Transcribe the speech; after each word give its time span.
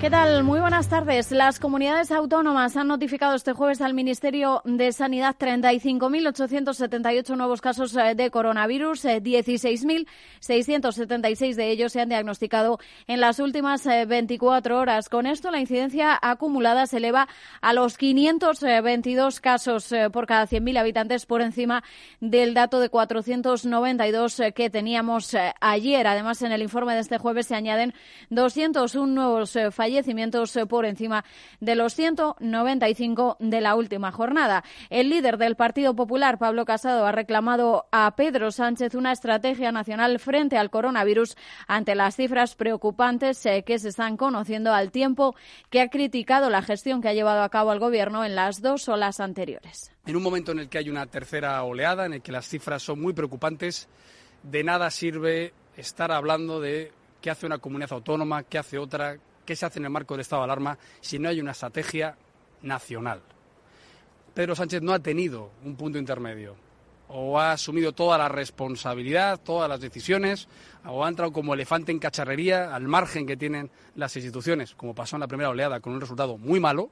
¿Qué 0.00 0.08
tal? 0.08 0.44
Muy 0.44 0.60
buenas 0.60 0.88
tardes. 0.88 1.30
Las 1.30 1.60
comunidades 1.60 2.10
autónomas 2.10 2.74
han 2.74 2.88
notificado 2.88 3.34
este 3.34 3.52
jueves 3.52 3.82
al 3.82 3.92
Ministerio 3.92 4.62
de 4.64 4.92
Sanidad 4.92 5.36
35.878 5.38 7.36
nuevos 7.36 7.60
casos 7.60 7.94
eh, 7.94 8.14
de 8.14 8.30
coronavirus. 8.30 9.04
16.676 9.04 11.52
eh, 11.52 11.54
de 11.54 11.70
ellos 11.70 11.92
se 11.92 12.00
han 12.00 12.08
diagnosticado 12.08 12.78
en 13.08 13.20
las 13.20 13.40
últimas 13.40 13.84
24 13.84 14.74
eh, 14.74 14.78
horas. 14.78 15.10
Con 15.10 15.26
esto, 15.26 15.50
la 15.50 15.60
incidencia 15.60 16.18
acumulada 16.22 16.86
se 16.86 16.96
eleva 16.96 17.28
a 17.60 17.74
los 17.74 17.98
522 17.98 19.40
casos 19.40 19.92
por 20.14 20.24
cada 20.24 20.46
100.000 20.46 20.78
habitantes 20.78 21.26
por 21.26 21.42
encima 21.42 21.84
del 22.20 22.54
dato 22.54 22.80
de 22.80 22.88
492 22.88 24.40
que 24.54 24.70
teníamos 24.70 25.36
ayer. 25.60 26.06
Además, 26.06 26.40
en 26.40 26.52
el 26.52 26.62
informe 26.62 26.94
de 26.94 27.00
este 27.00 27.18
jueves 27.18 27.48
se 27.48 27.54
añaden 27.54 27.92
201 28.30 29.06
nuevos 29.06 29.58
fallecimientos 29.70 29.89
fallecimientos 29.90 30.54
eh, 30.56 30.66
por 30.66 30.86
encima 30.86 31.24
de 31.60 31.74
los 31.74 31.94
195 31.94 33.36
de 33.40 33.60
la 33.60 33.74
última 33.74 34.12
jornada. 34.12 34.62
El 34.88 35.10
líder 35.10 35.36
del 35.36 35.56
Partido 35.56 35.94
Popular, 35.94 36.38
Pablo 36.38 36.64
Casado, 36.64 37.06
ha 37.06 37.12
reclamado 37.12 37.86
a 37.90 38.14
Pedro 38.14 38.52
Sánchez 38.52 38.94
una 38.94 39.12
estrategia 39.12 39.72
nacional 39.72 40.18
frente 40.20 40.56
al 40.56 40.70
coronavirus 40.70 41.36
ante 41.66 41.94
las 41.94 42.16
cifras 42.16 42.54
preocupantes 42.54 43.44
eh, 43.46 43.64
que 43.66 43.78
se 43.78 43.88
están 43.88 44.16
conociendo 44.16 44.72
al 44.72 44.92
tiempo 44.92 45.34
que 45.70 45.80
ha 45.80 45.88
criticado 45.88 46.50
la 46.50 46.62
gestión 46.62 47.02
que 47.02 47.08
ha 47.08 47.14
llevado 47.14 47.42
a 47.42 47.48
cabo 47.48 47.72
el 47.72 47.80
Gobierno 47.80 48.24
en 48.24 48.36
las 48.36 48.62
dos 48.62 48.88
olas 48.88 49.18
anteriores. 49.18 49.92
En 50.06 50.16
un 50.16 50.22
momento 50.22 50.52
en 50.52 50.60
el 50.60 50.68
que 50.68 50.78
hay 50.78 50.88
una 50.88 51.06
tercera 51.06 51.62
oleada, 51.64 52.06
en 52.06 52.14
el 52.14 52.22
que 52.22 52.32
las 52.32 52.46
cifras 52.46 52.82
son 52.82 53.00
muy 53.00 53.12
preocupantes, 53.12 53.88
de 54.42 54.62
nada 54.62 54.90
sirve 54.90 55.52
estar 55.76 56.12
hablando 56.12 56.60
de 56.60 56.92
qué 57.20 57.30
hace 57.30 57.46
una 57.46 57.58
comunidad 57.58 57.92
autónoma, 57.92 58.42
qué 58.42 58.58
hace 58.58 58.78
otra, 58.78 59.18
qué 59.50 59.56
se 59.56 59.66
hace 59.66 59.80
en 59.80 59.86
el 59.86 59.90
marco 59.90 60.14
del 60.14 60.20
estado 60.20 60.42
de 60.42 60.44
alarma 60.44 60.78
si 61.00 61.18
no 61.18 61.28
hay 61.28 61.40
una 61.40 61.50
estrategia 61.50 62.16
nacional. 62.62 63.20
Pedro 64.32 64.54
Sánchez 64.54 64.80
no 64.80 64.92
ha 64.92 65.00
tenido 65.00 65.50
un 65.64 65.74
punto 65.74 65.98
intermedio. 65.98 66.54
O 67.08 67.36
ha 67.36 67.50
asumido 67.50 67.90
toda 67.90 68.16
la 68.16 68.28
responsabilidad, 68.28 69.40
todas 69.40 69.68
las 69.68 69.80
decisiones, 69.80 70.46
o 70.86 71.04
ha 71.04 71.08
entrado 71.08 71.32
como 71.32 71.52
elefante 71.52 71.90
en 71.90 71.98
cacharrería 71.98 72.72
al 72.72 72.86
margen 72.86 73.26
que 73.26 73.36
tienen 73.36 73.72
las 73.96 74.14
instituciones, 74.14 74.76
como 74.76 74.94
pasó 74.94 75.16
en 75.16 75.20
la 75.20 75.26
primera 75.26 75.50
oleada, 75.50 75.80
con 75.80 75.94
un 75.94 76.00
resultado 76.00 76.38
muy 76.38 76.60
malo, 76.60 76.88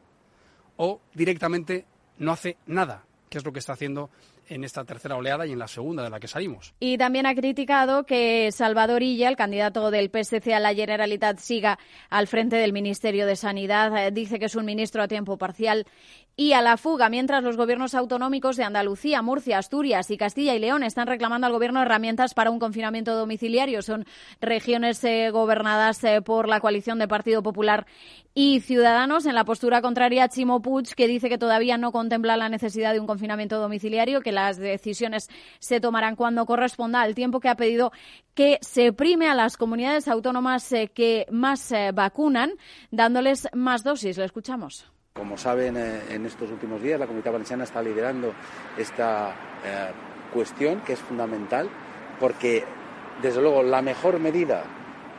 o 0.78 1.00
directamente 1.14 1.86
no 2.18 2.32
hace 2.32 2.56
nada, 2.66 3.04
que 3.30 3.38
es 3.38 3.44
lo 3.44 3.52
que 3.52 3.60
está 3.60 3.74
haciendo 3.74 4.10
en 4.48 4.64
esta 4.64 4.84
tercera 4.84 5.16
oleada 5.16 5.46
y 5.46 5.52
en 5.52 5.58
la 5.58 5.68
segunda 5.68 6.02
de 6.02 6.10
la 6.10 6.20
que 6.20 6.28
salimos. 6.28 6.74
Y 6.80 6.98
también 6.98 7.26
ha 7.26 7.34
criticado 7.34 8.04
que 8.04 8.50
Salvador 8.52 9.02
Illa, 9.02 9.28
el 9.28 9.36
candidato 9.36 9.90
del 9.90 10.10
PSC 10.10 10.52
a 10.52 10.60
la 10.60 10.74
Generalitat, 10.74 11.38
siga 11.38 11.78
al 12.10 12.26
frente 12.26 12.56
del 12.56 12.72
Ministerio 12.72 13.26
de 13.26 13.36
Sanidad. 13.36 14.06
Eh, 14.06 14.10
dice 14.10 14.38
que 14.38 14.46
es 14.46 14.54
un 14.54 14.64
ministro 14.64 15.02
a 15.02 15.08
tiempo 15.08 15.38
parcial 15.38 15.86
y 16.40 16.52
a 16.52 16.62
la 16.62 16.76
fuga, 16.76 17.08
mientras 17.08 17.42
los 17.42 17.56
gobiernos 17.56 17.96
autonómicos 17.96 18.56
de 18.56 18.62
Andalucía, 18.62 19.22
Murcia, 19.22 19.58
Asturias 19.58 20.08
y 20.12 20.16
Castilla 20.16 20.54
y 20.54 20.60
León 20.60 20.84
están 20.84 21.08
reclamando 21.08 21.48
al 21.48 21.52
gobierno 21.52 21.82
herramientas 21.82 22.32
para 22.32 22.52
un 22.52 22.60
confinamiento 22.60 23.16
domiciliario. 23.16 23.82
Son 23.82 24.06
regiones 24.40 25.02
eh, 25.02 25.30
gobernadas 25.32 26.04
eh, 26.04 26.22
por 26.22 26.46
la 26.46 26.60
coalición 26.60 27.00
de 27.00 27.08
Partido 27.08 27.42
Popular 27.42 27.88
y 28.34 28.60
Ciudadanos. 28.60 29.26
En 29.26 29.34
la 29.34 29.44
postura 29.44 29.82
contraria 29.82 30.28
Chimo 30.28 30.62
Puig, 30.62 30.94
que 30.94 31.08
dice 31.08 31.28
que 31.28 31.38
todavía 31.38 31.76
no 31.76 31.90
contempla 31.90 32.36
la 32.36 32.48
necesidad 32.48 32.92
de 32.92 33.00
un 33.00 33.08
confinamiento 33.08 33.58
domiciliario, 33.58 34.20
que 34.20 34.30
las 34.30 34.58
decisiones 34.58 35.28
se 35.58 35.80
tomarán 35.80 36.14
cuando 36.14 36.46
corresponda 36.46 37.00
al 37.02 37.16
tiempo 37.16 37.40
que 37.40 37.48
ha 37.48 37.56
pedido 37.56 37.90
que 38.34 38.58
se 38.60 38.92
prime 38.92 39.28
a 39.28 39.34
las 39.34 39.56
comunidades 39.56 40.06
autónomas 40.06 40.70
eh, 40.70 40.86
que 40.94 41.26
más 41.32 41.74
vacunan, 41.92 42.52
dándoles 42.92 43.48
más 43.54 43.82
dosis. 43.82 44.16
Lo 44.16 44.22
escuchamos. 44.22 44.88
Como 45.18 45.36
saben, 45.36 45.76
eh, 45.76 46.00
en 46.10 46.26
estos 46.26 46.48
últimos 46.50 46.80
días 46.80 47.00
la 47.00 47.06
Comunidad 47.06 47.32
Valenciana 47.32 47.64
está 47.64 47.82
liderando 47.82 48.32
esta 48.76 49.30
eh, 49.64 49.90
cuestión 50.32 50.80
que 50.82 50.92
es 50.92 51.00
fundamental 51.00 51.68
porque, 52.20 52.64
desde 53.20 53.42
luego, 53.42 53.64
la 53.64 53.82
mejor 53.82 54.20
medida 54.20 54.62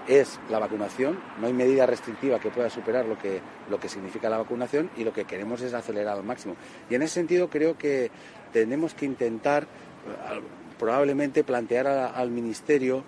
es 0.07 0.39
la 0.49 0.57
vacunación. 0.57 1.19
No 1.41 1.47
hay 1.47 1.53
medida 1.53 1.85
restrictiva 1.85 2.39
que 2.39 2.49
pueda 2.49 2.69
superar 2.69 3.05
lo 3.05 3.17
que, 3.17 3.41
lo 3.69 3.77
que 3.77 3.89
significa 3.89 4.29
la 4.29 4.37
vacunación 4.37 4.89
y 4.95 5.03
lo 5.03 5.11
que 5.11 5.25
queremos 5.25 5.61
es 5.61 5.73
acelerar 5.73 6.17
al 6.17 6.23
máximo. 6.23 6.55
Y 6.89 6.95
en 6.95 7.01
ese 7.01 7.15
sentido 7.15 7.49
creo 7.49 7.77
que 7.77 8.09
tenemos 8.53 8.93
que 8.93 9.05
intentar 9.05 9.63
eh, 9.63 10.41
probablemente 10.79 11.43
plantear 11.43 11.87
al 11.87 12.31
Ministerio 12.31 13.03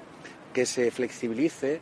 que 0.53 0.65
se 0.65 0.91
flexibilice 0.91 1.79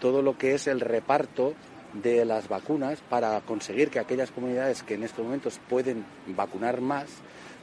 todo 0.00 0.20
lo 0.20 0.36
que 0.36 0.54
es 0.54 0.66
el 0.66 0.80
reparto 0.80 1.54
de 1.92 2.24
las 2.24 2.48
vacunas 2.48 3.00
para 3.08 3.40
conseguir 3.40 3.90
que 3.90 3.98
aquellas 3.98 4.30
comunidades 4.30 4.82
que 4.82 4.94
en 4.94 5.04
estos 5.04 5.24
momentos 5.24 5.58
pueden 5.68 6.04
vacunar 6.28 6.80
más, 6.80 7.06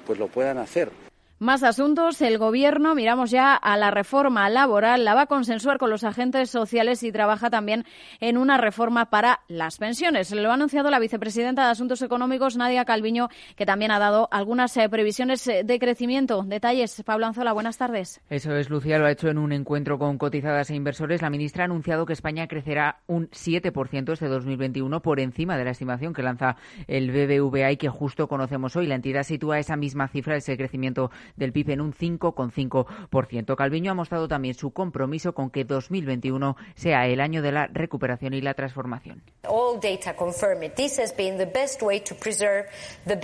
pues 0.05 0.19
lo 0.19 0.27
puedan 0.27 0.57
hacer. 0.57 1.04
Más 1.39 1.63
asuntos. 1.63 2.21
El 2.21 2.37
Gobierno, 2.37 2.95
miramos 2.95 3.29
ya 3.29 3.55
a 3.55 3.75
la 3.75 3.91
reforma 3.91 4.49
laboral, 4.49 5.03
la 5.03 5.13
va 5.15 5.23
a 5.23 5.25
consensuar 5.25 5.77
con 5.77 5.89
los 5.89 6.05
agentes 6.05 6.49
sociales 6.49 7.03
y 7.03 7.11
trabaja 7.11 7.49
también 7.49 7.83
en 8.21 8.37
una 8.37 8.55
reforma 8.55 9.09
para 9.09 9.41
las 9.49 9.77
pensiones. 9.77 10.31
Lo 10.31 10.51
ha 10.51 10.53
anunciado 10.53 10.89
la 10.89 10.97
vicepresidenta 10.97 11.65
de 11.65 11.71
Asuntos 11.71 12.01
Económicos, 12.01 12.55
Nadia 12.55 12.85
Calviño, 12.85 13.27
que 13.57 13.65
también 13.65 13.91
ha 13.91 13.99
dado 13.99 14.29
algunas 14.31 14.77
eh, 14.77 14.87
previsiones 14.87 15.45
eh, 15.47 15.63
de 15.65 15.77
crecimiento. 15.77 16.43
Detalles, 16.43 17.03
Pablo 17.05 17.25
Anzola, 17.25 17.51
buenas 17.51 17.77
tardes. 17.77 18.21
Eso 18.29 18.55
es, 18.55 18.69
Lucía, 18.69 18.97
lo 18.97 19.05
ha 19.05 19.11
hecho 19.11 19.27
en 19.27 19.37
un 19.37 19.51
encuentro 19.51 19.99
con 19.99 20.17
cotizadas 20.17 20.69
e 20.69 20.75
inversores. 20.75 21.21
La 21.21 21.29
ministra 21.29 21.63
ha 21.63 21.65
anunciado 21.65 22.05
que 22.05 22.13
España 22.13 22.47
crecerá 22.47 23.01
un 23.07 23.29
7% 23.31 24.13
este 24.13 24.27
2021 24.29 25.01
por 25.01 25.19
encima 25.19 25.57
de 25.57 25.65
la 25.65 25.71
estimación 25.71 26.13
que 26.13 26.23
lanza 26.23 26.55
el 26.87 27.11
BBVA 27.11 27.73
y 27.73 27.77
que 27.77 27.89
justo 27.89 28.29
conocemos 28.29 28.77
hoy. 28.77 28.87
La 28.87 28.95
entidad 28.95 29.23
sitúa 29.23 29.59
esa 29.59 29.75
misma 29.75 30.07
cifra, 30.07 30.37
ese 30.37 30.55
crecimiento 30.55 31.11
del 31.35 31.51
PIB 31.51 31.71
en 31.71 31.81
un 31.81 31.93
5,5%. 31.93 33.55
Calviño 33.55 33.91
ha 33.91 33.95
mostrado 33.95 34.27
también 34.27 34.55
su 34.55 34.71
compromiso 34.71 35.33
con 35.33 35.49
que 35.49 35.63
2021 35.63 36.55
sea 36.75 37.07
el 37.07 37.21
año 37.21 37.41
de 37.41 37.51
la 37.51 37.67
recuperación 37.67 38.33
y 38.33 38.41
la 38.41 38.53
transformación. 38.53 39.23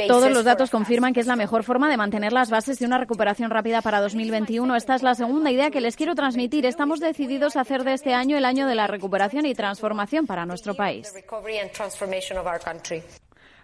Todos 0.07 0.31
los 0.31 0.43
datos 0.43 0.69
confirman 0.69 1.13
que 1.13 1.19
es 1.19 1.27
la 1.27 1.35
mejor 1.35 1.63
forma 1.63 1.89
de 1.89 1.97
mantener 1.97 2.33
las 2.33 2.49
bases 2.49 2.79
de 2.79 2.85
una 2.85 2.97
recuperación 2.97 3.49
rápida 3.49 3.81
para 3.81 4.01
2021. 4.01 4.75
Esta 4.75 4.95
es 4.95 5.03
la 5.03 5.15
segunda 5.15 5.51
idea 5.51 5.71
que 5.71 5.81
les 5.81 5.95
quiero 5.95 6.15
transmitir. 6.15 6.65
Estamos 6.65 6.99
decididos 6.99 7.55
a 7.55 7.61
hacer 7.61 7.83
de 7.83 7.93
este 7.93 8.13
año 8.13 8.37
el 8.37 8.45
año 8.45 8.67
de 8.67 8.75
la 8.75 8.87
recuperación 8.87 9.45
y 9.45 9.55
transformación 9.55 10.25
para 10.25 10.45
nuestro 10.45 10.75
país. 10.75 11.13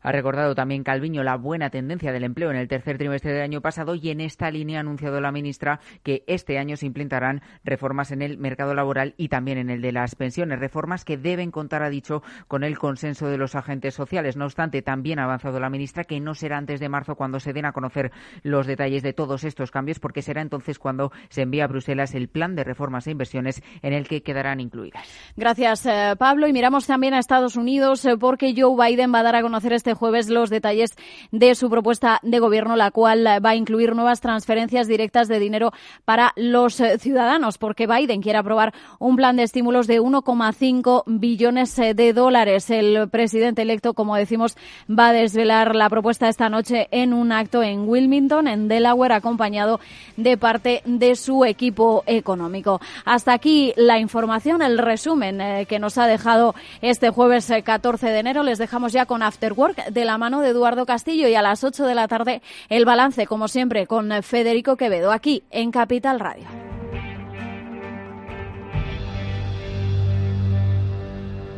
Ha 0.07 0.13
recordado 0.13 0.55
también 0.55 0.85
Calviño 0.85 1.21
la 1.21 1.35
buena 1.35 1.69
tendencia 1.69 2.13
del 2.13 2.23
empleo 2.23 2.49
en 2.49 2.55
el 2.55 2.69
tercer 2.69 2.97
trimestre 2.97 3.33
del 3.33 3.41
año 3.41 3.59
pasado 3.59 3.93
y 3.93 4.09
en 4.09 4.21
esta 4.21 4.49
línea 4.49 4.77
ha 4.77 4.79
anunciado 4.79 5.19
la 5.19 5.33
ministra 5.33 5.81
que 6.01 6.23
este 6.27 6.57
año 6.57 6.77
se 6.77 6.85
implementarán 6.85 7.41
reformas 7.65 8.13
en 8.13 8.21
el 8.21 8.37
mercado 8.37 8.73
laboral 8.73 9.15
y 9.17 9.27
también 9.27 9.57
en 9.57 9.69
el 9.69 9.81
de 9.81 9.91
las 9.91 10.15
pensiones, 10.15 10.59
reformas 10.59 11.03
que 11.03 11.17
deben 11.17 11.51
contar, 11.51 11.83
ha 11.83 11.89
dicho, 11.89 12.23
con 12.47 12.63
el 12.63 12.77
consenso 12.77 13.27
de 13.27 13.37
los 13.37 13.55
agentes 13.55 13.95
sociales. 13.95 14.37
No 14.37 14.45
obstante, 14.45 14.81
también 14.81 15.19
ha 15.19 15.25
avanzado 15.25 15.59
la 15.59 15.69
ministra 15.69 16.05
que 16.05 16.21
no 16.21 16.35
será 16.35 16.57
antes 16.57 16.79
de 16.79 16.87
marzo 16.87 17.15
cuando 17.15 17.41
se 17.41 17.51
den 17.51 17.65
a 17.65 17.73
conocer 17.73 18.13
los 18.43 18.65
detalles 18.65 19.03
de 19.03 19.11
todos 19.11 19.43
estos 19.43 19.71
cambios, 19.71 19.99
porque 19.99 20.21
será 20.21 20.41
entonces 20.41 20.79
cuando 20.79 21.11
se 21.27 21.41
envíe 21.41 21.59
a 21.59 21.67
Bruselas 21.67 22.15
el 22.15 22.29
plan 22.29 22.55
de 22.55 22.63
reformas 22.63 23.07
e 23.07 23.11
inversiones 23.11 23.61
en 23.81 23.91
el 23.91 24.07
que 24.07 24.23
quedarán 24.23 24.61
incluidas. 24.61 25.05
Gracias, 25.35 25.85
eh, 25.85 26.15
Pablo. 26.17 26.47
Y 26.47 26.53
miramos 26.53 26.87
también 26.87 27.13
a 27.13 27.19
Estados 27.19 27.57
Unidos 27.57 28.05
eh, 28.05 28.15
porque 28.17 28.55
Joe 28.57 28.73
Biden 28.87 29.13
va 29.13 29.19
a 29.19 29.23
dar 29.23 29.35
a 29.35 29.41
conocer 29.41 29.73
este 29.73 29.96
jueves 29.97 30.29
los 30.29 30.49
detalles 30.49 30.95
de 31.31 31.55
su 31.55 31.69
propuesta 31.69 32.19
de 32.23 32.39
gobierno, 32.39 32.75
la 32.75 32.91
cual 32.91 33.25
va 33.27 33.49
a 33.49 33.55
incluir 33.55 33.95
nuevas 33.95 34.21
transferencias 34.21 34.87
directas 34.87 35.27
de 35.27 35.39
dinero 35.39 35.71
para 36.05 36.33
los 36.35 36.79
eh, 36.79 36.97
ciudadanos, 36.97 37.57
porque 37.57 37.87
Biden 37.87 38.21
quiere 38.21 38.39
aprobar 38.39 38.73
un 38.99 39.15
plan 39.15 39.35
de 39.35 39.43
estímulos 39.43 39.87
de 39.87 40.01
1,5 40.01 41.03
billones 41.05 41.77
eh, 41.79 41.93
de 41.93 42.13
dólares. 42.13 42.69
El 42.69 43.09
presidente 43.09 43.61
electo, 43.61 43.93
como 43.93 44.15
decimos, 44.15 44.57
va 44.87 45.09
a 45.09 45.13
desvelar 45.13 45.75
la 45.75 45.89
propuesta 45.89 46.29
esta 46.29 46.49
noche 46.49 46.87
en 46.91 47.13
un 47.13 47.31
acto 47.31 47.63
en 47.63 47.87
Wilmington, 47.87 48.47
en 48.47 48.67
Delaware, 48.67 49.13
acompañado 49.13 49.79
de 50.15 50.37
parte 50.37 50.81
de 50.85 51.15
su 51.15 51.45
equipo 51.45 52.03
económico. 52.05 52.79
Hasta 53.05 53.33
aquí 53.33 53.73
la 53.75 53.99
información, 53.99 54.61
el 54.61 54.77
resumen 54.77 55.41
eh, 55.41 55.65
que 55.67 55.79
nos 55.79 55.97
ha 55.97 56.07
dejado 56.07 56.55
este 56.81 57.09
jueves 57.09 57.51
14 57.63 58.07
de 58.07 58.19
enero. 58.19 58.43
Les 58.43 58.57
dejamos 58.57 58.93
ya 58.93 59.05
con 59.05 59.23
After 59.23 59.53
Work 59.53 59.76
de 59.89 60.05
la 60.05 60.17
mano 60.17 60.41
de 60.41 60.49
Eduardo 60.49 60.85
Castillo 60.85 61.27
y 61.27 61.35
a 61.35 61.41
las 61.41 61.63
8 61.63 61.85
de 61.85 61.95
la 61.95 62.07
tarde 62.07 62.41
el 62.69 62.85
balance, 62.85 63.27
como 63.27 63.47
siempre, 63.47 63.87
con 63.87 64.11
Federico 64.23 64.77
Quevedo, 64.77 65.11
aquí 65.11 65.43
en 65.51 65.71
Capital 65.71 66.19
Radio. 66.19 66.45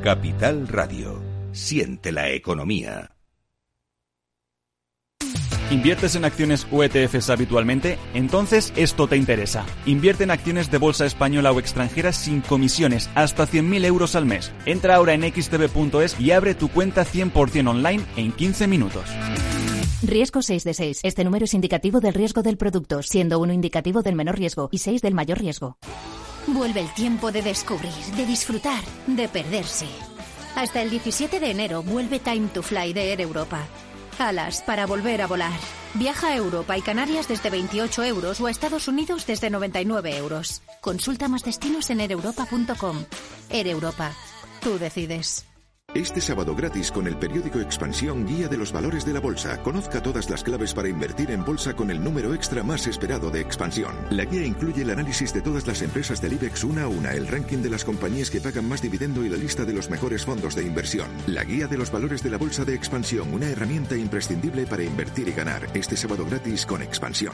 Capital 0.03 0.67
Radio. 0.67 1.21
Siente 1.51 2.11
la 2.11 2.29
economía. 2.29 3.18
¿Inviertes 5.71 6.15
en 6.15 6.25
acciones 6.25 6.65
o 6.71 6.83
ETFs 6.83 7.29
habitualmente? 7.29 7.99
Entonces 8.15 8.73
esto 8.75 9.07
te 9.07 9.17
interesa. 9.17 9.67
Invierte 9.85 10.23
en 10.23 10.31
acciones 10.31 10.71
de 10.71 10.79
bolsa 10.79 11.05
española 11.05 11.51
o 11.51 11.59
extranjera 11.59 12.11
sin 12.11 12.41
comisiones, 12.41 13.07
hasta 13.13 13.45
100.000 13.45 13.85
euros 13.85 14.15
al 14.15 14.25
mes. 14.25 14.51
Entra 14.65 14.95
ahora 14.95 15.13
en 15.13 15.21
xtb.es 15.21 16.19
y 16.19 16.31
abre 16.31 16.55
tu 16.55 16.69
cuenta 16.69 17.05
100% 17.05 17.69
online 17.69 18.03
en 18.15 18.31
15 18.31 18.67
minutos. 18.67 19.03
Riesgo 20.01 20.41
6 20.41 20.63
de 20.63 20.73
6. 20.73 20.99
Este 21.03 21.23
número 21.23 21.45
es 21.45 21.53
indicativo 21.53 21.99
del 21.99 22.15
riesgo 22.15 22.41
del 22.41 22.57
producto, 22.57 23.03
siendo 23.03 23.37
uno 23.37 23.53
indicativo 23.53 24.01
del 24.01 24.15
menor 24.15 24.39
riesgo 24.39 24.69
y 24.71 24.79
6 24.79 25.03
del 25.03 25.13
mayor 25.13 25.37
riesgo. 25.37 25.77
Vuelve 26.47 26.79
el 26.79 26.91
tiempo 26.95 27.31
de 27.31 27.43
descubrir, 27.43 27.93
de 28.17 28.25
disfrutar, 28.25 28.83
de 29.05 29.27
perderse. 29.27 29.85
Hasta 30.55 30.81
el 30.81 30.89
17 30.89 31.39
de 31.39 31.51
enero 31.51 31.83
vuelve 31.83 32.17
Time 32.17 32.47
to 32.47 32.63
Fly 32.63 32.91
de 32.93 33.11
Air 33.11 33.21
Europa. 33.21 33.67
Alas 34.19 34.61
para 34.61 34.85
volver 34.85 35.21
a 35.21 35.27
volar. 35.27 35.59
Viaja 35.95 36.27
a 36.27 36.35
Europa 36.35 36.77
y 36.77 36.81
Canarias 36.81 37.27
desde 37.27 37.49
28 37.49 38.03
euros 38.03 38.39
o 38.39 38.47
a 38.47 38.51
Estados 38.51 38.87
Unidos 38.87 39.25
desde 39.25 39.49
99 39.49 40.17
euros. 40.17 40.61
Consulta 40.81 41.27
más 41.27 41.43
destinos 41.43 41.89
en 41.89 42.01
ereuropa.com. 42.01 43.05
Air 43.49 43.67
Europa. 43.67 44.13
Tú 44.61 44.77
decides. 44.77 45.48
Este 45.95 46.21
sábado 46.21 46.55
gratis 46.55 46.91
con 46.91 47.07
el 47.07 47.17
periódico 47.17 47.59
Expansión 47.59 48.27
Guía 48.27 48.47
de 48.47 48.57
los 48.57 48.71
Valores 48.71 49.05
de 49.05 49.13
la 49.13 49.19
Bolsa. 49.19 49.59
Conozca 49.63 50.03
todas 50.03 50.29
las 50.29 50.43
claves 50.43 50.71
para 50.75 50.87
invertir 50.87 51.31
en 51.31 51.43
bolsa 51.43 51.75
con 51.75 51.89
el 51.89 52.03
número 52.03 52.35
extra 52.35 52.61
más 52.61 52.85
esperado 52.85 53.31
de 53.31 53.41
Expansión. 53.41 53.95
La 54.11 54.25
guía 54.25 54.45
incluye 54.45 54.83
el 54.83 54.91
análisis 54.91 55.33
de 55.33 55.41
todas 55.41 55.65
las 55.65 55.81
empresas 55.81 56.21
del 56.21 56.33
IBEX 56.33 56.63
una 56.63 56.83
a 56.83 56.87
una, 56.87 57.13
el 57.13 57.27
ranking 57.27 57.63
de 57.63 57.71
las 57.71 57.83
compañías 57.83 58.29
que 58.29 58.39
pagan 58.39 58.69
más 58.69 58.83
dividendo 58.83 59.25
y 59.25 59.29
la 59.29 59.37
lista 59.37 59.65
de 59.65 59.73
los 59.73 59.89
mejores 59.89 60.25
fondos 60.25 60.55
de 60.55 60.63
inversión. 60.63 61.07
La 61.25 61.43
Guía 61.43 61.65
de 61.65 61.77
los 61.77 61.91
Valores 61.91 62.21
de 62.21 62.29
la 62.29 62.37
Bolsa 62.37 62.65
de 62.65 62.75
Expansión, 62.75 63.33
una 63.33 63.49
herramienta 63.49 63.97
imprescindible 63.97 64.67
para 64.67 64.83
invertir 64.83 65.27
y 65.27 65.31
ganar. 65.31 65.69
Este 65.73 65.97
sábado 65.97 66.23
gratis 66.23 66.67
con 66.67 66.83
Expansión. 66.83 67.33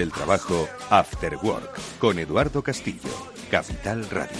Del 0.00 0.12
trabajo, 0.12 0.66
After 0.88 1.36
Work, 1.42 1.78
con 1.98 2.18
Eduardo 2.18 2.62
Castillo, 2.62 3.10
Capital 3.50 4.08
Radio. 4.08 4.30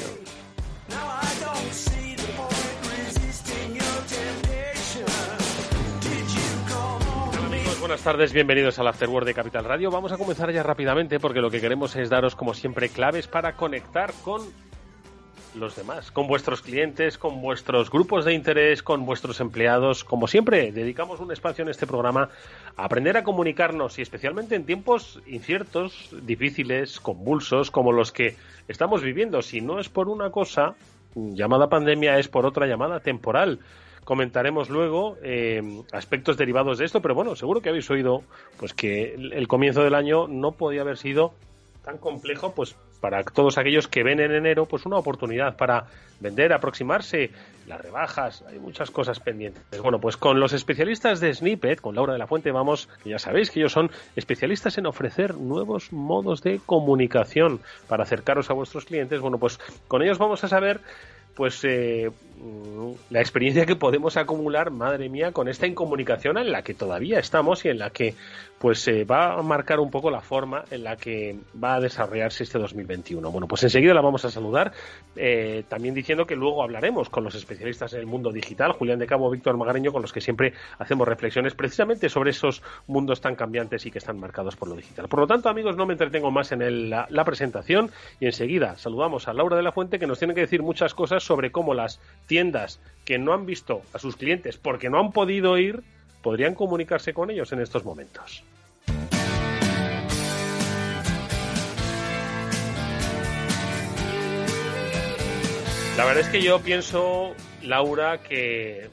buenas 7.78 8.04
tardes, 8.04 8.32
bienvenidos 8.32 8.78
al 8.78 8.88
After 8.88 9.08
Work 9.10 9.26
de 9.26 9.34
Capital 9.34 9.64
Radio. 9.64 9.90
Vamos 9.90 10.12
a 10.12 10.16
comenzar 10.16 10.50
ya 10.50 10.62
rápidamente 10.62 11.20
porque 11.20 11.40
lo 11.40 11.50
que 11.50 11.60
queremos 11.60 11.94
es 11.96 12.08
daros, 12.08 12.36
como 12.36 12.54
siempre, 12.54 12.88
claves 12.88 13.26
para 13.26 13.56
conectar 13.56 14.14
con 14.22 14.40
los 15.54 15.76
demás, 15.76 16.10
con 16.10 16.26
vuestros 16.26 16.62
clientes, 16.62 17.18
con 17.18 17.40
vuestros 17.40 17.90
grupos 17.90 18.24
de 18.24 18.34
interés, 18.34 18.82
con 18.82 19.04
vuestros 19.04 19.40
empleados. 19.40 20.04
Como 20.04 20.26
siempre, 20.26 20.72
dedicamos 20.72 21.20
un 21.20 21.32
espacio 21.32 21.62
en 21.62 21.70
este 21.70 21.86
programa 21.86 22.30
a 22.76 22.84
aprender 22.84 23.16
a 23.16 23.24
comunicarnos 23.24 23.98
y 23.98 24.02
especialmente 24.02 24.54
en 24.54 24.64
tiempos 24.64 25.20
inciertos, 25.26 26.10
difíciles, 26.22 27.00
convulsos, 27.00 27.70
como 27.70 27.92
los 27.92 28.12
que 28.12 28.36
estamos 28.68 29.02
viviendo. 29.02 29.42
Si 29.42 29.60
no 29.60 29.80
es 29.80 29.88
por 29.88 30.08
una 30.08 30.30
cosa 30.30 30.74
llamada 31.14 31.68
pandemia, 31.68 32.18
es 32.18 32.28
por 32.28 32.46
otra 32.46 32.66
llamada 32.66 33.00
temporal. 33.00 33.60
Comentaremos 34.04 34.70
luego 34.70 35.18
eh, 35.22 35.62
aspectos 35.92 36.36
derivados 36.36 36.78
de 36.78 36.84
esto, 36.84 37.00
pero 37.02 37.14
bueno, 37.14 37.36
seguro 37.36 37.60
que 37.60 37.68
habéis 37.68 37.90
oído 37.90 38.22
pues 38.56 38.74
que 38.74 39.14
el 39.14 39.46
comienzo 39.46 39.82
del 39.82 39.94
año 39.94 40.26
no 40.26 40.52
podía 40.52 40.80
haber 40.80 40.96
sido 40.96 41.32
tan 41.84 41.98
complejo, 41.98 42.54
pues 42.54 42.76
para 43.00 43.22
todos 43.24 43.56
aquellos 43.58 43.88
que 43.88 44.02
ven 44.02 44.20
en 44.20 44.32
enero, 44.32 44.66
pues 44.66 44.84
una 44.84 44.98
oportunidad 44.98 45.56
para 45.56 45.86
vender, 46.20 46.52
aproximarse, 46.52 47.30
las 47.66 47.80
rebajas, 47.80 48.44
hay 48.48 48.58
muchas 48.58 48.90
cosas 48.90 49.20
pendientes. 49.20 49.64
Bueno, 49.80 50.00
pues 50.00 50.16
con 50.16 50.38
los 50.38 50.52
especialistas 50.52 51.20
de 51.20 51.32
Snippet, 51.32 51.80
con 51.80 51.94
Laura 51.94 52.12
de 52.12 52.18
la 52.18 52.26
Fuente, 52.26 52.50
vamos, 52.52 52.88
ya 53.04 53.18
sabéis 53.18 53.50
que 53.50 53.60
ellos 53.60 53.72
son 53.72 53.90
especialistas 54.16 54.76
en 54.76 54.86
ofrecer 54.86 55.34
nuevos 55.36 55.92
modos 55.92 56.42
de 56.42 56.60
comunicación 56.64 57.60
para 57.88 58.02
acercaros 58.02 58.50
a 58.50 58.54
vuestros 58.54 58.84
clientes. 58.84 59.20
Bueno, 59.20 59.38
pues 59.38 59.58
con 59.88 60.02
ellos 60.02 60.18
vamos 60.18 60.44
a 60.44 60.48
saber 60.48 60.80
pues 61.34 61.64
eh, 61.64 62.10
la 63.10 63.20
experiencia 63.20 63.66
que 63.66 63.76
podemos 63.76 64.16
acumular, 64.16 64.70
madre 64.70 65.08
mía, 65.08 65.32
con 65.32 65.48
esta 65.48 65.66
incomunicación 65.66 66.38
en 66.38 66.52
la 66.52 66.62
que 66.62 66.74
todavía 66.74 67.18
estamos 67.18 67.64
y 67.64 67.68
en 67.68 67.78
la 67.78 67.90
que 67.90 68.14
pues 68.58 68.80
se 68.80 69.04
va 69.04 69.38
a 69.38 69.42
marcar 69.42 69.80
un 69.80 69.90
poco 69.90 70.10
la 70.10 70.20
forma 70.20 70.64
en 70.70 70.84
la 70.84 70.96
que 70.96 71.38
va 71.62 71.76
a 71.76 71.80
desarrollarse 71.80 72.44
este 72.44 72.58
2021. 72.58 73.30
Bueno, 73.30 73.48
pues 73.48 73.62
enseguida 73.62 73.94
la 73.94 74.02
vamos 74.02 74.24
a 74.26 74.30
saludar, 74.30 74.72
eh, 75.16 75.64
también 75.68 75.94
diciendo 75.94 76.26
que 76.26 76.36
luego 76.36 76.62
hablaremos 76.62 77.08
con 77.08 77.24
los 77.24 77.34
especialistas 77.34 77.94
en 77.94 78.00
el 78.00 78.06
mundo 78.06 78.30
digital, 78.30 78.72
Julián 78.72 78.98
de 78.98 79.06
Cabo, 79.06 79.30
Víctor 79.30 79.56
Magareño, 79.56 79.92
con 79.92 80.02
los 80.02 80.12
que 80.12 80.20
siempre 80.20 80.52
hacemos 80.78 81.08
reflexiones 81.08 81.54
precisamente 81.54 82.10
sobre 82.10 82.30
esos 82.30 82.62
mundos 82.86 83.22
tan 83.22 83.34
cambiantes 83.34 83.86
y 83.86 83.90
que 83.90 83.98
están 83.98 84.20
marcados 84.20 84.56
por 84.56 84.68
lo 84.68 84.76
digital. 84.76 85.08
Por 85.08 85.20
lo 85.20 85.26
tanto, 85.26 85.48
amigos, 85.48 85.76
no 85.76 85.86
me 85.86 85.94
entretengo 85.94 86.30
más 86.30 86.52
en 86.52 86.90
la 86.90 87.24
presentación 87.24 87.90
y 88.20 88.26
enseguida 88.26 88.76
saludamos 88.76 89.26
a 89.26 89.32
Laura 89.32 89.56
de 89.56 89.62
la 89.62 89.72
Fuente 89.72 89.98
que 89.98 90.06
nos 90.06 90.18
tiene 90.18 90.34
que 90.34 90.42
decir 90.42 90.62
muchas 90.62 90.94
cosas 90.94 91.22
sobre 91.22 91.50
cómo 91.50 91.72
las 91.72 92.00
tiendas 92.30 92.78
que 93.04 93.18
no 93.18 93.32
han 93.32 93.44
visto 93.44 93.82
a 93.92 93.98
sus 93.98 94.14
clientes 94.14 94.56
porque 94.56 94.88
no 94.88 95.00
han 95.00 95.10
podido 95.10 95.58
ir 95.58 95.82
podrían 96.22 96.54
comunicarse 96.54 97.12
con 97.12 97.28
ellos 97.28 97.50
en 97.50 97.60
estos 97.60 97.84
momentos. 97.84 98.44
La 105.96 106.04
verdad 106.04 106.20
es 106.20 106.28
que 106.28 106.40
yo 106.40 106.60
pienso, 106.60 107.34
Laura, 107.62 108.18
que, 108.22 108.88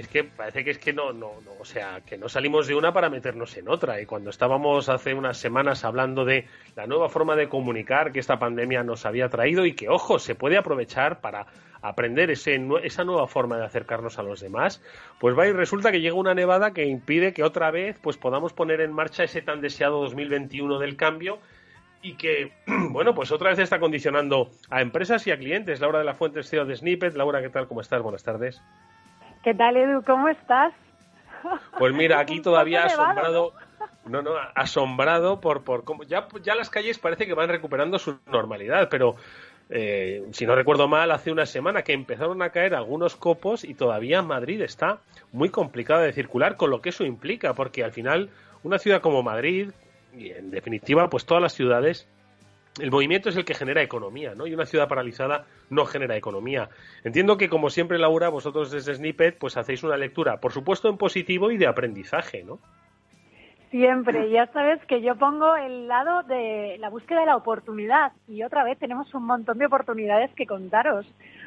es 0.00 0.08
que 0.08 0.24
parece 0.24 0.64
que 0.64 0.70
es 0.70 0.78
que 0.78 0.92
no, 0.92 1.12
no, 1.12 1.40
no, 1.44 1.52
o 1.60 1.64
sea, 1.64 2.00
que 2.06 2.18
no 2.18 2.28
salimos 2.28 2.66
de 2.66 2.74
una 2.74 2.92
para 2.92 3.10
meternos 3.10 3.56
en 3.56 3.68
otra. 3.68 4.00
Y 4.00 4.06
cuando 4.06 4.30
estábamos 4.30 4.88
hace 4.88 5.14
unas 5.14 5.38
semanas 5.38 5.84
hablando 5.84 6.24
de 6.24 6.46
la 6.76 6.86
nueva 6.86 7.08
forma 7.08 7.36
de 7.36 7.48
comunicar 7.48 8.12
que 8.12 8.20
esta 8.20 8.38
pandemia 8.38 8.82
nos 8.82 9.06
había 9.06 9.28
traído 9.28 9.66
y 9.66 9.74
que, 9.74 9.88
ojo, 9.88 10.18
se 10.18 10.34
puede 10.34 10.56
aprovechar 10.56 11.20
para 11.20 11.46
aprender 11.82 12.30
ese, 12.30 12.58
esa 12.82 13.04
nueva 13.04 13.26
forma 13.26 13.58
de 13.58 13.66
acercarnos 13.66 14.18
a 14.18 14.22
los 14.22 14.40
demás, 14.40 14.82
pues 15.20 15.38
va 15.38 15.46
y 15.46 15.52
resulta 15.52 15.92
que 15.92 16.00
llega 16.00 16.14
una 16.14 16.34
nevada 16.34 16.72
que 16.72 16.86
impide 16.86 17.34
que 17.34 17.42
otra 17.42 17.70
vez 17.70 17.98
pues 18.00 18.16
podamos 18.16 18.54
poner 18.54 18.80
en 18.80 18.92
marcha 18.92 19.24
ese 19.24 19.42
tan 19.42 19.60
deseado 19.60 20.00
2021 20.00 20.78
del 20.78 20.96
cambio 20.96 21.40
y 22.00 22.14
que, 22.14 22.52
bueno, 22.90 23.14
pues 23.14 23.32
otra 23.32 23.50
vez 23.50 23.58
está 23.58 23.80
condicionando 23.80 24.50
a 24.70 24.80
empresas 24.80 25.26
y 25.26 25.30
a 25.30 25.38
clientes. 25.38 25.80
Laura 25.80 25.98
de 25.98 26.04
la 26.04 26.14
Fuente, 26.14 26.42
CEO 26.42 26.64
de 26.64 26.76
Snippet. 26.76 27.16
Laura, 27.16 27.42
¿qué 27.42 27.50
tal? 27.50 27.66
¿Cómo 27.66 27.80
estás? 27.80 28.02
Buenas 28.02 28.22
tardes. 28.22 28.62
¿Qué 29.44 29.52
tal, 29.52 29.76
Edu? 29.76 30.02
¿Cómo 30.02 30.28
estás? 30.30 30.72
Pues 31.78 31.92
mira, 31.92 32.18
aquí 32.20 32.40
todavía 32.40 32.84
asombrado, 32.84 33.52
no, 34.06 34.22
no, 34.22 34.30
asombrado 34.54 35.38
por, 35.38 35.62
por 35.64 35.84
cómo, 35.84 36.02
ya, 36.02 36.26
ya 36.42 36.54
las 36.54 36.70
calles 36.70 36.98
parece 36.98 37.26
que 37.26 37.34
van 37.34 37.50
recuperando 37.50 37.98
su 37.98 38.18
normalidad, 38.32 38.88
pero 38.88 39.16
eh, 39.68 40.26
si 40.32 40.46
no 40.46 40.54
recuerdo 40.54 40.88
mal, 40.88 41.10
hace 41.10 41.30
una 41.30 41.44
semana 41.44 41.82
que 41.82 41.92
empezaron 41.92 42.40
a 42.40 42.48
caer 42.48 42.74
algunos 42.74 43.16
copos 43.16 43.64
y 43.64 43.74
todavía 43.74 44.22
Madrid 44.22 44.62
está 44.62 45.00
muy 45.30 45.50
complicada 45.50 46.00
de 46.00 46.14
circular, 46.14 46.56
con 46.56 46.70
lo 46.70 46.80
que 46.80 46.88
eso 46.88 47.04
implica, 47.04 47.52
porque 47.52 47.84
al 47.84 47.92
final 47.92 48.30
una 48.62 48.78
ciudad 48.78 49.02
como 49.02 49.22
Madrid, 49.22 49.72
y 50.16 50.30
en 50.30 50.50
definitiva, 50.50 51.10
pues 51.10 51.26
todas 51.26 51.42
las 51.42 51.52
ciudades, 51.52 52.08
el 52.80 52.90
movimiento 52.90 53.28
es 53.28 53.36
el 53.36 53.44
que 53.44 53.54
genera 53.54 53.82
economía, 53.82 54.34
¿no? 54.34 54.46
Y 54.46 54.54
una 54.54 54.66
ciudad 54.66 54.88
paralizada 54.88 55.46
no 55.70 55.84
genera 55.84 56.16
economía. 56.16 56.68
Entiendo 57.04 57.36
que, 57.36 57.48
como 57.48 57.70
siempre, 57.70 57.98
Laura, 57.98 58.28
vosotros 58.28 58.70
desde 58.70 58.94
Snippet, 58.94 59.38
pues 59.38 59.56
hacéis 59.56 59.82
una 59.84 59.96
lectura, 59.96 60.40
por 60.40 60.52
supuesto, 60.52 60.88
en 60.88 60.96
positivo 60.96 61.50
y 61.50 61.56
de 61.56 61.66
aprendizaje, 61.66 62.42
¿no? 62.42 62.58
Siempre, 63.70 64.30
ya 64.30 64.46
sabes 64.52 64.84
que 64.86 65.02
yo 65.02 65.16
pongo 65.16 65.56
el 65.56 65.88
lado 65.88 66.22
de 66.22 66.76
la 66.78 66.90
búsqueda 66.90 67.20
de 67.20 67.26
la 67.26 67.36
oportunidad 67.36 68.12
y 68.28 68.44
otra 68.44 68.62
vez 68.62 68.78
tenemos 68.78 69.12
un 69.14 69.24
montón 69.24 69.58
de 69.58 69.66
oportunidades 69.66 70.30
que 70.34 70.46
contaros. 70.46 71.06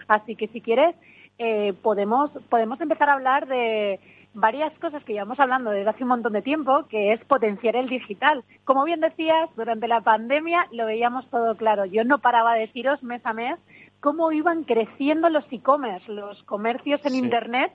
Así 0.09 0.35
que 0.35 0.47
si 0.47 0.59
quieres, 0.59 0.93
eh, 1.39 1.73
podemos, 1.81 2.31
podemos 2.49 2.81
empezar 2.81 3.09
a 3.09 3.13
hablar 3.13 3.47
de 3.47 3.99
varias 4.37 4.71
cosas 4.77 5.03
que 5.03 5.13
llevamos 5.13 5.39
hablando 5.39 5.71
desde 5.71 5.89
hace 5.89 6.03
un 6.03 6.09
montón 6.09 6.33
de 6.33 6.43
tiempo, 6.43 6.85
que 6.89 7.11
es 7.11 7.25
potenciar 7.25 7.75
el 7.75 7.89
digital. 7.89 8.43
Como 8.65 8.83
bien 8.83 9.01
decías, 9.01 9.49
durante 9.55 9.87
la 9.87 10.01
pandemia 10.01 10.67
lo 10.71 10.85
veíamos 10.85 11.27
todo 11.31 11.55
claro. 11.55 11.85
Yo 11.85 12.03
no 12.03 12.19
paraba 12.19 12.53
de 12.53 12.61
deciros 12.61 13.01
mes 13.01 13.25
a 13.25 13.33
mes 13.33 13.59
cómo 13.99 14.31
iban 14.31 14.63
creciendo 14.63 15.29
los 15.29 15.43
e-commerce, 15.51 16.11
los 16.11 16.43
comercios 16.43 17.03
en 17.03 17.15
Internet 17.15 17.71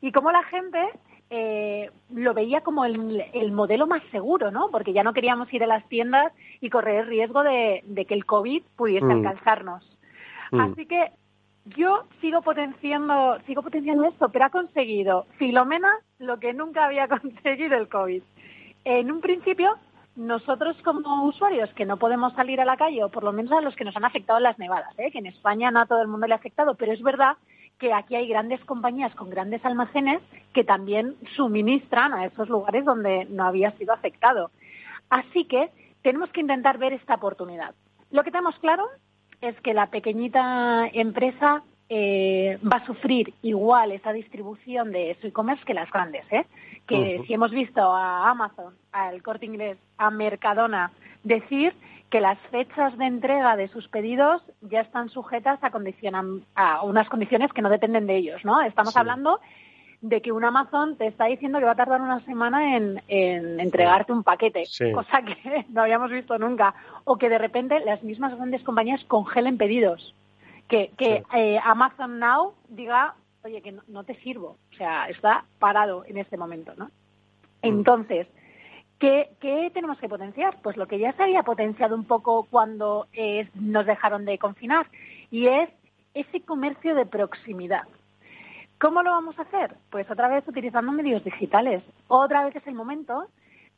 y 0.00 0.12
cómo 0.12 0.30
la 0.30 0.44
gente 0.44 0.78
eh, 1.30 1.90
lo 2.10 2.32
veía 2.32 2.60
como 2.60 2.84
el, 2.84 3.50
modelo 3.50 3.88
más 3.88 4.02
seguro, 4.12 4.52
¿no? 4.52 4.68
Porque 4.70 4.92
ya 4.92 5.02
no 5.02 5.14
queríamos 5.14 5.52
ir 5.52 5.64
a 5.64 5.66
las 5.66 5.84
tiendas 5.88 6.32
y 6.60 6.70
correr 6.70 7.00
el 7.00 7.06
riesgo 7.08 7.42
de, 7.42 7.82
que 8.06 8.14
el 8.14 8.24
COVID 8.24 8.62
pudiese 8.76 9.06
mm. 9.06 9.10
alcanzarnos. 9.10 9.98
Mm. 10.52 10.60
Así 10.60 10.86
que 10.86 11.10
yo 11.64 12.04
sigo 12.20 12.42
potenciando, 12.42 13.38
sigo 13.46 13.62
potenciando 13.62 14.04
esto, 14.04 14.28
pero 14.28 14.46
ha 14.46 14.50
conseguido 14.50 15.26
Filomena 15.38 15.90
lo 16.18 16.38
que 16.38 16.52
nunca 16.52 16.84
había 16.84 17.08
conseguido 17.20 17.76
el 17.76 17.88
COVID. 17.88 18.22
En 18.84 19.10
un 19.10 19.20
principio, 19.20 19.76
nosotros 20.14 20.76
como 20.84 21.24
usuarios 21.24 21.72
que 21.74 21.86
no 21.86 21.96
podemos 21.96 22.34
salir 22.34 22.60
a 22.60 22.64
la 22.64 22.76
calle, 22.76 23.02
o 23.02 23.08
por 23.08 23.24
lo 23.24 23.32
menos 23.32 23.52
a 23.52 23.60
los 23.60 23.74
que 23.74 23.84
nos 23.84 23.96
han 23.96 24.04
afectado 24.04 24.38
las 24.40 24.58
nevadas, 24.58 24.92
¿eh? 24.98 25.10
que 25.10 25.18
en 25.18 25.26
España 25.26 25.70
no 25.70 25.80
a 25.80 25.86
todo 25.86 26.02
el 26.02 26.08
mundo 26.08 26.26
le 26.26 26.34
ha 26.34 26.36
afectado, 26.36 26.74
pero 26.74 26.92
es 26.92 27.02
verdad 27.02 27.36
que 27.78 27.92
aquí 27.92 28.14
hay 28.14 28.28
grandes 28.28 28.64
compañías 28.64 29.14
con 29.14 29.30
grandes 29.30 29.64
almacenes 29.64 30.22
que 30.52 30.64
también 30.64 31.16
suministran 31.34 32.12
a 32.12 32.26
esos 32.26 32.48
lugares 32.48 32.84
donde 32.84 33.24
no 33.24 33.44
había 33.44 33.72
sido 33.72 33.92
afectado. 33.92 34.50
Así 35.10 35.46
que 35.46 35.70
tenemos 36.02 36.30
que 36.30 36.40
intentar 36.40 36.78
ver 36.78 36.92
esta 36.92 37.14
oportunidad. 37.14 37.74
Lo 38.10 38.22
que 38.22 38.30
tenemos 38.30 38.56
claro 38.60 38.86
es 39.48 39.60
que 39.60 39.74
la 39.74 39.86
pequeñita 39.86 40.88
empresa 40.92 41.62
eh, 41.88 42.58
va 42.64 42.78
a 42.78 42.86
sufrir 42.86 43.34
igual 43.42 43.92
esa 43.92 44.12
distribución 44.12 44.90
de 44.90 45.16
su 45.20 45.26
e-commerce 45.26 45.64
que 45.64 45.74
las 45.74 45.90
grandes, 45.90 46.24
¿eh? 46.32 46.46
Que 46.86 47.22
si 47.26 47.34
hemos 47.34 47.50
visto 47.50 47.80
a 47.80 48.30
Amazon, 48.30 48.74
al 48.92 49.22
Corte 49.22 49.46
Inglés, 49.46 49.78
a 49.96 50.10
Mercadona 50.10 50.92
decir 51.22 51.74
que 52.10 52.20
las 52.20 52.38
fechas 52.50 52.96
de 52.98 53.06
entrega 53.06 53.56
de 53.56 53.68
sus 53.68 53.88
pedidos 53.88 54.42
ya 54.60 54.80
están 54.80 55.08
sujetas 55.08 55.58
a, 55.62 55.70
a 56.54 56.82
unas 56.82 57.08
condiciones 57.08 57.52
que 57.52 57.62
no 57.62 57.70
dependen 57.70 58.06
de 58.06 58.16
ellos, 58.16 58.44
¿no? 58.44 58.60
Estamos 58.62 58.96
hablando 58.96 59.40
de 60.04 60.20
que 60.20 60.32
un 60.32 60.44
Amazon 60.44 60.96
te 60.96 61.06
está 61.06 61.24
diciendo 61.24 61.58
que 61.58 61.64
va 61.64 61.70
a 61.70 61.76
tardar 61.76 62.02
una 62.02 62.20
semana 62.26 62.76
en, 62.76 63.00
entregarte 63.08 64.12
un 64.12 64.22
paquete, 64.22 64.64
cosa 64.92 65.22
que 65.22 65.64
no 65.70 65.80
habíamos 65.80 66.10
visto 66.10 66.38
nunca, 66.38 66.74
o 67.04 67.16
que 67.16 67.30
de 67.30 67.38
repente 67.38 67.80
las 67.80 68.02
mismas 68.02 68.36
grandes 68.36 68.62
compañías 68.64 69.02
congelen 69.04 69.56
pedidos, 69.56 70.14
que, 70.68 70.92
eh, 71.34 71.58
Amazon 71.64 72.18
Now 72.18 72.52
diga, 72.68 73.14
oye, 73.44 73.62
que 73.62 73.74
no, 73.88 74.04
te 74.04 74.14
sirvo, 74.16 74.58
o 74.72 74.76
sea, 74.76 75.08
está 75.08 75.46
parado 75.58 76.04
en 76.04 76.18
este 76.18 76.36
momento, 76.36 76.74
¿no? 76.76 76.86
Mm. 76.86 76.90
Entonces, 77.62 78.26
¿qué, 78.98 79.30
tenemos 79.72 79.98
que 79.98 80.08
potenciar? 80.10 80.58
Pues 80.62 80.76
lo 80.76 80.86
que 80.86 80.98
ya 80.98 81.14
se 81.14 81.22
había 81.22 81.44
potenciado 81.44 81.96
un 81.96 82.04
poco 82.04 82.46
cuando 82.50 83.06
eh, 83.14 83.48
nos 83.54 83.86
dejaron 83.86 84.26
de 84.26 84.36
confinar, 84.36 84.86
y 85.30 85.46
es 85.46 85.70
ese 86.12 86.42
comercio 86.42 86.94
de 86.94 87.06
proximidad. 87.06 87.84
¿Cómo 88.80 89.02
lo 89.02 89.10
vamos 89.10 89.38
a 89.38 89.42
hacer? 89.42 89.76
Pues 89.90 90.10
otra 90.10 90.28
vez 90.28 90.46
utilizando 90.46 90.92
medios 90.92 91.24
digitales. 91.24 91.82
Otra 92.08 92.44
vez 92.44 92.56
es 92.56 92.66
el 92.66 92.74
momento, 92.74 93.28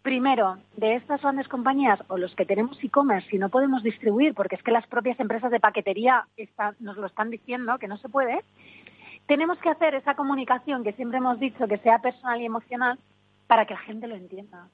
primero, 0.03 0.59
de 0.76 0.95
estas 0.97 1.23
grandes 1.23 1.49
compañías 1.49 2.00
o 2.09 2.17
los 2.17 2.35
que 2.35 2.47
tenemos 2.47 2.83
e-commerce 2.83 3.29
y 3.35 3.38
no 3.38 3.49
podemos 3.49 3.83
distribuir, 3.83 4.35
porque 4.35 4.57
es 4.57 4.62
que 4.62 4.73
las 4.73 4.87
propias 4.87 5.21
empresas 5.21 5.50
de 5.50 5.61
paquetería 5.61 6.26
nos 6.81 6.97
lo 6.97 7.07
están 7.07 7.31
diciendo 7.31 7.79
que 7.79 7.88
no 7.88 7.99
se 7.99 8.09
puede, 8.09 8.41
tenemos 9.26 9.59
que 9.59 9.71
hacer 9.71 9.95
esa 9.95 10.15
comunicación 10.15 10.85
que 10.85 10.93
siempre 10.93 11.19
hemos 11.19 11.38
dicho 11.38 11.67
que 11.69 11.79
sea 11.79 11.99
personal 11.99 12.41
y 12.41 12.47
emocional 12.47 12.99
para 13.47 13.67
que 13.67 13.75
la 13.75 13.81
gente 13.81 14.07
lo 14.07 14.15
entienda. 14.15 14.69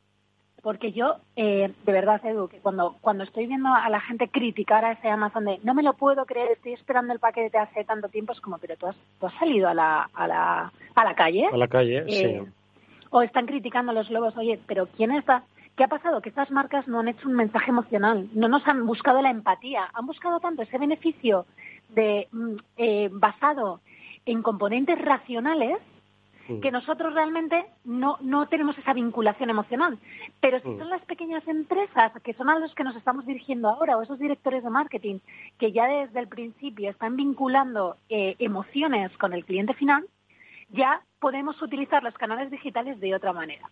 Porque 0.63 0.93
yo, 0.93 1.17
eh, 1.35 1.73
de 1.85 1.93
verdad, 1.93 2.25
Edu, 2.25 2.47
que 2.47 2.59
cuando, 2.59 2.95
cuando 3.01 3.25
estoy 3.25 3.47
viendo 3.47 3.69
a 3.75 3.89
la 3.89 4.01
gente 4.01 4.29
criticar 4.29 4.85
a 4.85 4.93
ese 4.93 5.09
Amazon 5.09 5.45
de 5.45 5.59
no 5.65 5.75
me 5.75 5.83
lo 5.83 5.95
puedo 5.95 6.25
creer, 6.25 6.53
estoy 6.53 6.75
esperando 6.75 7.13
el 7.13 7.19
paquete 7.19 7.59
hace 7.59 7.85
tanto 7.85 8.09
tiempo, 8.09 8.33
es 8.33 8.41
como, 8.41 8.59
pero 8.59 8.77
tú 8.77 8.87
has, 8.87 8.97
tú 9.19 9.27
has 9.27 9.35
salido 9.35 9.69
a 9.69 9.75
la, 9.75 10.09
a, 10.15 10.27
la, 10.29 10.73
a 10.95 11.05
la 11.05 11.15
calle. 11.15 11.49
A 11.53 11.57
la 11.57 11.67
calle, 11.67 12.05
eh, 12.07 12.43
sí. 12.45 12.53
O 13.11 13.23
están 13.23 13.47
criticando 13.47 13.91
a 13.91 13.95
los 13.95 14.09
lobos, 14.09 14.37
oye, 14.37 14.61
pero 14.67 14.87
¿quién 14.97 15.11
está? 15.11 15.43
¿Qué 15.77 15.85
ha 15.85 15.89
pasado? 15.89 16.21
Que 16.21 16.29
estas 16.29 16.51
marcas 16.53 16.87
no 16.87 17.01
han 17.01 17.09
hecho 17.09 17.29
un 17.29 17.35
mensaje 17.35 17.71
emocional, 17.71 18.29
no 18.33 18.47
nos 18.47 18.67
han 18.69 18.87
buscado 18.87 19.21
la 19.21 19.31
empatía, 19.31 19.89
han 19.93 20.07
buscado 20.07 20.39
tanto 20.39 20.63
ese 20.63 20.79
beneficio 20.79 21.45
de 21.89 22.29
mm, 22.31 22.55
eh, 22.77 23.09
basado 23.11 23.81
en 24.27 24.43
componentes 24.43 24.99
racionales 25.01 25.79
Mm. 26.53 26.61
que 26.61 26.71
nosotros 26.71 27.15
realmente 27.15 27.67
no, 27.85 28.19
no 28.21 28.47
tenemos 28.49 28.77
esa 28.79 28.93
vinculación 28.93 29.51
emocional. 29.51 29.99
Pero 30.41 30.61
si 30.61 30.69
mm. 30.69 30.79
son 30.79 30.91
las 30.91 31.03
pequeñas 31.03 31.47
empresas, 31.47 32.13
que 32.23 32.35
son 32.35 32.49
a 32.51 32.59
los 32.59 32.75
que 32.75 32.85
nos 32.85 32.97
estamos 32.97 33.27
dirigiendo 33.27 33.69
ahora, 33.69 33.97
o 33.97 34.03
esos 34.03 34.19
directores 34.19 34.63
de 34.63 34.71
marketing, 34.71 35.19
que 35.59 35.73
ya 35.73 35.87
desde 35.87 36.21
el 36.21 36.29
principio 36.29 36.91
están 36.91 37.17
vinculando 37.17 37.97
eh, 38.09 38.37
emociones 38.39 39.11
con 39.19 39.33
el 39.33 39.45
cliente 39.45 39.75
final, 39.75 40.07
ya 40.71 41.03
podemos 41.21 41.61
utilizar 41.63 42.03
los 42.03 42.15
canales 42.15 42.51
digitales 42.51 42.99
de 43.01 43.15
otra 43.15 43.33
manera. 43.33 43.69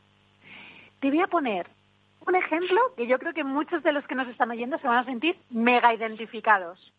Te 1.00 1.08
voy 1.08 1.20
a 1.20 1.26
poner 1.26 1.66
un 2.26 2.34
ejemplo 2.34 2.78
que 2.96 3.06
yo 3.06 3.18
creo 3.18 3.32
que 3.32 3.44
muchos 3.44 3.82
de 3.82 3.92
los 3.92 4.06
que 4.06 4.14
nos 4.14 4.28
están 4.28 4.50
oyendo 4.50 4.78
se 4.78 4.86
van 4.86 4.98
a 4.98 5.04
sentir 5.04 5.36
mega 5.48 5.94
identificados. 5.94 6.92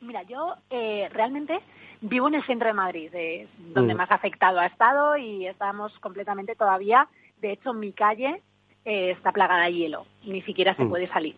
Mira, 0.00 0.22
yo 0.22 0.56
eh, 0.70 1.08
realmente 1.12 1.60
vivo 2.02 2.28
en 2.28 2.34
el 2.34 2.44
centro 2.44 2.68
de 2.68 2.74
Madrid, 2.74 3.10
donde 3.58 3.94
mm. 3.94 3.96
más 3.96 4.10
afectado 4.10 4.58
ha 4.58 4.66
estado 4.66 5.16
y 5.16 5.46
estamos 5.46 5.96
completamente 6.00 6.54
todavía, 6.54 7.08
de 7.40 7.52
hecho 7.52 7.72
mi 7.72 7.92
calle 7.92 8.42
eh, 8.84 9.12
está 9.12 9.32
plagada 9.32 9.64
de 9.64 9.74
hielo, 9.74 10.06
ni 10.24 10.42
siquiera 10.42 10.74
se 10.74 10.84
mm. 10.84 10.88
puede 10.88 11.08
salir. 11.08 11.36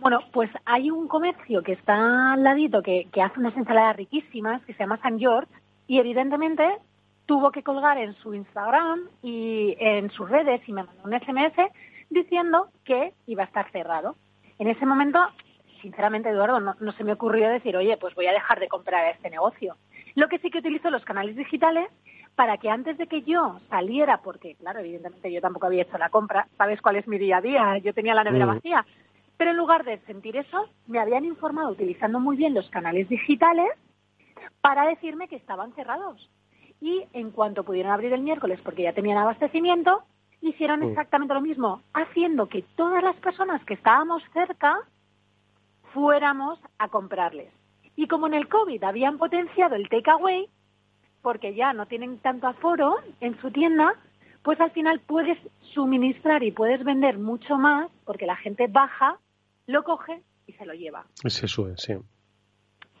Bueno, 0.00 0.20
pues 0.32 0.50
hay 0.64 0.90
un 0.90 1.08
comercio 1.08 1.62
que 1.62 1.72
está 1.72 2.32
al 2.32 2.42
ladito 2.42 2.82
que, 2.82 3.08
que 3.12 3.22
hace 3.22 3.38
unas 3.38 3.56
ensaladas 3.56 3.96
riquísimas 3.96 4.62
que 4.64 4.72
se 4.74 4.80
llama 4.80 5.00
San 5.00 5.18
George 5.18 5.50
y 5.86 5.98
evidentemente 5.98 6.78
tuvo 7.26 7.50
que 7.50 7.62
colgar 7.62 7.98
en 7.98 8.14
su 8.14 8.34
Instagram 8.34 9.08
y 9.22 9.76
en 9.78 10.10
sus 10.10 10.28
redes 10.28 10.60
y 10.66 10.72
me 10.72 10.84
mandó 10.84 11.02
un 11.04 11.18
SMS 11.18 11.70
diciendo 12.10 12.68
que 12.84 13.12
iba 13.26 13.42
a 13.42 13.46
estar 13.46 13.70
cerrado. 13.72 14.16
En 14.58 14.68
ese 14.68 14.86
momento 14.86 15.18
sinceramente, 15.80 16.28
Eduardo, 16.28 16.60
no, 16.60 16.92
se 16.92 17.04
me 17.04 17.12
ocurrió 17.12 17.48
decir, 17.48 17.76
oye, 17.76 17.96
pues 17.96 18.14
voy 18.14 18.26
a 18.26 18.32
dejar 18.32 18.60
de 18.60 18.68
comprar 18.68 19.04
a 19.04 19.10
este 19.10 19.30
negocio. 19.30 19.76
Lo 20.14 20.28
que 20.28 20.38
sí 20.38 20.50
que 20.50 20.58
utilizo 20.58 20.90
los 20.90 21.04
canales 21.04 21.36
digitales 21.36 21.88
para 22.34 22.58
que 22.58 22.68
antes 22.68 22.98
de 22.98 23.06
que 23.06 23.22
yo 23.22 23.60
saliera, 23.70 24.18
porque 24.18 24.54
claro, 24.56 24.80
evidentemente 24.80 25.32
yo 25.32 25.40
tampoco 25.40 25.66
había 25.66 25.82
hecho 25.82 25.98
la 25.98 26.10
compra, 26.10 26.48
sabes 26.58 26.80
cuál 26.82 26.96
es 26.96 27.08
mi 27.08 27.18
día 27.18 27.38
a 27.38 27.40
día, 27.40 27.78
yo 27.78 27.94
tenía 27.94 28.14
la 28.14 28.24
nevera 28.24 28.46
mm. 28.46 28.48
vacía, 28.48 28.86
pero 29.36 29.50
en 29.50 29.56
lugar 29.56 29.84
de 29.84 29.98
sentir 30.00 30.36
eso, 30.36 30.68
me 30.86 30.98
habían 30.98 31.24
informado 31.24 31.70
utilizando 31.70 32.20
muy 32.20 32.36
bien 32.36 32.54
los 32.54 32.68
canales 32.70 33.08
digitales 33.08 33.68
para 34.60 34.86
decirme 34.86 35.28
que 35.28 35.36
estaban 35.36 35.72
cerrados. 35.74 36.30
Y 36.80 37.04
en 37.12 37.30
cuanto 37.30 37.64
pudieron 37.64 37.92
abrir 37.92 38.12
el 38.12 38.20
miércoles, 38.20 38.60
porque 38.62 38.82
ya 38.82 38.92
tenían 38.92 39.18
abastecimiento, 39.18 40.02
hicieron 40.40 40.80
mm. 40.80 40.90
exactamente 40.90 41.34
lo 41.34 41.40
mismo, 41.40 41.82
haciendo 41.94 42.48
que 42.48 42.62
todas 42.76 43.02
las 43.02 43.16
personas 43.16 43.64
que 43.64 43.74
estábamos 43.74 44.22
cerca 44.32 44.78
fuéramos 45.96 46.58
a 46.78 46.88
comprarles. 46.88 47.50
Y 47.96 48.06
como 48.06 48.26
en 48.26 48.34
el 48.34 48.48
COVID 48.48 48.84
habían 48.84 49.16
potenciado 49.16 49.76
el 49.76 49.88
takeaway, 49.88 50.46
porque 51.22 51.54
ya 51.54 51.72
no 51.72 51.86
tienen 51.86 52.18
tanto 52.18 52.46
aforo 52.46 52.96
en 53.20 53.40
su 53.40 53.50
tienda, 53.50 53.94
pues 54.42 54.60
al 54.60 54.72
final 54.72 55.00
puedes 55.00 55.38
suministrar 55.72 56.42
y 56.42 56.52
puedes 56.52 56.84
vender 56.84 57.16
mucho 57.18 57.56
más 57.56 57.90
porque 58.04 58.26
la 58.26 58.36
gente 58.36 58.66
baja, 58.66 59.16
lo 59.66 59.84
coge 59.84 60.20
y 60.46 60.52
se 60.52 60.66
lo 60.66 60.74
lleva. 60.74 61.06
Se 61.24 61.48
sube, 61.48 61.72
sí. 61.78 61.94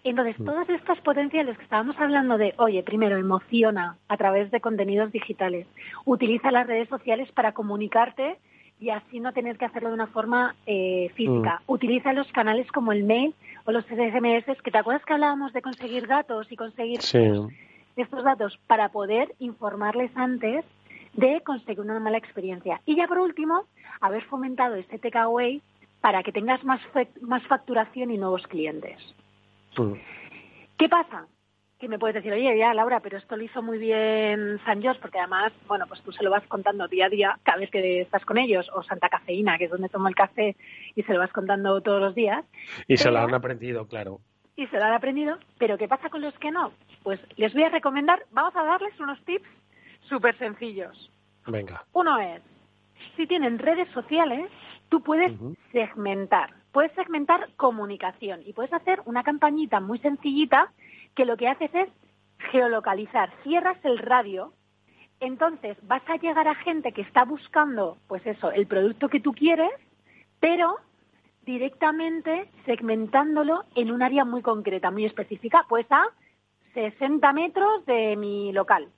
Entonces, 0.02 0.40
mm. 0.40 0.44
todas 0.46 0.68
estas 0.70 0.98
potenciales 1.02 1.58
que 1.58 1.64
estábamos 1.64 1.98
hablando 1.98 2.38
de, 2.38 2.54
oye, 2.56 2.82
primero 2.82 3.18
emociona 3.18 3.98
a 4.08 4.16
través 4.16 4.50
de 4.50 4.62
contenidos 4.62 5.12
digitales, 5.12 5.66
utiliza 6.06 6.50
las 6.50 6.66
redes 6.66 6.88
sociales 6.88 7.30
para 7.32 7.52
comunicarte 7.52 8.38
y 8.78 8.90
así 8.90 9.20
no 9.20 9.32
tener 9.32 9.56
que 9.56 9.64
hacerlo 9.64 9.88
de 9.88 9.94
una 9.94 10.06
forma 10.06 10.54
eh, 10.66 11.10
física. 11.14 11.60
Mm. 11.66 11.72
Utiliza 11.72 12.12
los 12.12 12.30
canales 12.32 12.70
como 12.72 12.92
el 12.92 13.04
mail 13.04 13.34
o 13.64 13.72
los 13.72 13.84
SMS, 13.86 14.60
que 14.62 14.70
te 14.70 14.78
acuerdas 14.78 15.04
que 15.04 15.14
hablábamos 15.14 15.52
de 15.52 15.62
conseguir 15.62 16.06
datos 16.06 16.50
y 16.50 16.56
conseguir 16.56 17.00
estos 17.00 18.24
datos 18.24 18.58
para 18.66 18.90
poder 18.90 19.34
informarles 19.38 20.10
antes 20.16 20.64
de 21.14 21.40
conseguir 21.40 21.80
una 21.80 21.98
mala 21.98 22.18
experiencia. 22.18 22.80
Y 22.84 22.96
ya 22.96 23.08
por 23.08 23.18
último, 23.18 23.64
haber 24.00 24.22
fomentado 24.24 24.74
este 24.74 24.98
takeaway 24.98 25.62
para 26.02 26.22
que 26.22 26.32
tengas 26.32 26.62
más, 26.62 26.80
más 27.22 27.42
facturación 27.44 28.10
y 28.10 28.18
nuevos 28.18 28.46
clientes. 28.46 28.98
Mm. 29.78 29.94
¿Qué 30.76 30.88
pasa? 30.88 31.26
Que 31.78 31.88
me 31.88 31.98
puedes 31.98 32.14
decir, 32.14 32.32
oye, 32.32 32.56
ya, 32.56 32.72
Laura, 32.72 33.00
pero 33.00 33.18
esto 33.18 33.36
lo 33.36 33.42
hizo 33.44 33.62
muy 33.62 33.78
bien 33.78 34.58
San 34.64 34.82
Jos, 34.82 34.96
porque 34.98 35.18
además, 35.18 35.52
bueno, 35.66 35.86
pues 35.86 36.00
tú 36.00 36.10
se 36.10 36.22
lo 36.24 36.30
vas 36.30 36.46
contando 36.46 36.88
día 36.88 37.06
a 37.06 37.10
día 37.10 37.38
cada 37.42 37.58
vez 37.58 37.70
que 37.70 38.00
estás 38.00 38.24
con 38.24 38.38
ellos, 38.38 38.70
o 38.74 38.82
Santa 38.82 39.08
Cafeína, 39.08 39.58
que 39.58 39.64
es 39.64 39.70
donde 39.70 39.90
tomo 39.90 40.08
el 40.08 40.14
café, 40.14 40.56
y 40.94 41.02
se 41.02 41.12
lo 41.12 41.18
vas 41.18 41.32
contando 41.32 41.80
todos 41.82 42.00
los 42.00 42.14
días. 42.14 42.44
Y 42.88 42.96
se 42.96 43.10
lo 43.10 43.18
han 43.18 43.34
aprendido, 43.34 43.86
claro. 43.86 44.20
Y 44.56 44.66
se 44.68 44.78
lo 44.78 44.84
han 44.84 44.94
aprendido, 44.94 45.38
pero 45.58 45.76
¿qué 45.76 45.86
pasa 45.86 46.08
con 46.08 46.22
los 46.22 46.36
que 46.38 46.50
no? 46.50 46.72
Pues 47.02 47.20
les 47.36 47.52
voy 47.52 47.64
a 47.64 47.68
recomendar, 47.68 48.24
vamos 48.30 48.56
a 48.56 48.64
darles 48.64 48.98
unos 48.98 49.22
tips 49.26 49.48
súper 50.08 50.36
sencillos. 50.38 51.10
Venga. 51.46 51.84
Uno 51.92 52.18
es, 52.18 52.40
si 53.16 53.26
tienen 53.26 53.58
redes 53.58 53.88
sociales, 53.90 54.50
tú 54.88 55.02
puedes 55.02 55.32
segmentar, 55.72 56.54
puedes 56.72 56.92
segmentar 56.92 57.50
comunicación 57.56 58.40
y 58.46 58.54
puedes 58.54 58.72
hacer 58.72 59.02
una 59.04 59.22
campañita 59.22 59.80
muy 59.80 59.98
sencillita 59.98 60.72
que 61.16 61.24
lo 61.24 61.36
que 61.36 61.48
haces 61.48 61.74
es 61.74 61.88
geolocalizar, 62.52 63.32
cierras 63.42 63.78
el 63.84 63.98
radio, 63.98 64.52
entonces 65.18 65.76
vas 65.82 66.02
a 66.08 66.16
llegar 66.16 66.46
a 66.46 66.54
gente 66.54 66.92
que 66.92 67.00
está 67.00 67.24
buscando, 67.24 67.96
pues 68.06 68.24
eso, 68.26 68.52
el 68.52 68.66
producto 68.66 69.08
que 69.08 69.20
tú 69.20 69.32
quieres, 69.32 69.72
pero 70.38 70.76
directamente 71.44 72.50
segmentándolo 72.66 73.64
en 73.74 73.90
un 73.90 74.02
área 74.02 74.24
muy 74.24 74.42
concreta, 74.42 74.90
muy 74.90 75.06
específica, 75.06 75.64
pues 75.68 75.86
a 75.90 76.04
60 76.74 77.32
metros 77.32 77.86
de 77.86 78.16
mi 78.16 78.52
local. 78.52 78.88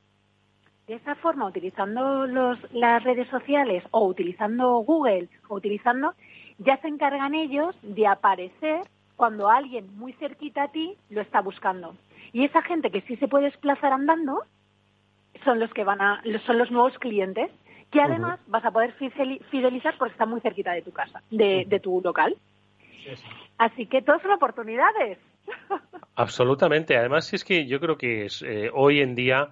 De 0.88 0.94
esa 0.94 1.14
forma, 1.16 1.46
utilizando 1.46 2.26
las 2.72 3.04
redes 3.04 3.28
sociales 3.28 3.84
o 3.90 4.06
utilizando 4.06 4.78
Google 4.78 5.28
o 5.48 5.56
utilizando, 5.56 6.14
ya 6.58 6.78
se 6.78 6.88
encargan 6.88 7.34
ellos 7.34 7.76
de 7.82 8.06
aparecer 8.06 8.80
cuando 9.14 9.50
alguien 9.50 9.96
muy 9.96 10.14
cerquita 10.14 10.64
a 10.64 10.68
ti 10.68 10.96
lo 11.10 11.20
está 11.20 11.40
buscando. 11.42 11.94
Y 12.32 12.44
esa 12.44 12.62
gente 12.62 12.90
que 12.90 13.00
sí 13.02 13.16
se 13.16 13.28
puede 13.28 13.46
desplazar 13.46 13.92
andando 13.92 14.42
son 15.44 15.60
los 15.60 15.72
que 15.72 15.84
van 15.84 16.00
a, 16.00 16.22
son 16.46 16.58
los 16.58 16.70
nuevos 16.70 16.98
clientes 16.98 17.50
que 17.90 18.00
además 18.02 18.38
vas 18.46 18.64
a 18.64 18.70
poder 18.70 18.92
fidelizar 19.50 19.96
porque 19.96 20.12
está 20.12 20.26
muy 20.26 20.40
cerquita 20.40 20.72
de 20.72 20.82
tu 20.82 20.92
casa, 20.92 21.22
de, 21.30 21.64
de 21.66 21.80
tu 21.80 22.02
local. 22.02 22.36
Así 23.56 23.86
que 23.86 24.02
todas 24.02 24.20
son 24.20 24.32
oportunidades. 24.32 25.18
Absolutamente. 26.16 26.96
Además, 26.96 27.32
es 27.32 27.44
que 27.44 27.66
yo 27.66 27.80
creo 27.80 27.96
que 27.96 28.26
es, 28.26 28.42
eh, 28.42 28.70
hoy 28.74 29.00
en 29.00 29.14
día 29.14 29.48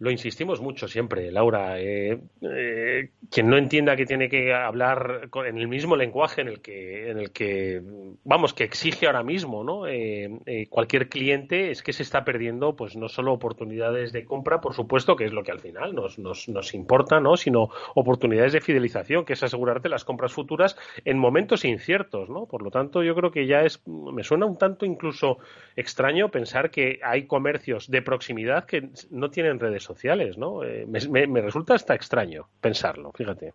lo 0.00 0.10
insistimos 0.10 0.62
mucho 0.62 0.88
siempre, 0.88 1.30
Laura. 1.30 1.78
Eh, 1.78 2.18
eh, 2.40 3.10
quien 3.30 3.50
no 3.50 3.58
entienda 3.58 3.96
que 3.96 4.06
tiene 4.06 4.30
que 4.30 4.54
hablar 4.54 5.28
en 5.46 5.58
el 5.58 5.68
mismo 5.68 5.94
lenguaje 5.94 6.40
en 6.40 6.48
el 6.48 6.62
que, 6.62 7.10
en 7.10 7.18
el 7.18 7.32
que 7.32 7.82
vamos, 8.24 8.54
que 8.54 8.64
exige 8.64 9.06
ahora 9.06 9.22
mismo, 9.22 9.62
¿no? 9.62 9.86
Eh, 9.86 10.66
cualquier 10.70 11.10
cliente 11.10 11.70
es 11.70 11.82
que 11.82 11.92
se 11.92 12.02
está 12.02 12.24
perdiendo, 12.24 12.74
pues 12.76 12.96
no 12.96 13.08
solo 13.10 13.34
oportunidades 13.34 14.10
de 14.10 14.24
compra, 14.24 14.62
por 14.62 14.72
supuesto, 14.72 15.16
que 15.16 15.26
es 15.26 15.32
lo 15.32 15.42
que 15.42 15.52
al 15.52 15.60
final 15.60 15.94
nos, 15.94 16.18
nos, 16.18 16.48
nos 16.48 16.72
importa, 16.72 17.20
¿no? 17.20 17.36
Sino 17.36 17.68
oportunidades 17.94 18.54
de 18.54 18.62
fidelización, 18.62 19.26
que 19.26 19.34
es 19.34 19.42
asegurarte 19.42 19.90
las 19.90 20.06
compras 20.06 20.32
futuras 20.32 20.78
en 21.04 21.18
momentos 21.18 21.66
inciertos, 21.66 22.30
¿no? 22.30 22.46
Por 22.46 22.62
lo 22.62 22.70
tanto, 22.70 23.02
yo 23.02 23.14
creo 23.14 23.30
que 23.30 23.46
ya 23.46 23.64
es, 23.64 23.86
me 23.86 24.24
suena 24.24 24.46
un 24.46 24.56
tanto 24.56 24.86
incluso 24.86 25.40
extraño 25.76 26.30
pensar 26.30 26.70
que 26.70 27.00
hay 27.02 27.26
comercios 27.26 27.90
de 27.90 28.00
proximidad 28.00 28.64
que 28.64 28.88
no 29.10 29.28
tienen 29.28 29.60
redes 29.60 29.89
sociales, 29.90 30.38
¿no? 30.38 30.62
Eh, 30.62 30.86
me, 30.86 31.40
resulta 31.40 31.74
hasta 31.74 31.94
extraño 31.94 32.46
pensarlo, 32.60 33.12
fíjate. 33.12 33.52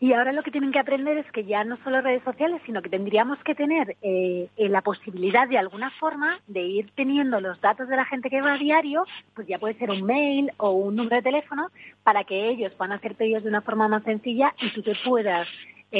Y 0.00 0.12
ahora 0.12 0.32
lo 0.32 0.42
que 0.42 0.50
tienen 0.50 0.72
que 0.72 0.80
aprender 0.80 1.16
es 1.16 1.30
que 1.30 1.44
ya 1.44 1.62
no 1.62 1.78
solo 1.84 2.00
redes 2.00 2.24
sociales, 2.24 2.60
sino 2.66 2.82
que 2.82 2.90
tendríamos 2.90 3.38
que 3.44 3.54
tener 3.54 3.96
eh, 4.02 4.48
eh, 4.56 4.68
la 4.68 4.82
posibilidad 4.82 5.48
de 5.48 5.56
alguna 5.56 5.90
forma 5.92 6.40
de 6.48 6.62
ir 6.62 6.90
teniendo 6.96 7.40
los 7.40 7.60
datos 7.60 7.88
de 7.88 7.96
la 7.96 8.04
gente 8.04 8.28
que 8.28 8.42
va 8.42 8.54
a 8.54 8.58
diario, 8.58 9.04
pues 9.34 9.46
ya 9.46 9.58
puede 9.58 9.78
ser 9.78 9.90
un 9.90 10.02
mail 10.02 10.50
o 10.56 10.72
un 10.72 10.96
número 10.96 11.16
de 11.16 11.22
teléfono, 11.22 11.68
para 12.02 12.24
que 12.24 12.48
ellos 12.48 12.72
puedan 12.74 12.92
hacer 12.92 13.14
pedidos 13.14 13.44
de 13.44 13.50
una 13.50 13.62
forma 13.62 13.86
más 13.86 14.02
sencilla 14.02 14.52
y 14.60 14.70
tú 14.72 14.82
te 14.82 14.94
puedas 15.04 15.46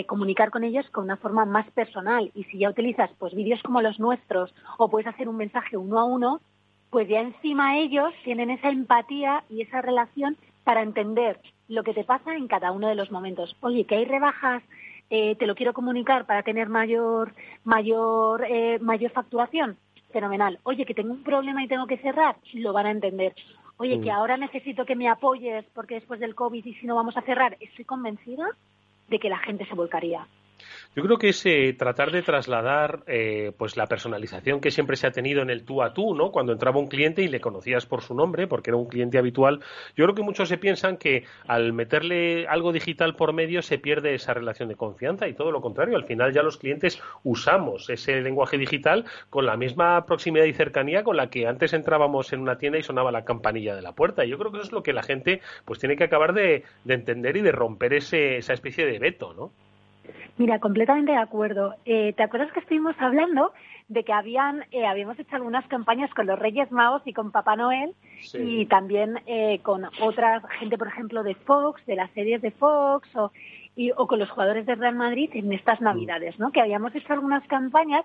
comunicar 0.09 0.51
con 0.51 0.65
ellos 0.65 0.91
con 0.91 1.05
una 1.05 1.17
forma 1.17 1.45
más 1.45 1.71
personal. 1.71 2.33
Y 2.35 2.43
si 2.45 2.59
ya 2.59 2.71
utilizas 2.71 3.11
pues 3.17 3.33
vídeos 3.33 3.63
como 3.63 3.81
los 3.81 4.01
nuestros 4.01 4.53
o 4.77 4.91
puedes 4.91 5.07
hacer 5.07 5.29
un 5.29 5.37
mensaje 5.37 5.77
uno 5.77 6.01
a 6.01 6.05
uno, 6.05 6.41
pues 6.95 7.09
ya 7.09 7.23
encima 7.23 7.77
ellos 7.77 8.15
tienen 8.23 8.51
esa 8.51 8.69
empatía 8.69 9.43
y 9.51 9.63
esa 9.63 9.83
relación 9.83 10.37
para 10.63 10.81
entender 10.81 11.41
lo 11.67 11.83
que 11.83 11.93
te 11.93 12.05
pasa 12.05 12.37
en 12.37 12.47
cada 12.47 12.71
uno 12.71 12.87
de 12.87 12.95
los 12.95 13.11
momentos. 13.11 13.57
Oye, 13.63 13.85
que 13.85 13.97
hay 13.97 14.05
rebajas, 14.05 14.63
eh, 15.11 15.35
te 15.35 15.49
lo 15.49 15.57
quiero 15.57 15.73
comunicar 15.73 16.25
para 16.25 16.45
tener 16.45 16.69
mayor, 16.69 17.35
mayor, 17.65 18.47
eh, 18.49 18.79
mayor 18.79 19.11
facturación. 19.11 19.77
Fenomenal. 20.13 20.61
Oye, 20.63 20.87
que 20.87 20.95
tengo 20.95 21.15
un 21.15 21.25
problema 21.25 21.65
y 21.65 21.67
tengo 21.67 21.89
que 21.89 21.99
cerrar, 21.99 22.37
lo 22.53 22.73
van 22.73 22.87
a 22.87 22.93
entender. 22.93 23.35
Oye, 23.77 24.01
que 24.01 24.13
mm. 24.13 24.15
ahora 24.15 24.37
necesito 24.37 24.87
que 24.87 24.95
me 24.95 25.09
apoyes 25.09 25.65
porque 25.75 25.97
después 25.97 26.21
del 26.21 26.37
COVID 26.37 26.65
y 26.65 26.75
si 26.75 26.87
no 26.87 26.95
vamos 26.95 27.17
a 27.17 27.23
cerrar, 27.23 27.57
estoy 27.59 27.85
convencida 27.85 28.47
de 29.09 29.19
que 29.19 29.31
la 29.31 29.39
gente 29.39 29.67
se 29.67 29.75
volcaría. 29.75 30.29
Yo 30.97 31.03
creo 31.03 31.19
que 31.19 31.31
es 31.31 31.45
tratar 31.77 32.13
de 32.13 32.23
trasladar 32.23 33.03
eh, 33.09 33.51
pues 33.59 33.77
la 33.77 33.87
personalización 33.87 34.61
que 34.61 34.71
siempre 34.71 34.97
se 34.97 35.09
ha 35.09 35.11
tenido 35.11 35.43
en 35.43 35.51
el 35.51 35.65
tú 35.65 35.83
a 35.83 35.93
tú, 35.93 36.15
¿no? 36.15 36.31
Cuando 36.31 36.53
entraba 36.53 36.79
un 36.79 36.87
cliente 36.87 37.23
y 37.23 37.27
le 37.27 37.41
conocías 37.41 37.85
por 37.85 38.03
su 38.03 38.15
nombre, 38.15 38.47
porque 38.47 38.71
era 38.71 38.77
un 38.77 38.87
cliente 38.87 39.19
habitual. 39.19 39.59
Yo 39.97 40.05
creo 40.05 40.15
que 40.15 40.23
muchos 40.23 40.49
se 40.49 40.57
piensan 40.57 40.97
que 40.97 41.25
al 41.49 41.73
meterle 41.73 42.47
algo 42.47 42.73
digital 42.73 43.17
por 43.17 43.33
medio 43.33 43.61
se 43.61 43.79
pierde 43.79 44.15
esa 44.15 44.35
relación 44.35 44.69
de 44.69 44.77
confianza 44.77 45.27
y 45.27 45.35
todo 45.35 45.51
lo 45.51 45.61
contrario. 45.61 45.97
Al 45.97 46.05
final 46.05 46.33
ya 46.33 46.45
los 46.45 46.59
clientes 46.59 47.03
usamos 47.25 47.91
ese 47.91 48.21
lenguaje 48.21 48.57
digital 48.57 49.05
con 49.31 49.47
la 49.47 49.57
misma 49.57 50.07
proximidad 50.07 50.45
y 50.45 50.53
cercanía 50.53 51.03
con 51.03 51.17
la 51.17 51.29
que 51.29 51.49
antes 51.49 51.73
entrábamos 51.73 52.33
en 52.33 52.41
una 52.41 52.59
tienda 52.59 52.79
y 52.79 52.85
sonaba 52.85 53.11
la 53.11 53.25
campanilla 53.25 53.75
de 53.75 53.83
la 53.83 53.97
puerta. 53.97 54.25
Y 54.25 54.31
yo 54.31 54.39
creo 54.39 54.53
que 54.53 54.59
eso 54.59 54.67
es 54.67 54.73
lo 54.73 54.85
que 54.85 54.93
la 54.93 55.03
gente 55.03 55.41
pues 55.65 55.81
tiene 55.81 55.97
que 55.97 56.05
acabar 56.05 56.35
de, 56.35 56.63
de 56.85 56.95
entender 56.95 57.37
y 57.37 57.43
de 57.43 57.51
romper 57.51 57.95
ese, 57.95 58.37
esa 58.37 58.53
especie 58.53 58.87
de 58.87 59.01
veto, 59.01 59.35
¿no? 59.35 59.51
Mira, 60.37 60.59
completamente 60.59 61.13
de 61.13 61.19
acuerdo. 61.19 61.77
Eh, 61.85 62.13
¿Te 62.17 62.25
acuerdas 62.25 62.53
que 62.53 62.61
estuvimos 62.61 62.97
hablando 62.99 63.53
de 63.87 64.03
que 64.03 64.13
habían, 64.13 64.65
eh, 64.73 64.85
habíamos 64.85 65.19
hecho 65.19 65.37
algunas 65.37 65.65
campañas 65.69 66.13
con 66.13 66.27
los 66.27 66.39
Reyes 66.39 66.73
Magos 66.73 67.03
y 67.05 67.13
con 67.13 67.31
Papá 67.31 67.55
Noel 67.55 67.95
y 68.33 68.67
también 68.67 69.21
eh, 69.27 69.61
con 69.63 69.85
otra 70.01 70.43
gente, 70.59 70.77
por 70.77 70.89
ejemplo, 70.89 71.23
de 71.23 71.37
Fox, 71.37 71.87
de 71.87 71.95
las 71.95 72.11
series 72.13 72.43
de 72.43 72.51
Fox 72.51 73.09
o, 73.15 73.31
o 73.97 74.07
con 74.09 74.19
los 74.19 74.31
jugadores 74.31 74.67
de 74.67 74.75
Real 74.75 74.97
Madrid 74.97 75.31
en 75.35 75.53
estas 75.53 75.81
mm. 75.81 75.85
Navidades, 75.85 76.39
¿no? 76.41 76.51
Que 76.51 76.61
habíamos 76.61 76.93
hecho 76.97 77.13
algunas 77.13 77.47
campañas 77.47 78.05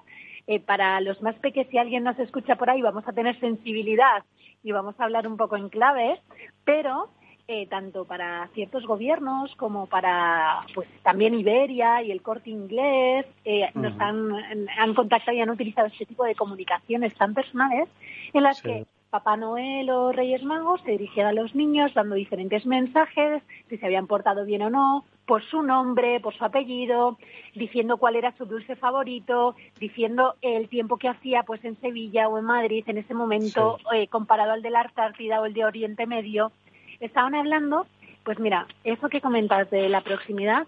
para 0.66 1.00
los 1.02 1.22
más 1.22 1.36
pequeños, 1.36 1.70
si 1.70 1.78
alguien 1.78 2.04
nos 2.04 2.18
escucha 2.18 2.56
por 2.56 2.72
ahí, 2.72 2.82
vamos 2.82 3.08
a 3.08 3.14
tener 3.14 3.40
sensibilidad 3.40 4.24
y 4.64 4.72
vamos 4.72 5.00
a 5.00 5.04
hablar 5.04 5.28
un 5.28 5.38
poco 5.38 5.56
en 5.58 5.70
claves, 5.70 6.20
pero 6.66 7.10
eh, 7.52 7.66
tanto 7.66 8.06
para 8.06 8.48
ciertos 8.54 8.86
gobiernos 8.86 9.56
como 9.56 9.88
para 9.88 10.68
pues 10.76 10.88
también 11.02 11.34
Iberia 11.34 12.04
y 12.04 12.12
el 12.12 12.22
corte 12.22 12.52
inglés 12.52 13.26
eh, 13.44 13.72
nos 13.74 14.00
han, 14.00 14.32
han, 14.78 14.94
contactado 14.94 15.36
y 15.36 15.42
han 15.42 15.50
utilizado 15.50 15.88
este 15.88 16.06
tipo 16.06 16.26
de 16.26 16.36
comunicaciones 16.36 17.12
tan 17.16 17.34
personales 17.34 17.90
en 18.34 18.44
las 18.44 18.62
que 18.62 18.86
Papá 19.10 19.36
Noel 19.36 19.90
o 19.90 20.12
Reyes 20.12 20.44
Magos 20.44 20.82
se 20.86 20.92
dirigían 20.92 21.26
a 21.26 21.34
los 21.34 21.56
niños 21.56 21.92
dando 21.96 22.14
diferentes 22.14 22.68
mensajes, 22.68 23.42
si 23.68 23.78
se 23.80 23.86
habían 23.88 24.06
portado 24.06 24.46
bien 24.46 24.62
o 24.62 24.70
no, 24.70 25.04
por 25.26 25.42
su 25.42 25.64
nombre, 25.64 26.20
por 26.20 26.36
su 26.36 26.46
apellido, 26.46 27.18
diciendo 27.56 27.98
cuál 27.98 28.16
era 28.16 28.38
su 28.38 28.46
dulce 28.46 28.76
favorito, 28.76 29.56
diciendo 29.80 30.36
el 30.44 30.70
tiempo 30.70 30.98
que 30.98 31.08
hacía 31.08 31.42
pues 31.42 31.66
en 31.66 31.82
Sevilla 31.82 32.28
o 32.28 32.38
en 32.38 32.46
Madrid 32.46 32.84
en 32.86 33.00
ese 33.00 33.16
momento 33.16 33.80
eh, 33.92 34.08
comparado 34.08 34.52
al 34.52 34.62
de 34.62 34.70
la 34.70 34.82
Antártida 34.82 35.42
o 35.42 35.48
el 35.48 35.56
de 35.56 35.66
Oriente 35.66 36.06
Medio 36.06 36.52
estaban 37.00 37.36
hablando, 37.36 37.86
pues 38.24 38.40
mira, 38.40 38.68
eso 38.84 39.10
que 39.10 39.22
comentas 39.22 39.70
de 39.70 39.90
la 39.90 40.02
proximidad, 40.02 40.68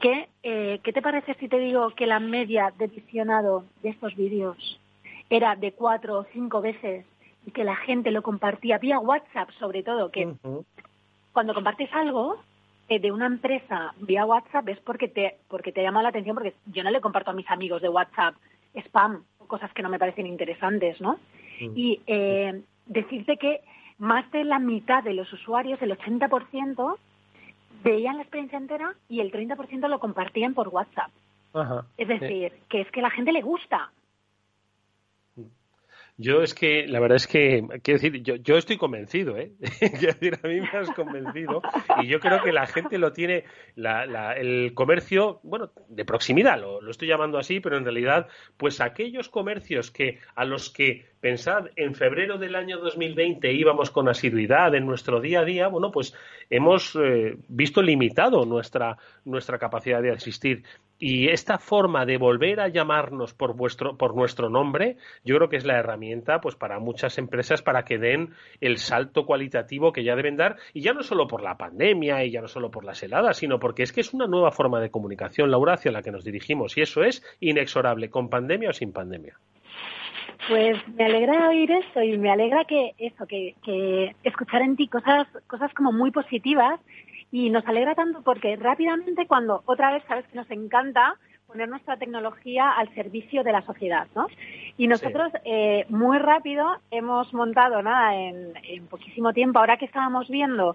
¿qué, 0.00 0.28
eh, 0.42 0.80
¿qué 0.82 0.92
te 0.92 1.02
parece 1.02 1.34
si 1.34 1.48
te 1.48 1.58
digo 1.58 1.90
que 1.90 2.06
la 2.06 2.20
media 2.20 2.72
de 2.78 2.86
visionado 2.86 3.64
de 3.82 3.90
estos 3.90 4.14
vídeos 4.16 4.56
era 5.30 5.56
de 5.56 5.72
cuatro 5.72 6.18
o 6.18 6.26
cinco 6.32 6.60
veces 6.60 7.04
y 7.46 7.50
que 7.50 7.64
la 7.64 7.76
gente 7.76 8.10
lo 8.10 8.22
compartía 8.22 8.78
vía 8.78 8.98
WhatsApp, 8.98 9.50
sobre 9.58 9.82
todo, 9.82 10.10
que 10.10 10.34
cuando 11.32 11.54
compartes 11.54 11.92
algo 11.92 12.36
eh, 12.88 12.98
de 12.98 13.12
una 13.12 13.26
empresa 13.26 13.94
vía 13.98 14.24
WhatsApp 14.24 14.68
es 14.68 14.80
porque 14.80 15.08
te, 15.08 15.36
porque 15.48 15.72
te 15.72 15.82
llama 15.82 16.02
la 16.02 16.08
atención, 16.10 16.34
porque 16.34 16.54
yo 16.66 16.82
no 16.82 16.90
le 16.90 17.00
comparto 17.00 17.30
a 17.30 17.34
mis 17.34 17.50
amigos 17.50 17.82
de 17.82 17.88
WhatsApp 17.88 18.34
spam, 18.74 19.24
cosas 19.46 19.72
que 19.72 19.82
no 19.82 19.88
me 19.88 19.98
parecen 19.98 20.26
interesantes, 20.26 21.00
¿no? 21.00 21.18
Mm. 21.60 21.72
Y 21.74 22.00
eh, 22.06 22.62
decirte 22.86 23.36
que 23.36 23.60
más 23.98 24.30
de 24.30 24.44
la 24.44 24.58
mitad 24.58 25.02
de 25.02 25.14
los 25.14 25.32
usuarios, 25.32 25.80
el 25.82 25.96
80%, 25.96 26.96
veían 27.82 28.16
la 28.16 28.22
experiencia 28.22 28.58
entera 28.58 28.94
y 29.08 29.20
el 29.20 29.30
30% 29.30 29.88
lo 29.88 29.98
compartían 29.98 30.54
por 30.54 30.68
WhatsApp. 30.68 31.10
Es 31.96 32.08
decir, 32.08 32.52
que 32.68 32.82
es 32.82 32.90
que 32.90 33.00
a 33.00 33.04
la 33.04 33.10
gente 33.10 33.32
le 33.32 33.40
gusta. 33.40 33.90
Yo 36.18 36.40
es 36.42 36.54
que, 36.54 36.86
la 36.86 36.98
verdad 36.98 37.16
es 37.16 37.26
que, 37.26 37.62
quiero 37.82 38.00
decir, 38.00 38.22
yo, 38.22 38.36
yo 38.36 38.56
estoy 38.56 38.78
convencido, 38.78 39.36
¿eh? 39.36 39.52
quiero 39.98 40.14
decir, 40.14 40.38
a 40.42 40.48
mí 40.48 40.60
me 40.62 40.68
has 40.68 40.90
convencido 40.92 41.60
y 42.02 42.06
yo 42.06 42.20
creo 42.20 42.42
que 42.42 42.52
la 42.52 42.66
gente 42.66 42.96
lo 42.96 43.12
tiene, 43.12 43.44
la, 43.74 44.06
la, 44.06 44.32
el 44.32 44.72
comercio, 44.72 45.40
bueno, 45.42 45.72
de 45.88 46.06
proximidad, 46.06 46.58
lo, 46.58 46.80
lo, 46.80 46.90
estoy 46.90 47.08
llamando 47.08 47.36
así, 47.36 47.60
pero 47.60 47.76
en 47.76 47.84
realidad, 47.84 48.28
pues 48.56 48.80
aquellos 48.80 49.28
comercios 49.28 49.90
que 49.90 50.18
a 50.34 50.46
los 50.46 50.70
que 50.70 51.04
pensad, 51.20 51.66
en 51.76 51.94
febrero 51.94 52.38
del 52.38 52.54
año 52.54 52.78
2020 52.78 53.52
íbamos 53.52 53.90
con 53.90 54.08
asiduidad 54.08 54.74
en 54.74 54.86
nuestro 54.86 55.20
día 55.20 55.40
a 55.40 55.44
día, 55.44 55.68
bueno, 55.68 55.90
pues 55.90 56.14
hemos 56.48 56.96
eh, 56.96 57.36
visto 57.48 57.82
limitado 57.82 58.46
nuestra, 58.46 58.96
nuestra 59.24 59.58
capacidad 59.58 60.00
de 60.00 60.12
asistir. 60.12 60.62
Y 60.98 61.28
esta 61.28 61.58
forma 61.58 62.06
de 62.06 62.16
volver 62.16 62.60
a 62.60 62.68
llamarnos 62.68 63.34
por 63.34 63.54
vuestro, 63.54 63.96
por 63.98 64.16
nuestro 64.16 64.48
nombre, 64.48 64.96
yo 65.24 65.36
creo 65.36 65.48
que 65.48 65.56
es 65.56 65.66
la 65.66 65.78
herramienta, 65.78 66.40
pues, 66.40 66.54
para 66.54 66.78
muchas 66.78 67.18
empresas 67.18 67.60
para 67.60 67.84
que 67.84 67.98
den 67.98 68.30
el 68.60 68.78
salto 68.78 69.26
cualitativo 69.26 69.92
que 69.92 70.04
ya 70.04 70.16
deben 70.16 70.36
dar, 70.36 70.56
y 70.72 70.80
ya 70.80 70.94
no 70.94 71.02
solo 71.02 71.26
por 71.26 71.42
la 71.42 71.58
pandemia 71.58 72.24
y 72.24 72.30
ya 72.30 72.40
no 72.40 72.48
solo 72.48 72.70
por 72.70 72.84
las 72.84 73.02
heladas, 73.02 73.36
sino 73.36 73.58
porque 73.58 73.82
es 73.82 73.92
que 73.92 74.00
es 74.00 74.14
una 74.14 74.26
nueva 74.26 74.52
forma 74.52 74.80
de 74.80 74.90
comunicación, 74.90 75.50
Laura, 75.50 75.74
hacia 75.74 75.92
la 75.92 76.02
que 76.02 76.10
nos 76.10 76.24
dirigimos, 76.24 76.78
y 76.78 76.80
eso 76.80 77.02
es 77.02 77.22
inexorable, 77.40 78.08
con 78.08 78.30
pandemia 78.30 78.70
o 78.70 78.72
sin 78.72 78.92
pandemia. 78.92 79.34
Pues 80.48 80.76
me 80.94 81.04
alegra 81.04 81.48
oír 81.48 81.70
eso 81.72 82.02
y 82.02 82.16
me 82.18 82.30
alegra 82.30 82.64
que 82.64 82.92
eso, 82.98 83.26
que, 83.26 83.54
que 83.64 84.14
escuchar 84.22 84.62
en 84.62 84.76
ti 84.76 84.86
cosas, 84.86 85.26
cosas 85.48 85.72
como 85.74 85.92
muy 85.92 86.10
positivas 86.12 86.78
y 87.30 87.50
nos 87.50 87.66
alegra 87.66 87.94
tanto 87.94 88.22
porque 88.22 88.56
rápidamente 88.56 89.26
cuando 89.26 89.62
otra 89.66 89.92
vez 89.92 90.02
sabes 90.08 90.26
que 90.28 90.36
nos 90.36 90.50
encanta 90.50 91.16
poner 91.46 91.68
nuestra 91.68 91.96
tecnología 91.96 92.70
al 92.70 92.92
servicio 92.94 93.44
de 93.44 93.52
la 93.52 93.62
sociedad, 93.62 94.08
¿no? 94.14 94.26
Y 94.76 94.88
nosotros 94.88 95.32
eh, 95.44 95.86
muy 95.88 96.18
rápido 96.18 96.66
hemos 96.90 97.32
montado, 97.32 97.82
nada, 97.82 98.16
en, 98.16 98.52
en 98.64 98.86
poquísimo 98.88 99.32
tiempo, 99.32 99.60
ahora 99.60 99.76
que 99.76 99.84
estábamos 99.84 100.28
viendo 100.28 100.74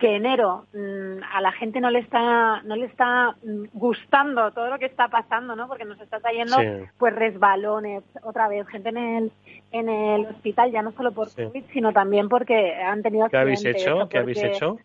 que 0.00 0.16
enero 0.16 0.64
mm, 0.72 1.22
a 1.30 1.40
la 1.42 1.52
gente 1.52 1.80
no 1.80 1.90
le 1.90 2.00
está 2.00 2.62
no 2.62 2.74
le 2.74 2.86
está 2.86 3.36
mm, 3.44 3.66
gustando 3.74 4.50
todo 4.50 4.68
lo 4.68 4.78
que 4.78 4.86
está 4.86 5.08
pasando, 5.08 5.54
¿no? 5.54 5.68
Porque 5.68 5.84
nos 5.84 6.00
está 6.00 6.18
trayendo 6.18 6.56
pues 6.98 7.14
resbalones 7.14 8.02
otra 8.22 8.48
vez, 8.48 8.66
gente 8.66 8.88
en 8.88 8.96
el 8.96 9.32
en 9.72 9.88
el 9.88 10.26
hospital 10.26 10.72
ya 10.72 10.82
no 10.82 10.92
solo 10.92 11.12
por 11.12 11.32
COVID, 11.32 11.64
sino 11.72 11.92
también 11.92 12.28
porque 12.28 12.74
han 12.74 13.02
tenido 13.02 13.28
¿Qué 13.28 13.36
habéis 13.36 13.64
hecho? 13.64 14.08
¿Qué 14.08 14.18
habéis 14.18 14.42
hecho? 14.42 14.78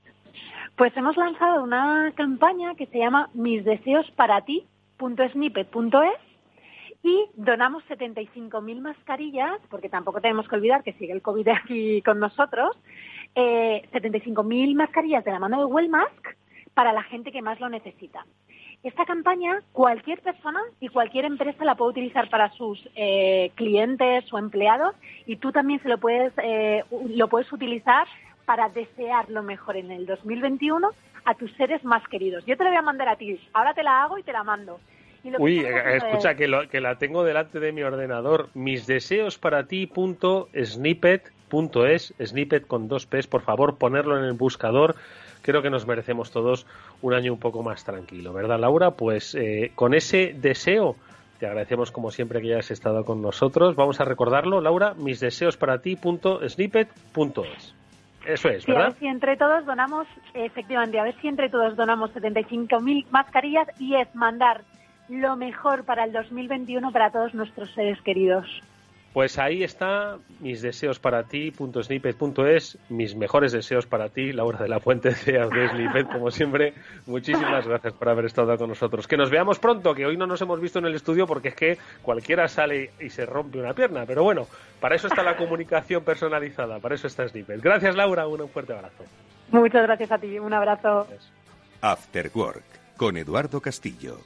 Pues 0.75 0.95
hemos 0.97 1.15
lanzado 1.15 1.63
una 1.63 2.11
campaña 2.15 2.75
que 2.75 2.88
se 2.88 2.97
llama 2.97 3.29
Mis 3.33 3.63
deseos 3.63 4.11
para 4.11 4.41
ti 4.41 4.65
y 7.01 7.25
donamos 7.35 7.83
75.000 7.85 8.81
mascarillas, 8.81 9.61
porque 9.69 9.88
tampoco 9.88 10.19
tenemos 10.19 10.47
que 10.49 10.55
olvidar 10.55 10.83
que 10.83 10.91
sigue 10.93 11.13
el 11.13 11.21
COVID 11.21 11.47
aquí 11.47 12.01
con 12.01 12.19
nosotros, 12.19 12.77
eh, 13.35 13.88
75.000 13.93 14.75
mascarillas 14.75 15.23
de 15.23 15.31
la 15.31 15.39
mano 15.39 15.59
de 15.59 15.65
Wellmask 15.65 16.35
para 16.73 16.91
la 16.91 17.03
gente 17.03 17.31
que 17.31 17.41
más 17.41 17.57
lo 17.61 17.69
necesita. 17.69 18.25
Esta 18.83 19.05
campaña 19.05 19.61
cualquier 19.71 20.21
persona 20.21 20.59
y 20.81 20.89
cualquier 20.89 21.23
empresa 21.23 21.63
la 21.63 21.75
puede 21.75 21.91
utilizar 21.91 22.29
para 22.29 22.51
sus 22.51 22.85
eh, 22.95 23.51
clientes 23.55 24.31
o 24.33 24.38
empleados 24.38 24.93
y 25.25 25.38
tú 25.38 25.53
también 25.53 25.81
se 25.81 25.88
lo 25.88 25.99
puedes, 25.99 26.33
eh, 26.43 26.83
lo 27.09 27.29
puedes 27.29 27.51
utilizar 27.53 28.07
para 28.45 28.69
desear 28.69 29.29
lo 29.29 29.43
mejor 29.43 29.77
en 29.77 29.91
el 29.91 30.05
2021 30.05 30.89
a 31.25 31.34
tus 31.36 31.51
seres 31.53 31.84
más 31.84 32.08
queridos. 32.08 32.45
Yo 32.45 32.55
te 32.55 32.63
lo 32.63 32.69
voy 32.69 32.77
a 32.77 32.81
mandar 32.81 33.10
a 33.10 33.15
ti, 33.15 33.39
ahora 33.53 33.73
te 33.73 33.84
la 33.84 34.03
hago 34.03 34.17
y 34.17 34.23
te 34.23 34.31
la 34.31 34.43
mando. 34.43 34.79
Uy, 35.39 35.60
eh, 35.60 35.97
escucha, 35.97 36.36
que, 36.36 36.47
lo, 36.47 36.69
que 36.69 36.79
la 36.79 36.99
tengo 36.99 37.23
delante 37.23 37.60
de 37.60 37.71
mi 37.71 37.81
ordenador. 37.81 38.49
Mis 38.53 38.86
deseos 38.86 39.39
para 39.39 39.65
ti 39.65 39.88
punto 39.88 40.49
snippet 40.53 41.31
punto 41.49 41.86
es, 41.86 42.13
snippet 42.23 42.67
con 42.67 42.88
dos 42.88 43.05
P's, 43.05 43.27
por 43.27 43.41
favor, 43.41 43.77
ponerlo 43.77 44.17
en 44.17 44.25
el 44.25 44.34
buscador. 44.34 44.95
Creo 45.41 45.62
que 45.62 45.69
nos 45.69 45.88
merecemos 45.88 46.31
todos 46.31 46.65
un 47.01 47.13
año 47.13 47.34
un 47.34 47.39
poco 47.39 47.63
más 47.63 47.84
tranquilo, 47.84 48.34
¿verdad, 48.34 48.60
Laura? 48.60 48.91
Pues 48.91 49.36
eh, 49.36 49.71
con 49.75 49.93
ese 49.93 50.36
deseo, 50.36 50.95
te 51.39 51.45
agradecemos 51.45 51.91
como 51.91 52.12
siempre 52.12 52.41
que 52.41 52.53
hayas 52.53 52.71
estado 52.71 53.05
con 53.05 53.21
nosotros. 53.21 53.75
Vamos 53.75 53.99
a 54.01 54.05
recordarlo, 54.05 54.62
Laura, 54.62 54.93
mis 54.95 55.19
deseos 55.19 55.58
para 55.58 55.81
ti 55.81 55.95
punto 55.95 56.47
snippet 56.47 56.89
punto 57.13 57.43
es. 57.45 57.73
Eso 58.25 58.49
es, 58.49 58.65
¿verdad? 58.65 58.85
a 58.85 58.89
ver 58.89 58.99
si 58.99 59.07
entre 59.07 59.38
todos 59.38 59.65
donamos, 59.65 60.07
efectivamente, 60.33 60.99
a 60.99 61.03
ver 61.03 61.15
si 61.21 61.27
entre 61.27 61.49
todos 61.49 61.75
donamos 61.75 62.11
75.000 62.13 63.05
mascarillas 63.11 63.67
y 63.79 63.95
es 63.95 64.13
mandar 64.15 64.61
lo 65.09 65.35
mejor 65.35 65.83
para 65.83 66.03
el 66.03 66.11
2021 66.11 66.91
para 66.91 67.11
todos 67.11 67.33
nuestros 67.33 67.71
seres 67.73 68.01
queridos. 68.01 68.45
Pues 69.15 69.39
ahí 69.39 69.63
está 69.63 70.17
mis 70.41 70.62
deseos 70.62 70.99
para 70.99 71.23
ti, 71.23 71.51
punto 71.51 71.80
es, 71.80 72.78
mis 72.89 73.15
mejores 73.15 73.54
deseos 73.54 73.86
para 73.86 74.10
ti, 74.10 74.34
Laura 74.34 74.60
de 74.60 74.67
la 74.67 74.82
Fuente 74.82 75.08
de 75.08 75.69
Snippet, 75.69 76.12
como 76.12 76.32
siempre. 76.32 76.73
Muchísimas 77.06 77.65
gracias 77.65 77.93
por 77.93 78.10
haber 78.10 78.25
estado 78.25 78.58
con 78.58 78.67
nosotros. 78.67 79.08
Que 79.08 79.15
nos 79.15 79.30
veamos 79.30 79.58
pronto, 79.58 79.95
que 79.95 80.06
hoy 80.06 80.17
no 80.17 80.28
nos 80.28 80.41
hemos 80.41 80.60
visto 80.60 80.80
en 80.80 80.88
el 80.88 80.95
estudio 80.95 81.25
porque 81.28 81.47
es 81.47 81.56
que 81.56 81.78
cualquiera 82.01 82.49
sale 82.49 82.91
y 82.99 83.10
se 83.10 83.25
rompe 83.25 83.58
una 83.58 83.73
pierna. 83.73 84.06
Pero 84.06 84.21
bueno, 84.21 84.47
para 84.82 84.95
eso 84.95 85.08
está 85.08 85.23
la 85.23 85.38
comunicación 85.38 86.04
personalizada, 86.04 86.80
para 86.80 86.95
eso 86.95 87.08
está 87.08 87.25
Snippet. 87.25 87.62
Gracias, 87.62 87.95
Laura, 87.95 88.28
un 88.28 88.49
fuerte 88.49 88.73
abrazo. 88.73 89.06
Muchas 89.49 89.84
gracias 89.84 90.12
a 90.12 90.17
ti, 90.17 90.38
un 90.39 90.54
abrazo. 90.54 91.08
After 91.80 92.30
Work, 92.36 92.65
con 92.97 93.15
Eduardo 93.15 93.62
Castillo. 93.62 94.17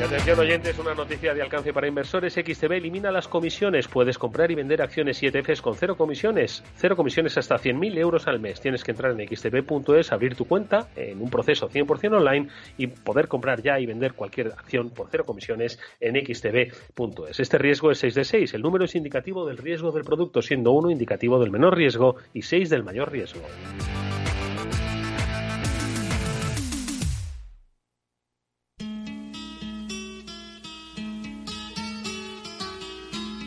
Y 0.00 0.02
atención 0.02 0.38
oyentes, 0.38 0.78
una 0.78 0.94
noticia 0.94 1.34
de 1.34 1.42
alcance 1.42 1.74
para 1.74 1.86
inversores. 1.86 2.32
XTB 2.32 2.72
elimina 2.72 3.10
las 3.10 3.28
comisiones. 3.28 3.86
Puedes 3.86 4.16
comprar 4.16 4.50
y 4.50 4.54
vender 4.54 4.80
acciones 4.80 5.22
y 5.22 5.26
ETFs 5.26 5.60
con 5.60 5.74
cero 5.74 5.94
comisiones. 5.98 6.64
Cero 6.76 6.96
comisiones 6.96 7.36
hasta 7.36 7.56
100.000 7.56 7.98
euros 7.98 8.26
al 8.26 8.40
mes. 8.40 8.62
Tienes 8.62 8.82
que 8.82 8.92
entrar 8.92 9.12
en 9.12 9.28
xtb.es, 9.28 10.10
abrir 10.10 10.36
tu 10.36 10.46
cuenta 10.46 10.88
en 10.96 11.20
un 11.20 11.28
proceso 11.28 11.68
100% 11.68 12.16
online 12.16 12.48
y 12.78 12.86
poder 12.86 13.28
comprar 13.28 13.60
ya 13.60 13.78
y 13.78 13.84
vender 13.84 14.14
cualquier 14.14 14.46
acción 14.46 14.88
por 14.88 15.08
cero 15.10 15.24
comisiones 15.26 15.78
en 16.00 16.14
xtb.es. 16.14 17.38
Este 17.38 17.58
riesgo 17.58 17.90
es 17.90 17.98
6 17.98 18.14
de 18.14 18.24
6. 18.24 18.54
El 18.54 18.62
número 18.62 18.86
es 18.86 18.94
indicativo 18.94 19.46
del 19.46 19.58
riesgo 19.58 19.92
del 19.92 20.04
producto, 20.04 20.40
siendo 20.40 20.72
1 20.72 20.92
indicativo 20.92 21.38
del 21.38 21.50
menor 21.50 21.76
riesgo 21.76 22.16
y 22.32 22.40
6 22.40 22.70
del 22.70 22.84
mayor 22.84 23.12
riesgo. 23.12 23.42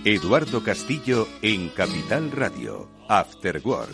Eduardo 0.06 0.62
Castillo 0.62 1.30
en 1.42 1.70
Capital 1.70 2.30
Radio, 2.30 2.90
After 3.08 3.62
Work. 3.64 3.94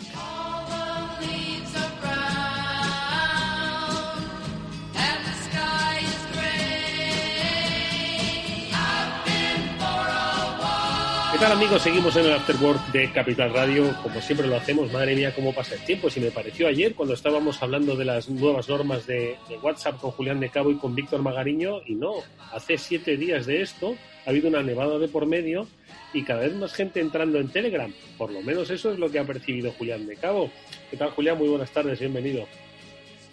¿Qué 11.30 11.38
tal 11.38 11.52
amigos? 11.52 11.80
Seguimos 11.80 12.16
en 12.16 12.26
el 12.26 12.32
After 12.32 12.56
Work 12.56 12.90
de 12.90 13.12
Capital 13.12 13.54
Radio, 13.54 13.96
como 14.02 14.20
siempre 14.20 14.48
lo 14.48 14.56
hacemos. 14.56 14.92
Madre 14.92 15.14
mía, 15.14 15.32
cómo 15.32 15.54
pasa 15.54 15.76
el 15.76 15.84
tiempo. 15.84 16.10
Si 16.10 16.18
me 16.18 16.32
pareció 16.32 16.66
ayer 16.66 16.96
cuando 16.96 17.14
estábamos 17.14 17.62
hablando 17.62 17.94
de 17.94 18.04
las 18.04 18.28
nuevas 18.28 18.68
normas 18.68 19.06
de, 19.06 19.36
de 19.48 19.58
WhatsApp 19.62 20.00
con 20.00 20.10
Julián 20.10 20.40
de 20.40 20.50
Cabo 20.50 20.72
y 20.72 20.76
con 20.76 20.96
Víctor 20.96 21.22
Magariño, 21.22 21.82
y 21.86 21.94
no, 21.94 22.14
hace 22.52 22.78
siete 22.78 23.16
días 23.16 23.46
de 23.46 23.62
esto 23.62 23.94
ha 24.26 24.30
habido 24.30 24.48
una 24.48 24.64
nevada 24.64 24.98
de 24.98 25.06
por 25.06 25.24
medio 25.26 25.68
y 26.12 26.24
cada 26.24 26.40
vez 26.40 26.54
más 26.54 26.72
gente 26.72 27.00
entrando 27.00 27.38
en 27.38 27.48
Telegram. 27.48 27.92
Por 28.18 28.30
lo 28.32 28.42
menos 28.42 28.70
eso 28.70 28.92
es 28.92 28.98
lo 28.98 29.10
que 29.10 29.18
ha 29.18 29.24
percibido 29.24 29.72
Julián 29.72 30.06
de 30.06 30.16
Cabo. 30.16 30.50
¿Qué 30.90 30.96
tal, 30.96 31.10
Julián? 31.10 31.38
Muy 31.38 31.48
buenas 31.48 31.70
tardes, 31.70 31.98
bienvenido. 32.00 32.46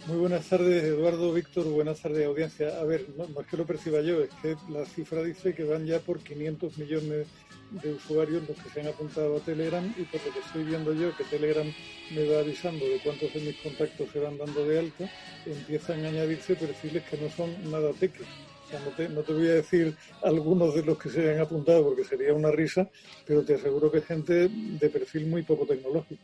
Muy 0.08 0.18
buenas 0.20 0.48
tardes, 0.48 0.86
Eduardo, 0.86 1.34
Víctor, 1.34 1.66
buenas 1.66 2.00
tardes, 2.00 2.26
audiencia. 2.26 2.80
A 2.80 2.84
ver, 2.86 3.08
no, 3.18 3.42
es 3.42 3.48
que 3.48 3.58
lo 3.58 3.66
perciba 3.66 4.00
yo, 4.00 4.22
es 4.22 4.30
que 4.42 4.56
la 4.70 4.86
cifra 4.86 5.22
dice 5.22 5.54
que 5.54 5.66
van 5.66 5.86
ya 5.86 6.00
por 6.00 6.20
500 6.20 6.78
millones 6.78 7.28
de 7.72 7.94
usuarios 7.94 8.48
los 8.48 8.58
que 8.58 8.70
se 8.70 8.80
han 8.80 8.88
apuntado 8.88 9.36
a 9.36 9.40
Telegram 9.42 9.84
y 9.98 10.04
por 10.04 10.26
lo 10.26 10.32
que 10.32 10.40
estoy 10.40 10.63
viendo 10.63 10.94
yo, 10.94 11.16
que 11.18 11.26
Telegram 11.26 11.68
me 12.12 12.26
va 12.26 12.40
avisando 12.40 12.86
de 12.86 13.00
cuántos 13.04 13.34
de 13.34 13.42
mis 13.42 13.58
contactos 13.58 14.10
se 14.13 14.20
van 14.20 14.38
dando 14.38 14.66
de 14.66 14.80
alta, 14.80 15.12
empiezan 15.46 16.06
a 16.06 16.08
añadirse 16.08 16.56
perfiles 16.56 17.04
que 17.04 17.18
no 17.18 17.30
son 17.30 17.70
nada 17.70 17.92
teques 18.00 18.28
no, 18.73 19.21
te, 19.21 19.34
voy 19.34 19.47
a 19.47 19.53
decir 19.56 19.95
algunos 20.23 20.75
de 20.75 20.84
los 20.84 20.97
que 20.97 21.10
se 21.10 21.32
han 21.32 21.39
apuntado 21.39 21.86
porque 21.86 22.03
sería 22.03 22.34
una 22.34 22.51
risa, 22.51 22.89
pero 23.25 23.43
te 23.43 23.56
aseguro 23.56 23.91
que 23.91 23.99
es 23.99 24.06
gente 24.06 24.49
de 24.49 24.89
perfil 24.89 25.27
muy 25.27 25.43
poco 25.43 25.65
tecnológico. 25.65 26.21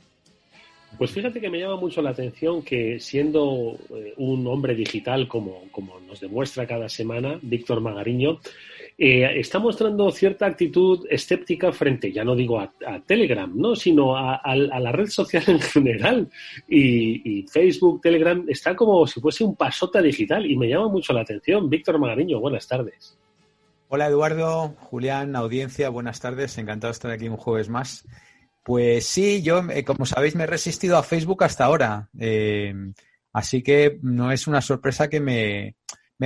Pues 0.97 1.11
fíjate 1.11 1.41
que 1.41 1.49
me 1.49 1.59
llama 1.59 1.77
mucho 1.77 2.01
la 2.01 2.11
atención 2.11 2.61
que 2.61 2.99
siendo 2.99 3.77
eh, 3.95 4.13
un 4.17 4.45
hombre 4.45 4.75
digital 4.75 5.27
como, 5.27 5.63
como 5.71 5.99
nos 6.01 6.19
demuestra 6.19 6.67
cada 6.67 6.87
semana 6.87 7.39
Víctor 7.41 7.81
Magariño, 7.81 8.39
eh, 8.97 9.39
está 9.39 9.57
mostrando 9.59 10.11
cierta 10.11 10.45
actitud 10.45 11.05
escéptica 11.09 11.71
frente, 11.71 12.11
ya 12.11 12.23
no 12.23 12.35
digo 12.35 12.59
a, 12.59 12.71
Telegram, 13.05 13.51
¿no? 13.55 13.75
sino 13.75 14.15
a, 14.15 14.39
la 14.55 14.91
red 14.91 15.07
social 15.07 15.43
en 15.47 15.59
general. 15.59 16.29
Y, 16.67 17.45
Facebook, 17.51 18.01
Telegram, 18.01 18.45
está 18.47 18.75
como 18.75 19.05
si 19.07 19.19
fuese 19.19 19.43
un 19.43 19.55
pasota 19.55 20.01
digital 20.01 20.45
y 20.45 20.55
me 20.55 20.69
llama 20.69 20.89
mucho 20.89 21.13
la 21.13 21.21
atención. 21.21 21.69
Víctor 21.69 21.99
Magariño, 21.99 22.39
buenas 22.39 22.67
tardes. 22.67 23.17
Hola 23.89 24.07
Eduardo, 24.07 24.75
Julián, 24.79 25.35
audiencia, 25.35 25.89
buenas 25.89 26.19
tardes, 26.19 26.57
encantado 26.57 26.91
de 26.91 26.95
estar 26.95 27.11
aquí 27.11 27.27
un 27.27 27.37
jueves 27.37 27.69
más. 27.69 28.07
Pues 28.63 29.05
sí, 29.05 29.41
yo, 29.43 29.61
eh, 29.69 29.83
como 29.83 30.05
sabéis, 30.05 30.35
me 30.35 30.43
he 30.43 30.47
resistido 30.47 30.97
a 30.97 31.03
Facebook 31.03 31.43
hasta 31.43 31.65
ahora. 31.65 32.09
Eh, 32.17 32.73
así 33.33 33.61
que 33.61 33.99
no 34.01 34.31
es 34.31 34.47
una 34.47 34.61
sorpresa 34.61 35.09
que 35.09 35.19
me, 35.19 35.75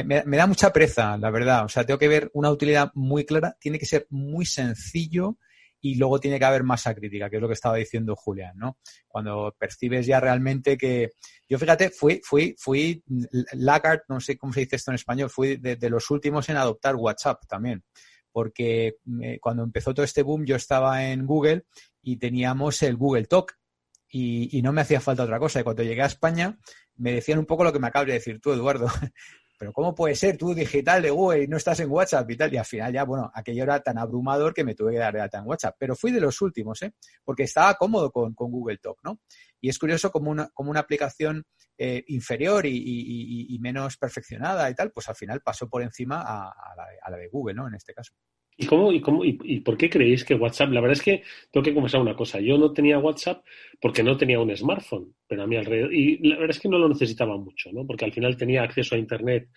me, 0.03 0.37
da 0.37 0.47
mucha 0.47 0.71
pereza, 0.71 1.17
la 1.17 1.29
verdad. 1.31 1.65
O 1.65 1.69
sea, 1.69 1.85
tengo 1.85 1.97
que 1.97 2.07
ver 2.07 2.29
una 2.33 2.49
utilidad 2.49 2.91
muy 2.93 3.25
clara, 3.25 3.55
tiene 3.59 3.79
que 3.79 3.85
ser 3.85 4.07
muy 4.09 4.45
sencillo 4.45 5.37
y 5.79 5.95
luego 5.95 6.19
tiene 6.19 6.39
que 6.39 6.45
haber 6.45 6.63
masa 6.63 6.95
crítica, 6.95 7.29
que 7.29 7.37
es 7.37 7.41
lo 7.41 7.47
que 7.47 7.53
estaba 7.53 7.75
diciendo 7.75 8.15
Julián, 8.15 8.57
¿no? 8.57 8.79
Cuando 9.07 9.55
percibes 9.57 10.05
ya 10.05 10.19
realmente 10.19 10.77
que... 10.77 11.11
Yo 11.47 11.59
fíjate, 11.59 11.91
fui, 11.91 12.19
fui, 12.23 12.55
fui 12.57 13.03
laggard, 13.53 14.01
no 14.09 14.19
sé 14.19 14.37
cómo 14.37 14.53
se 14.53 14.61
dice 14.61 14.75
esto 14.75 14.91
en 14.91 14.95
español, 14.95 15.29
fui 15.29 15.57
de, 15.57 15.89
los 15.89 16.09
últimos 16.09 16.49
en 16.49 16.57
adoptar 16.57 16.95
WhatsApp 16.95 17.43
también, 17.47 17.83
porque 18.31 18.97
eh, 19.21 19.39
cuando 19.39 19.63
empezó 19.63 19.93
todo 19.93 20.03
este 20.03 20.23
boom 20.23 20.45
yo 20.45 20.55
estaba 20.55 21.05
en 21.05 21.25
Google 21.25 21.65
y 22.01 22.17
teníamos 22.17 22.81
el 22.83 22.97
Google 22.97 23.25
Talk 23.25 23.57
y, 24.09 24.61
no 24.61 24.73
me 24.73 24.81
hacía 24.81 24.99
falta 24.99 25.23
otra 25.23 25.39
cosa. 25.39 25.59
Y 25.59 25.63
cuando 25.63 25.83
llegué 25.83 26.01
a 26.01 26.07
España 26.07 26.57
me 26.95 27.13
decían 27.13 27.39
un 27.39 27.45
poco 27.45 27.63
lo 27.63 27.71
que 27.71 27.79
me 27.79 27.87
acabas 27.87 28.07
de 28.07 28.13
decir 28.13 28.39
tú, 28.41 28.51
Eduardo. 28.51 28.87
pero 29.57 29.73
¿cómo 29.73 29.95
puede 29.95 30.15
ser 30.15 30.37
tú 30.37 30.53
digital 30.53 31.01
de 31.01 31.09
Google 31.09 31.43
y 31.43 31.47
no 31.47 31.57
estás 31.57 31.79
en 31.79 31.89
WhatsApp 31.89 32.29
y 32.29 32.37
tal? 32.37 32.53
Y 32.53 32.57
al 32.57 32.65
final 32.65 32.93
ya, 32.93 33.03
bueno, 33.03 33.31
aquello 33.33 33.63
era 33.63 33.81
tan 33.81 33.97
abrumador 33.97 34.53
que 34.53 34.63
me 34.63 34.75
tuve 34.75 34.93
que 34.93 34.99
dar 34.99 35.13
de 35.13 35.21
alta 35.21 35.39
en 35.39 35.47
WhatsApp. 35.47 35.75
Pero 35.79 35.95
fui 35.95 36.11
de 36.11 36.21
los 36.21 36.41
últimos, 36.41 36.81
¿eh? 36.83 36.93
Porque 37.23 37.43
estaba 37.43 37.73
cómodo 37.75 38.11
con, 38.11 38.33
Google 38.35 38.77
Talk, 38.77 38.99
¿no? 39.03 39.19
Y 39.59 39.69
es 39.69 39.79
curioso 39.79 40.11
como 40.11 40.29
una, 40.29 40.49
como 40.53 40.69
una 40.69 40.81
aplicación 40.81 41.43
eh, 41.77 42.03
inferior 42.07 42.65
y, 42.65 43.57
menos 43.59 43.97
perfeccionada 43.97 44.69
y 44.69 44.75
tal, 44.75 44.91
pues 44.91 45.09
al 45.09 45.15
final 45.15 45.41
pasó 45.41 45.67
por 45.67 45.81
encima 45.81 46.21
a, 46.21 46.53
a 47.01 47.11
la 47.11 47.17
de 47.17 47.27
Google, 47.27 47.55
¿no? 47.55 47.67
En 47.67 47.75
este 47.75 47.93
caso. 47.93 48.13
¿Y 48.59 48.65
cómo, 48.65 48.91
y 48.91 48.99
cómo, 48.99 49.23
y, 49.23 49.59
por 49.59 49.77
qué 49.77 49.87
creéis 49.87 50.25
que 50.25 50.33
WhatsApp? 50.33 50.71
La 50.71 50.81
verdad 50.81 50.97
es 50.97 51.03
que 51.03 51.21
tengo 51.51 51.63
que 51.63 51.75
confesar 51.75 52.01
una 52.01 52.15
cosa. 52.15 52.39
Yo 52.39 52.57
no 52.57 52.73
tenía 52.73 52.97
WhatsApp 52.97 53.45
porque 53.79 54.01
no 54.01 54.17
tenía 54.17 54.39
un 54.39 54.55
smartphone, 54.57 55.13
pero 55.27 55.43
a 55.43 55.47
mi 55.47 55.57
alrededor. 55.57 55.93
Y 55.93 56.17
la 56.27 56.37
verdad 56.37 56.55
es 56.55 56.59
que 56.59 56.67
no 56.67 56.79
lo 56.79 56.89
necesitaba 56.89 57.37
mucho, 57.37 57.71
¿no? 57.71 57.85
Porque 57.85 58.05
al 58.05 58.13
final 58.13 58.35
tenía 58.35 58.63
acceso 58.63 58.95
a 58.95 58.97
Internet 58.97 59.49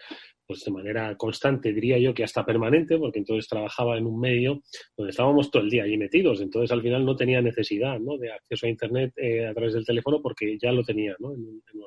pues 0.46 0.64
de 0.64 0.72
manera 0.72 1.16
constante, 1.16 1.72
diría 1.72 1.96
yo 1.96 2.12
que 2.12 2.24
hasta 2.24 2.44
permanente, 2.44 2.98
porque 2.98 3.20
entonces 3.20 3.48
trabajaba 3.48 3.96
en 3.96 4.04
un 4.04 4.18
medio 4.18 4.62
donde 4.96 5.12
estábamos 5.12 5.48
todo 5.48 5.62
el 5.62 5.70
día 5.70 5.84
ahí 5.84 5.96
metidos. 5.96 6.40
Entonces 6.40 6.72
al 6.72 6.82
final 6.82 7.04
no 7.04 7.16
tenía 7.16 7.40
necesidad 7.40 8.00
¿no? 8.00 8.18
de 8.18 8.32
acceso 8.32 8.66
a 8.66 8.68
Internet 8.68 9.12
eh, 9.16 9.46
a 9.46 9.54
través 9.54 9.74
del 9.74 9.86
teléfono 9.86 10.20
porque 10.20 10.58
ya 10.60 10.72
lo 10.72 10.82
tenía 10.82 11.14
¿no? 11.20 11.32
en, 11.32 11.62
en 11.72 11.80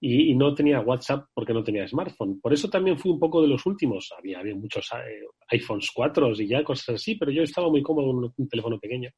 y, 0.00 0.34
no 0.34 0.54
tenía 0.54 0.80
WhatsApp 0.80 1.26
porque 1.32 1.54
no 1.54 1.64
tenía 1.64 1.88
smartphone. 1.88 2.40
Por 2.40 2.52
eso 2.52 2.68
también 2.68 2.98
fui 2.98 3.10
un 3.10 3.18
poco 3.18 3.40
de 3.40 3.48
los 3.48 3.64
últimos. 3.64 4.12
Había, 4.16 4.40
había 4.40 4.54
muchos 4.54 4.88
eh, 4.92 5.24
iPhones 5.50 5.90
4 5.94 6.32
y 6.38 6.48
ya 6.48 6.62
cosas 6.62 6.96
así, 6.96 7.14
pero 7.14 7.30
yo 7.32 7.42
estaba 7.42 7.70
muy 7.70 7.82
cómodo 7.82 8.12
con 8.12 8.32
un, 8.36 8.48
teléfono 8.48 8.78
pequeño. 8.78 9.10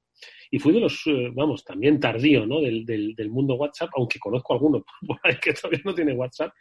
Y 0.51 0.59
fui 0.59 0.73
de 0.73 0.81
los, 0.81 1.03
eh, 1.07 1.31
vamos, 1.35 1.65
también 1.65 1.99
tardío, 1.99 2.47
¿no? 2.47 2.61
Del, 2.61 2.85
del, 2.85 3.31
mundo 3.31 3.55
WhatsApp, 3.55 3.91
aunque 3.97 4.19
conozco 4.19 4.55
alguno 4.55 4.85
por 5.07 5.19
ahí 5.25 5.37
que 5.43 5.53
todavía 5.53 5.83
no 5.85 5.95
tiene 5.95 6.15
WhatsApp. 6.15 6.53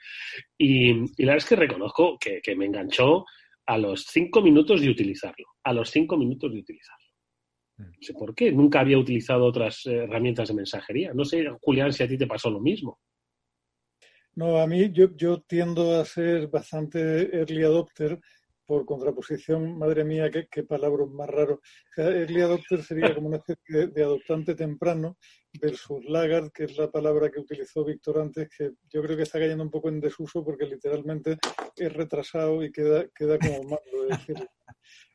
Y, 0.57 0.89
y 0.89 1.25
la 1.25 1.33
verdad 1.33 1.37
es 1.37 1.45
que 1.45 1.55
reconozco 1.55 2.17
que, 2.19 2.41
que 2.41 2.55
me 2.55 2.65
enganchó 2.65 3.25
a 3.67 3.77
los 3.77 4.05
cinco 4.05 4.41
minutos 4.41 4.81
de 4.81 4.89
utilizarlo. 4.89 5.45
A 5.63 5.73
los 5.73 5.91
cinco 5.91 6.17
minutos 6.17 6.51
de 6.51 6.59
utilizarlo. 6.59 7.05
Mm. 7.77 7.83
No 7.83 8.01
sé 8.01 8.13
por 8.13 8.33
qué. 8.33 8.51
Nunca 8.51 8.79
había 8.79 8.97
utilizado 8.97 9.45
otras 9.45 9.85
eh, 9.85 10.03
herramientas 10.03 10.47
de 10.47 10.55
mensajería. 10.55 11.13
No 11.13 11.23
sé, 11.23 11.45
Julián, 11.61 11.93
si 11.93 12.03
a 12.03 12.07
ti 12.07 12.17
te 12.17 12.27
pasó 12.27 12.49
lo 12.49 12.59
mismo. 12.59 12.99
No, 14.39 14.57
a 14.61 14.67
mí 14.67 14.91
yo, 14.91 15.07
yo 15.15 15.41
tiendo 15.41 15.99
a 15.99 16.05
ser 16.05 16.47
bastante 16.47 16.99
early 17.35 17.63
adopter 17.63 18.19
por 18.67 18.85
contraposición, 18.85 19.77
madre 19.79 20.03
mía, 20.03 20.29
qué, 20.29 20.47
qué 20.51 20.63
palabra 20.63 21.05
más 21.05 21.29
raro. 21.29 21.61
early 21.95 22.41
adopter 22.41 22.83
sería 22.83 23.15
como 23.15 23.29
una 23.29 23.37
especie 23.37 23.87
de, 23.87 24.03
adoptante 24.03 24.55
temprano 24.55 25.17
versus 25.59 26.03
laggard, 26.05 26.51
que 26.51 26.65
es 26.65 26.77
la 26.77 26.91
palabra 26.91 27.31
que 27.31 27.39
utilizó 27.39 27.85
Víctor 27.85 28.19
antes, 28.19 28.49
que 28.55 28.73
yo 28.89 29.01
creo 29.01 29.15
que 29.15 29.23
está 29.23 29.39
cayendo 29.39 29.63
un 29.63 29.71
poco 29.71 29.87
en 29.87 30.01
desuso 30.01 30.43
porque 30.43 30.65
literalmente 30.65 31.37
es 31.77 31.93
retrasado 31.93 32.61
y 32.61 32.71
queda, 32.71 33.07
queda 33.15 33.39
como 33.39 33.63
malo. 33.63 34.07
decir, 34.09 34.35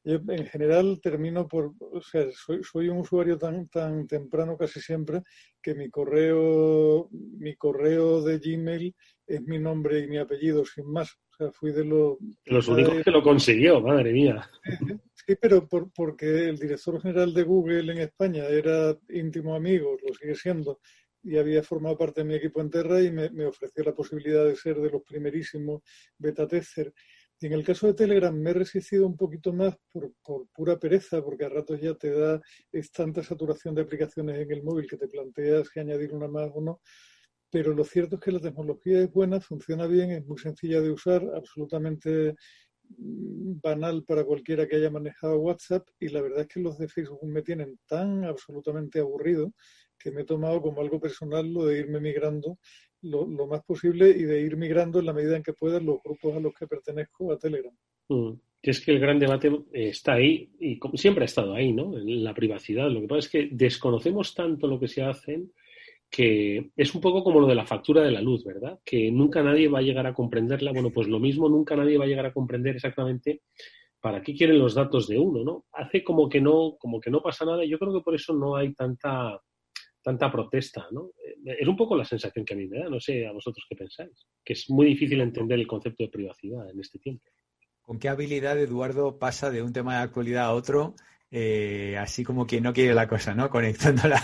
yo 0.05 0.19
en 0.29 0.47
general 0.47 0.99
termino 1.03 1.47
por, 1.47 1.75
o 1.79 2.01
sea, 2.01 2.27
soy, 2.33 2.65
soy, 2.65 2.89
un 2.89 2.99
usuario 2.99 3.37
tan, 3.37 3.69
tan 3.69 4.07
temprano 4.07 4.57
casi 4.57 4.81
siempre 4.81 5.21
que 5.63 5.75
mi 5.75 5.91
correo, 5.91 7.09
mi 7.13 7.55
correo 7.57 8.23
de 8.23 8.39
Gmail 8.39 8.95
es 9.27 9.43
mi 9.43 9.59
nombre 9.59 10.01
y 10.01 10.09
mi 10.09 10.17
apellido, 10.17 10.65
sin 10.65 10.91
más. 10.91 11.19
Sea, 11.43 11.53
fui 11.53 11.73
de 11.73 11.85
los... 11.85 12.17
Los 12.45 12.69
únicos 12.69 13.03
que 13.03 13.11
lo 13.11 13.23
consiguió, 13.23 13.81
madre 13.81 14.13
mía. 14.13 14.49
Sí, 15.25 15.37
pero 15.41 15.69
por, 15.69 15.93
porque 15.93 16.49
el 16.49 16.59
director 16.59 17.01
general 17.01 17.33
de 17.33 17.45
Google 17.45 17.93
en 17.93 17.99
España 17.99 18.45
era 18.49 18.99
íntimo 19.09 19.55
amigo, 19.55 19.97
lo 20.05 20.13
sigue 20.15 20.35
siendo, 20.35 20.81
y 21.23 21.37
había 21.37 21.63
formado 21.63 21.97
parte 21.97 22.23
de 22.23 22.25
mi 22.27 22.35
equipo 22.35 22.61
en 22.61 22.71
Terra 22.71 23.01
y 23.01 23.13
me, 23.13 23.31
me 23.31 23.47
ofreció 23.47 23.85
la 23.85 23.95
posibilidad 23.95 24.45
de 24.45 24.57
ser 24.57 24.81
de 24.81 24.91
los 24.91 25.05
primerísimos 25.05 25.83
beta 26.19 26.49
tester. 26.49 26.93
Y 27.39 27.47
en 27.47 27.53
el 27.53 27.65
caso 27.65 27.87
de 27.87 27.95
Telegram 27.95 28.35
me 28.35 28.51
he 28.51 28.55
resistido 28.55 29.07
un 29.07 29.17
poquito 29.17 29.53
más 29.53 29.77
por, 29.93 30.13
por, 30.25 30.49
pura 30.49 30.79
pereza, 30.79 31.23
porque 31.23 31.45
a 31.45 31.49
ratos 31.49 31.81
ya 31.81 31.95
te 31.95 32.11
da 32.11 32.41
es 32.73 32.91
tanta 32.91 33.23
saturación 33.23 33.77
de 33.77 33.83
aplicaciones 33.83 34.41
en 34.41 34.51
el 34.51 34.63
móvil 34.63 34.89
que 34.89 34.97
te 34.97 35.09
planteas 35.09 35.71
que 35.71 35.81
añadir 35.81 36.13
una 36.15 36.27
más 36.27 36.51
o 36.55 36.61
no. 36.61 36.81
Pero 37.53 37.75
lo 37.75 37.85
cierto 37.85 38.17
es 38.17 38.23
que 38.23 38.33
la 38.33 38.41
tecnología 38.41 39.03
es 39.03 39.13
buena, 39.13 39.39
funciona 39.39 39.87
bien, 39.87 40.11
es 40.11 40.27
muy 40.27 40.39
sencilla 40.39 40.81
de 40.81 40.91
usar, 40.91 41.23
absolutamente 41.37 42.35
banal 42.97 44.05
para 44.05 44.25
cualquiera 44.25 44.67
que 44.67 44.77
haya 44.77 44.91
manejado 44.91 45.39
WhatsApp 45.39 45.87
y 46.01 46.09
la 46.09 46.21
verdad 46.21 46.41
es 46.41 46.49
que 46.49 46.61
los 46.61 46.79
de 46.79 46.89
Facebook 46.89 47.25
me 47.25 47.43
tienen 47.43 47.79
tan 47.87 48.25
absolutamente 48.25 49.01
aburrido 49.01 49.53
que 49.99 50.11
me 50.11 50.23
he 50.23 50.25
tomado 50.25 50.61
como 50.61 50.81
algo 50.81 51.01
personal 51.01 51.51
lo 51.53 51.67
de 51.67 51.79
irme 51.79 52.01
migrando 52.01 52.59
lo, 53.03 53.47
más 53.47 53.63
posible 53.65 54.11
y 54.11 54.23
de 54.23 54.41
ir 54.41 54.57
migrando 54.57 55.01
en 55.01 55.07
la 55.07 55.13
medida 55.13 55.37
en 55.37 55.43
que 55.43 55.53
puedan 55.53 55.87
los 55.87 56.03
grupos 56.03 56.37
a 56.37 56.41
los 56.41 56.55
que 56.55 56.67
pertenezco 56.67 57.33
a 57.33 57.39
Telegram. 57.39 57.75
Mm. 58.09 58.33
Es 58.63 58.81
que 58.81 58.93
el 58.93 59.01
gran 59.01 59.19
debate 59.19 59.51
está 59.73 60.15
ahí 60.15 60.49
y 60.61 60.79
siempre 60.95 61.25
ha 61.25 61.27
estado 61.27 61.53
ahí, 61.53 61.73
¿no? 61.73 61.99
En 61.99 62.23
la 62.23 62.33
privacidad. 62.33 62.89
Lo 62.89 63.01
que 63.01 63.09
pasa 63.09 63.19
es 63.19 63.29
que 63.29 63.49
desconocemos 63.51 64.35
tanto 64.37 64.69
lo 64.69 64.79
que 64.79 64.87
se 64.87 65.03
hacen 65.03 65.53
que 66.13 66.71
es 66.77 66.95
un 66.95 67.01
poco 67.01 67.25
como 67.25 67.41
lo 67.41 67.47
de 67.47 67.55
la 67.55 67.65
factura 67.65 68.03
de 68.03 68.11
la 68.11 68.21
luz, 68.21 68.45
¿verdad? 68.45 68.79
Que 68.85 69.11
nunca 69.11 69.43
nadie 69.43 69.69
va 69.69 69.79
a 69.79 69.83
llegar 69.83 70.07
a 70.07 70.13
comprenderla. 70.13 70.71
Bueno, 70.71 70.91
pues 70.91 71.09
lo 71.09 71.19
mismo, 71.19 71.49
nunca 71.49 71.75
nadie 71.75 71.97
va 71.97 72.05
a 72.05 72.07
llegar 72.07 72.27
a 72.27 72.35
comprender 72.35 72.77
exactamente 72.77 73.41
para 73.99 74.21
qué 74.21 74.35
quieren 74.35 74.59
los 74.59 74.75
datos 74.75 75.09
de 75.09 75.19
uno, 75.19 75.43
¿no? 75.43 75.65
Hace 75.73 76.05
como 76.05 76.29
que 76.29 76.39
no, 76.39 76.77
como 76.79 77.01
que 77.01 77.11
no 77.11 77.23
pasa 77.23 77.47
nada. 77.47 77.65
Yo 77.65 77.79
creo 77.79 77.95
que 77.95 78.03
por 78.03 78.15
eso 78.15 78.35
no 78.35 78.55
hay 78.57 78.75
tanta, 78.75 79.41
tanta 80.03 80.31
protesta, 80.31 80.87
¿no? 80.91 81.13
Es 81.47 81.67
un 81.67 81.77
poco 81.77 81.97
la 81.97 82.05
sensación 82.05 82.45
que 82.45 82.53
a 82.53 82.59
mí 82.59 82.67
me 82.67 82.81
da, 82.81 82.91
no 82.91 83.01
sé 83.01 83.27
a 83.27 83.33
vosotros 83.33 83.65
qué 83.67 83.75
pensáis, 83.75 84.27
que 84.45 84.53
es 84.53 84.69
muy 84.69 84.85
difícil 84.85 85.19
entender 85.23 85.59
el 85.59 85.67
concepto 85.67 86.05
de 86.05 86.11
privacidad 86.11 86.69
en 86.69 86.79
este 86.79 86.99
tiempo. 86.99 87.25
¿Con 87.81 87.99
qué 87.99 88.11
habilidad 88.11 88.61
Eduardo 88.61 89.19
pasa 89.19 89.51
de 89.51 89.63
un 89.63 89.73
tema 89.73 89.97
de 89.97 90.03
actualidad 90.03 90.45
a 90.45 90.53
otro? 90.53 90.95
Eh, 91.35 91.97
así 91.99 92.23
como 92.23 92.47
quien 92.47 92.63
no 92.63 92.75
quiere 92.75 92.93
la 92.93 93.09
cosa, 93.09 93.35
¿no? 93.35 93.49
Conectando 93.49 94.07
la, 94.09 94.21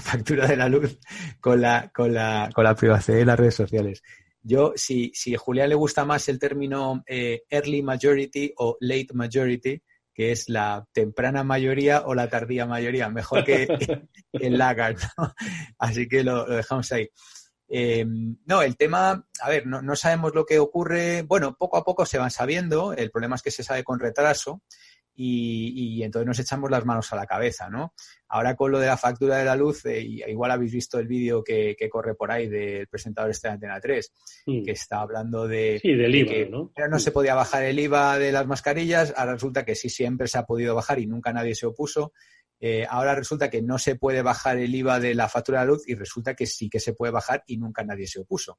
factura 0.00 0.44
de 0.48 0.56
la 0.56 0.68
luz 0.68 0.98
con 1.40 1.60
la, 1.60 1.88
con 1.94 2.12
la, 2.12 2.50
con 2.52 2.64
la 2.64 2.74
privacidad 2.74 3.16
de 3.16 3.24
las 3.24 3.38
redes 3.38 3.54
sociales. 3.54 4.02
Yo, 4.42 4.72
si, 4.74 5.12
si 5.14 5.36
a 5.36 5.38
Julián 5.38 5.68
le 5.68 5.76
gusta 5.76 6.04
más 6.04 6.28
el 6.28 6.40
término 6.40 7.04
eh, 7.06 7.42
early 7.48 7.82
majority 7.82 8.52
o 8.56 8.76
late 8.80 9.06
majority, 9.14 9.80
que 10.12 10.32
es 10.32 10.48
la 10.48 10.84
temprana 10.92 11.44
mayoría 11.44 12.02
o 12.06 12.12
la 12.12 12.28
tardía 12.28 12.66
mayoría, 12.66 13.08
mejor 13.08 13.44
que 13.44 13.68
el 14.32 14.58
lagar, 14.58 14.96
¿no? 15.16 15.32
Así 15.78 16.08
que 16.08 16.24
lo, 16.24 16.44
dejamos 16.44 16.90
ahí. 16.90 17.08
Eh, 17.68 18.04
no, 18.46 18.62
el 18.62 18.76
tema, 18.76 19.24
a 19.40 19.48
ver, 19.48 19.64
no, 19.64 19.80
no, 19.80 19.94
sabemos 19.94 20.34
lo 20.34 20.44
que 20.44 20.58
ocurre. 20.58 21.22
Bueno, 21.22 21.54
poco 21.56 21.76
a 21.76 21.84
poco 21.84 22.04
se 22.04 22.18
van 22.18 22.32
sabiendo. 22.32 22.94
El 22.94 23.12
problema 23.12 23.36
es 23.36 23.42
que 23.42 23.52
se 23.52 23.62
sabe 23.62 23.84
con 23.84 24.00
retraso 24.00 24.62
y, 25.20 26.02
entonces 26.04 26.26
nos 26.26 26.38
echamos 26.38 26.70
las 26.70 26.84
manos 26.84 27.12
a 27.12 27.16
la 27.16 27.26
cabeza, 27.26 27.68
¿no? 27.68 27.92
Ahora 28.28 28.54
con 28.54 28.70
lo 28.70 28.78
de 28.78 28.86
la 28.86 28.96
factura 28.96 29.38
de 29.38 29.44
la 29.44 29.56
luz, 29.56 29.84
eh, 29.86 30.00
igual 30.00 30.52
habéis 30.52 30.72
visto 30.72 30.98
el 30.98 31.08
vídeo 31.08 31.42
que, 31.42 31.76
corre 31.90 32.14
por 32.14 32.30
ahí 32.30 32.46
del 32.46 32.86
presentador 32.86 33.30
este 33.30 33.48
de 33.48 33.54
Antena 33.54 33.80
3, 33.80 34.12
que 34.64 34.70
está 34.70 35.00
hablando 35.00 35.48
de, 35.48 35.80
sí, 35.82 35.94
del 35.94 36.14
IVA, 36.14 36.32
que 36.32 36.48
¿no? 36.48 36.70
no 36.88 36.98
se 37.00 37.10
podía 37.10 37.34
bajar 37.34 37.64
el 37.64 37.80
IVA 37.80 38.18
de 38.18 38.30
las 38.30 38.46
mascarillas, 38.46 39.12
ahora 39.16 39.32
resulta 39.32 39.64
que 39.64 39.74
sí 39.74 39.88
siempre 39.88 40.28
se 40.28 40.38
ha 40.38 40.46
podido 40.46 40.74
bajar 40.74 41.00
y 41.00 41.06
nunca 41.06 41.32
nadie 41.32 41.56
se 41.56 41.66
opuso. 41.66 42.12
Eh, 42.60 42.86
ahora 42.88 43.14
resulta 43.14 43.50
que 43.50 43.62
no 43.62 43.78
se 43.78 43.96
puede 43.96 44.22
bajar 44.22 44.58
el 44.58 44.74
IVA 44.74 44.98
de 44.98 45.14
la 45.14 45.28
factura 45.28 45.60
de 45.60 45.66
la 45.66 45.72
luz 45.72 45.88
y 45.88 45.94
resulta 45.94 46.34
que 46.34 46.46
sí 46.46 46.68
que 46.68 46.80
se 46.80 46.92
puede 46.92 47.12
bajar 47.12 47.44
y 47.46 47.56
nunca 47.56 47.84
nadie 47.84 48.06
se 48.06 48.20
opuso. 48.20 48.58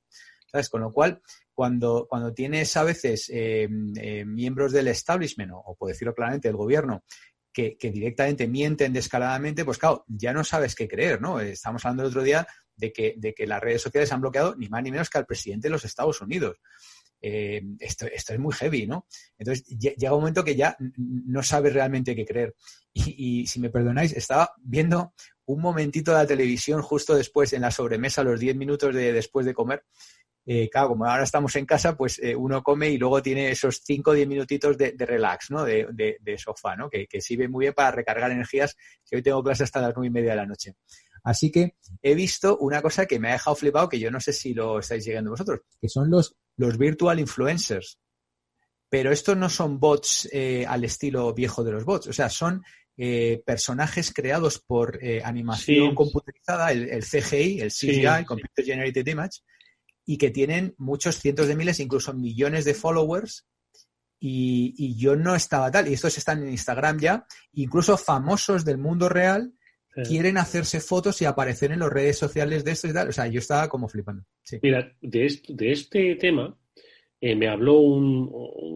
Con 0.70 0.82
lo 0.82 0.92
cual, 0.92 1.22
cuando, 1.54 2.08
cuando 2.10 2.34
tienes 2.34 2.76
a 2.78 2.84
veces 2.84 3.30
eh, 3.30 3.68
eh, 3.98 4.26
miembros 4.26 4.72
del 4.72 4.88
establishment, 4.88 5.52
o, 5.54 5.76
por 5.76 5.90
decirlo 5.90 6.14
claramente, 6.14 6.48
del 6.48 6.58
gobierno, 6.58 7.04
que, 7.52 7.78
directamente 7.82 8.48
mienten 8.48 8.94
descaradamente, 8.94 9.66
pues 9.66 9.78
claro, 9.78 10.06
ya 10.08 10.32
no 10.32 10.44
sabes 10.44 10.76
qué 10.76 10.88
creer, 10.88 11.22
¿no? 11.22 11.40
Estamos 11.42 11.84
hablando 11.84 12.04
el 12.04 12.10
otro 12.10 12.24
día 12.24 12.48
de 12.76 12.94
que, 12.94 13.16
de 13.18 13.34
que 13.34 13.46
las 13.46 13.62
redes 13.62 13.82
sociales 13.82 14.12
han 14.14 14.22
bloqueado 14.22 14.56
ni 14.56 14.70
más 14.70 14.82
ni 14.82 14.92
menos 14.92 15.10
que 15.10 15.18
al 15.18 15.26
presidente 15.26 15.68
de 15.68 15.72
los 15.72 15.84
Estados 15.84 16.22
Unidos. 16.22 16.58
Eh, 17.22 17.62
esto, 17.80 18.06
esto, 18.06 18.34
es 18.34 18.40
muy 18.40 18.54
heavy, 18.54 18.88
¿no? 18.88 19.06
Entonces 19.38 19.66
llega 19.66 20.14
un 20.14 20.22
momento 20.22 20.44
que 20.44 20.56
ya 20.56 20.78
no 20.80 21.44
sabes 21.44 21.74
realmente 21.74 22.16
qué 22.16 22.26
creer. 22.26 22.56
Y, 22.94 23.46
si 23.48 23.60
me 23.60 23.70
perdonáis, 23.70 24.14
estaba 24.14 24.54
viendo 24.62 25.14
un 25.46 25.62
momentito 25.62 26.12
de 26.12 26.18
la 26.18 26.28
televisión 26.28 26.82
justo 26.82 27.16
después 27.16 27.54
en 27.54 27.62
la 27.62 27.72
sobremesa, 27.72 28.24
los 28.24 28.40
10 28.40 28.56
minutos 28.56 28.96
de, 28.96 29.12
después 29.14 29.46
de 29.46 29.54
comer. 29.54 29.84
Eh, 30.52 30.68
claro, 30.68 30.88
como 30.88 31.06
ahora 31.06 31.22
estamos 31.22 31.56
en 31.58 31.66
casa, 31.68 31.96
pues 31.96 32.18
eh, 32.24 32.36
uno 32.36 32.64
come 32.64 32.90
y 32.90 32.98
luego 32.98 33.22
tiene 33.22 33.52
esos 33.52 33.82
5 33.86 34.10
o 34.10 34.14
10 34.16 34.28
minutitos 34.28 34.76
de, 34.80 34.96
relax, 34.98 35.52
¿no? 35.52 35.64
De, 35.64 35.86
de, 35.92 36.38
sofá, 36.40 36.76
¿no? 36.76 36.90
Que, 36.90 37.06
que 37.06 37.22
sirve 37.22 37.48
muy 37.48 37.66
bien 37.66 37.74
para 37.76 37.92
recargar 37.92 38.32
energías, 38.32 38.76
que 39.08 39.18
hoy 39.18 39.22
tengo 39.22 39.44
clase 39.44 39.66
hasta 39.66 39.80
las 39.80 39.94
9 39.96 40.08
y 40.08 40.10
media 40.10 40.32
de 40.32 40.38
la 40.38 40.48
noche. 40.48 40.74
Así 41.24 41.52
que 41.52 41.76
he 42.02 42.16
visto 42.16 42.58
una 42.58 42.82
cosa 42.82 43.06
que 43.06 43.20
me 43.20 43.30
ha 43.30 43.34
dejado 43.34 43.56
flipado, 43.56 43.90
que 43.90 44.00
yo 44.00 44.10
no 44.10 44.20
sé 44.20 44.34
si 44.34 44.56
lo 44.56 44.80
estáis 44.80 45.06
llegando 45.06 45.30
vosotros, 45.30 45.60
que 45.80 45.88
son 45.88 46.10
los, 46.10 46.36
los 46.58 46.80
virtual 46.80 47.20
influencers. 47.20 48.00
Pero 48.90 49.12
estos 49.12 49.38
no 49.38 49.50
son 49.50 49.80
bots 49.80 50.30
eh, 50.32 50.66
al 50.68 50.84
estilo 50.84 51.32
viejo 51.32 51.64
de 51.64 51.74
los 51.74 51.86
bots, 51.86 52.08
o 52.08 52.14
sea, 52.14 52.28
son 52.28 52.64
eh, 52.98 53.44
personajes 53.46 54.12
creados 54.12 54.58
por 54.58 54.98
eh, 55.00 55.22
animación 55.24 55.94
computerizada, 55.94 56.72
el, 56.72 57.04
CGI, 57.04 57.62
el 57.62 57.70
CGI, 57.72 58.26
Computer 58.26 58.66
Generated 58.66 59.06
Image, 59.06 59.42
y 60.10 60.18
que 60.18 60.32
tienen 60.32 60.74
muchos 60.80 61.20
cientos 61.20 61.48
de 61.48 61.56
miles, 61.56 61.80
incluso 61.80 62.16
millones 62.16 62.66
de 62.66 62.74
followers. 62.74 63.46
Y, 64.20 64.98
yo 64.98 65.16
no 65.16 65.36
estaba 65.36 65.70
tal. 65.70 65.88
Y 65.88 65.94
estos 65.94 66.18
están 66.18 66.42
en 66.42 66.50
Instagram 66.50 67.00
ya. 67.00 67.28
Incluso 67.54 67.96
famosos 67.96 68.66
del 68.66 68.80
mundo 68.80 69.08
real 69.08 69.54
quieren 70.08 70.40
hacerse 70.40 70.80
fotos 70.80 71.22
y 71.22 71.26
aparecer 71.26 71.72
en 71.72 71.82
las 71.82 71.92
redes 71.92 72.18
sociales 72.18 72.66
de 72.66 72.72
esto 72.72 72.88
y 72.88 72.94
tal. 72.94 73.10
O 73.10 73.12
sea, 73.12 73.28
yo 73.28 73.38
estaba 73.38 73.70
como 73.70 73.88
flipando. 73.88 74.24
Mira, 74.64 74.92
de 75.00 75.26
este, 75.28 75.54
de 75.54 75.72
este 75.74 76.16
tema 76.16 76.58
eh, 77.22 77.36
me 77.36 77.48
habló 77.48 77.78
un, 77.78 78.32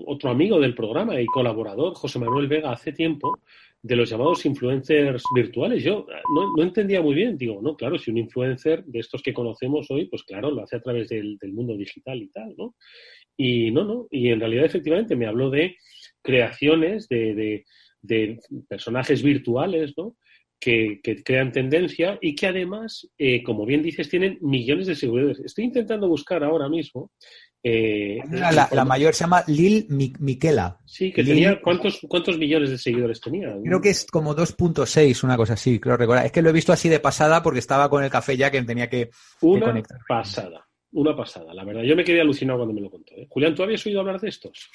otro 0.06 0.30
amigo 0.30 0.60
del 0.60 0.76
programa 0.76 1.20
y 1.20 1.26
colaborador, 1.26 1.96
José 1.96 2.20
Manuel 2.20 2.48
Vega, 2.48 2.72
hace 2.72 2.92
tiempo, 2.92 3.40
de 3.84 3.98
los 3.98 4.10
llamados 4.10 4.46
influencers 4.46 5.24
virtuales. 5.36 5.84
Yo 5.84 6.08
no, 6.34 6.64
entendía 6.64 7.02
muy 7.02 7.14
bien, 7.14 7.38
digo, 7.38 7.62
no, 7.62 7.76
claro, 7.76 8.00
si 8.00 8.12
un 8.12 8.18
influencer 8.18 8.84
de 8.86 9.00
estos 9.00 9.22
que 9.22 9.34
conocemos 9.34 9.92
hoy, 9.92 10.06
pues 10.06 10.24
claro, 10.24 10.52
lo 10.52 10.64
hace 10.64 10.78
a 10.78 10.82
través 10.82 11.10
del, 11.10 11.38
mundo 11.52 11.76
digital 11.76 12.18
y 12.22 12.30
tal, 12.30 12.56
¿no? 12.58 12.76
Y 13.36 13.72
no, 13.72 13.84
no, 13.84 14.08
y 14.10 14.30
en 14.30 14.40
realidad 14.40 14.66
efectivamente 14.66 15.18
me 15.18 15.28
habló 15.28 15.50
de 15.50 15.76
creaciones 16.22 17.10
de, 17.10 17.66
de, 18.02 18.40
personajes 18.70 19.22
virtuales, 19.22 19.94
¿no? 19.98 20.16
Que, 20.60 21.02
crean 21.26 21.52
tendencia 21.52 22.18
y 22.22 22.36
que 22.36 22.48
además, 22.48 23.12
eh, 23.18 23.44
como 23.44 23.66
bien 23.66 23.84
dices, 23.84 24.08
tienen 24.08 24.38
millones 24.40 24.88
de 24.88 24.96
seguidores. 24.96 25.40
Estoy 25.40 25.66
intentando 25.66 26.08
buscar 26.08 26.42
ahora 26.42 26.70
mismo 26.70 27.12
eh, 27.66 28.20
la, 28.30 28.84
mayor 28.84 29.14
se 29.14 29.24
llama 29.24 29.42
Lil 29.48 29.88
Miquela. 29.90 30.80
Sí, 30.86 31.14
que 31.14 31.24
tenía. 31.24 31.62
¿cuántos, 31.62 32.02
¿Cuántos 32.10 32.38
millones 32.38 32.72
de 32.72 32.78
seguidores 32.78 33.22
tenía? 33.22 33.56
Creo 33.64 33.80
que 33.80 33.90
es 33.90 34.06
como 34.06 34.36
2.6, 34.36 35.24
una 35.24 35.38
cosa 35.38 35.54
así, 35.54 35.80
creo 35.80 35.96
recordar. 35.96 36.26
Es 36.26 36.34
que 36.34 36.42
lo 36.42 36.50
he 36.50 36.54
visto 36.54 36.74
así 36.74 36.90
de 36.90 37.00
pasada 37.00 37.42
porque 37.42 37.60
estaba 37.60 37.90
con 37.90 38.04
el 38.04 38.10
café 38.10 38.36
ya 38.36 38.52
que 38.52 38.62
tenía 38.64 38.90
que, 38.90 39.12
una 39.42 39.82
pasada, 40.06 40.68
una 40.92 41.16
pasada, 41.16 41.54
la 41.54 41.64
verdad. 41.64 41.84
Yo 41.84 41.96
me 41.96 42.04
quedé 42.04 42.20
alucinado 42.20 42.60
cuando 42.60 42.74
me 42.74 42.82
lo 42.82 42.92
contó. 42.92 43.14
¿eh? 43.16 43.28
Julián, 43.30 43.56
¿tú 43.56 43.64
habías 43.64 43.86
oído 43.86 44.02
hablar 44.02 44.20
de 44.20 44.28
estos? 44.28 44.70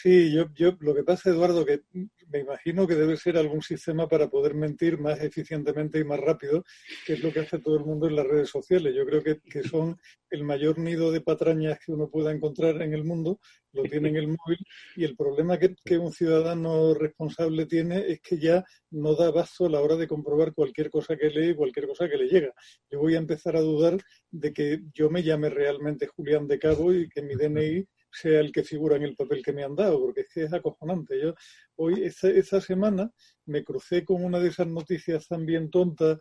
Sí, 0.00 0.32
yo, 0.32 0.44
yo 0.54 0.76
lo 0.78 0.94
que 0.94 1.02
pasa, 1.02 1.30
Eduardo, 1.30 1.66
que 1.66 1.80
me 2.28 2.38
imagino 2.38 2.86
que 2.86 2.94
debe 2.94 3.16
ser 3.16 3.36
algún 3.36 3.62
sistema 3.62 4.06
para 4.06 4.28
poder 4.28 4.54
mentir 4.54 4.96
más 4.96 5.20
eficientemente 5.20 5.98
y 5.98 6.04
más 6.04 6.20
rápido, 6.20 6.62
que 7.04 7.14
es 7.14 7.22
lo 7.24 7.32
que 7.32 7.40
hace 7.40 7.58
todo 7.58 7.76
el 7.78 7.84
mundo 7.84 8.06
en 8.06 8.14
las 8.14 8.24
redes 8.24 8.48
sociales. 8.48 8.94
Yo 8.94 9.04
creo 9.04 9.24
que, 9.24 9.40
que 9.40 9.64
son 9.64 9.96
el 10.30 10.44
mayor 10.44 10.78
nido 10.78 11.10
de 11.10 11.20
patrañas 11.20 11.80
que 11.84 11.90
uno 11.90 12.08
pueda 12.08 12.30
encontrar 12.30 12.80
en 12.80 12.94
el 12.94 13.02
mundo, 13.02 13.40
lo 13.72 13.82
tiene 13.82 14.10
en 14.10 14.16
el 14.16 14.28
móvil, 14.28 14.58
y 14.94 15.02
el 15.02 15.16
problema 15.16 15.58
que, 15.58 15.74
que 15.84 15.98
un 15.98 16.12
ciudadano 16.12 16.94
responsable 16.94 17.66
tiene 17.66 18.06
es 18.06 18.20
que 18.20 18.38
ya 18.38 18.64
no 18.92 19.16
da 19.16 19.28
abasto 19.28 19.66
a 19.66 19.70
la 19.70 19.80
hora 19.80 19.96
de 19.96 20.06
comprobar 20.06 20.54
cualquier 20.54 20.90
cosa 20.90 21.16
que 21.16 21.28
lee 21.28 21.50
y 21.50 21.56
cualquier 21.56 21.88
cosa 21.88 22.08
que 22.08 22.18
le 22.18 22.28
llega. 22.28 22.54
Yo 22.88 23.00
voy 23.00 23.16
a 23.16 23.18
empezar 23.18 23.56
a 23.56 23.62
dudar 23.62 23.98
de 24.30 24.52
que 24.52 24.80
yo 24.94 25.10
me 25.10 25.24
llame 25.24 25.50
realmente 25.50 26.06
Julián 26.06 26.46
de 26.46 26.60
Cabo 26.60 26.94
y 26.94 27.08
que 27.08 27.22
mi 27.22 27.34
DNI 27.34 27.84
sea 28.10 28.40
el 28.40 28.52
que 28.52 28.64
figura 28.64 28.96
en 28.96 29.02
el 29.02 29.16
papel 29.16 29.42
que 29.42 29.52
me 29.52 29.64
han 29.64 29.74
dado, 29.74 30.00
porque 30.00 30.22
es 30.22 30.28
que 30.32 30.44
es 30.44 30.52
acojonante. 30.52 31.20
Yo 31.20 31.34
hoy, 31.76 32.04
esa, 32.04 32.60
semana, 32.60 33.10
me 33.46 33.64
crucé 33.64 34.04
con 34.04 34.24
una 34.24 34.38
de 34.38 34.48
esas 34.48 34.66
noticias 34.66 35.26
también 35.28 35.70
tontas 35.70 36.18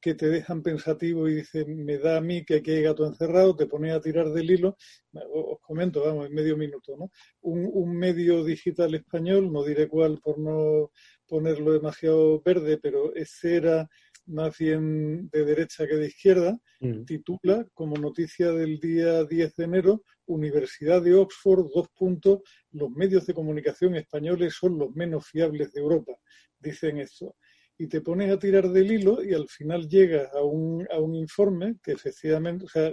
que 0.00 0.14
te 0.14 0.28
dejan 0.28 0.62
pensativo 0.62 1.28
y 1.28 1.34
dicen, 1.34 1.84
me 1.84 1.98
da 1.98 2.18
a 2.18 2.20
mí 2.20 2.44
que 2.44 2.56
aquí 2.56 2.70
hay 2.70 2.82
gato 2.82 3.04
encerrado, 3.04 3.56
te 3.56 3.66
pone 3.66 3.90
a 3.90 4.00
tirar 4.00 4.30
del 4.30 4.48
hilo. 4.48 4.76
Os 5.12 5.58
comento, 5.60 6.04
vamos, 6.04 6.26
en 6.26 6.34
medio 6.34 6.56
minuto, 6.56 6.96
¿no? 6.96 7.10
Un, 7.40 7.68
un 7.72 7.96
medio 7.96 8.44
digital 8.44 8.94
español, 8.94 9.52
no 9.52 9.64
diré 9.64 9.88
cuál 9.88 10.20
por 10.20 10.38
no 10.38 10.92
ponerlo 11.26 11.72
demasiado 11.72 12.40
verde, 12.40 12.78
pero 12.78 13.12
ese 13.14 13.56
era 13.56 13.88
más 14.28 14.56
bien 14.58 15.28
de 15.30 15.44
derecha 15.44 15.86
que 15.86 15.96
de 15.96 16.06
izquierda, 16.06 16.58
mm. 16.80 17.04
titula 17.04 17.66
como 17.74 17.96
noticia 17.96 18.52
del 18.52 18.78
día 18.78 19.24
10 19.24 19.56
de 19.56 19.64
enero, 19.64 20.02
Universidad 20.28 21.02
de 21.02 21.14
Oxford, 21.14 21.66
dos 21.74 21.88
puntos, 21.88 22.40
los 22.72 22.90
medios 22.90 23.26
de 23.26 23.34
comunicación 23.34 23.96
españoles 23.96 24.54
son 24.54 24.78
los 24.78 24.94
menos 24.94 25.26
fiables 25.26 25.72
de 25.72 25.80
Europa, 25.80 26.12
dicen 26.58 26.98
esto. 26.98 27.36
Y 27.80 27.86
te 27.86 28.00
pones 28.00 28.30
a 28.30 28.38
tirar 28.38 28.68
del 28.70 28.90
hilo 28.90 29.22
y 29.22 29.34
al 29.34 29.48
final 29.48 29.88
llegas 29.88 30.32
a 30.34 30.42
un, 30.42 30.86
a 30.90 30.98
un 30.98 31.14
informe 31.14 31.76
que 31.82 31.92
efectivamente, 31.92 32.64
o 32.64 32.68
sea, 32.68 32.92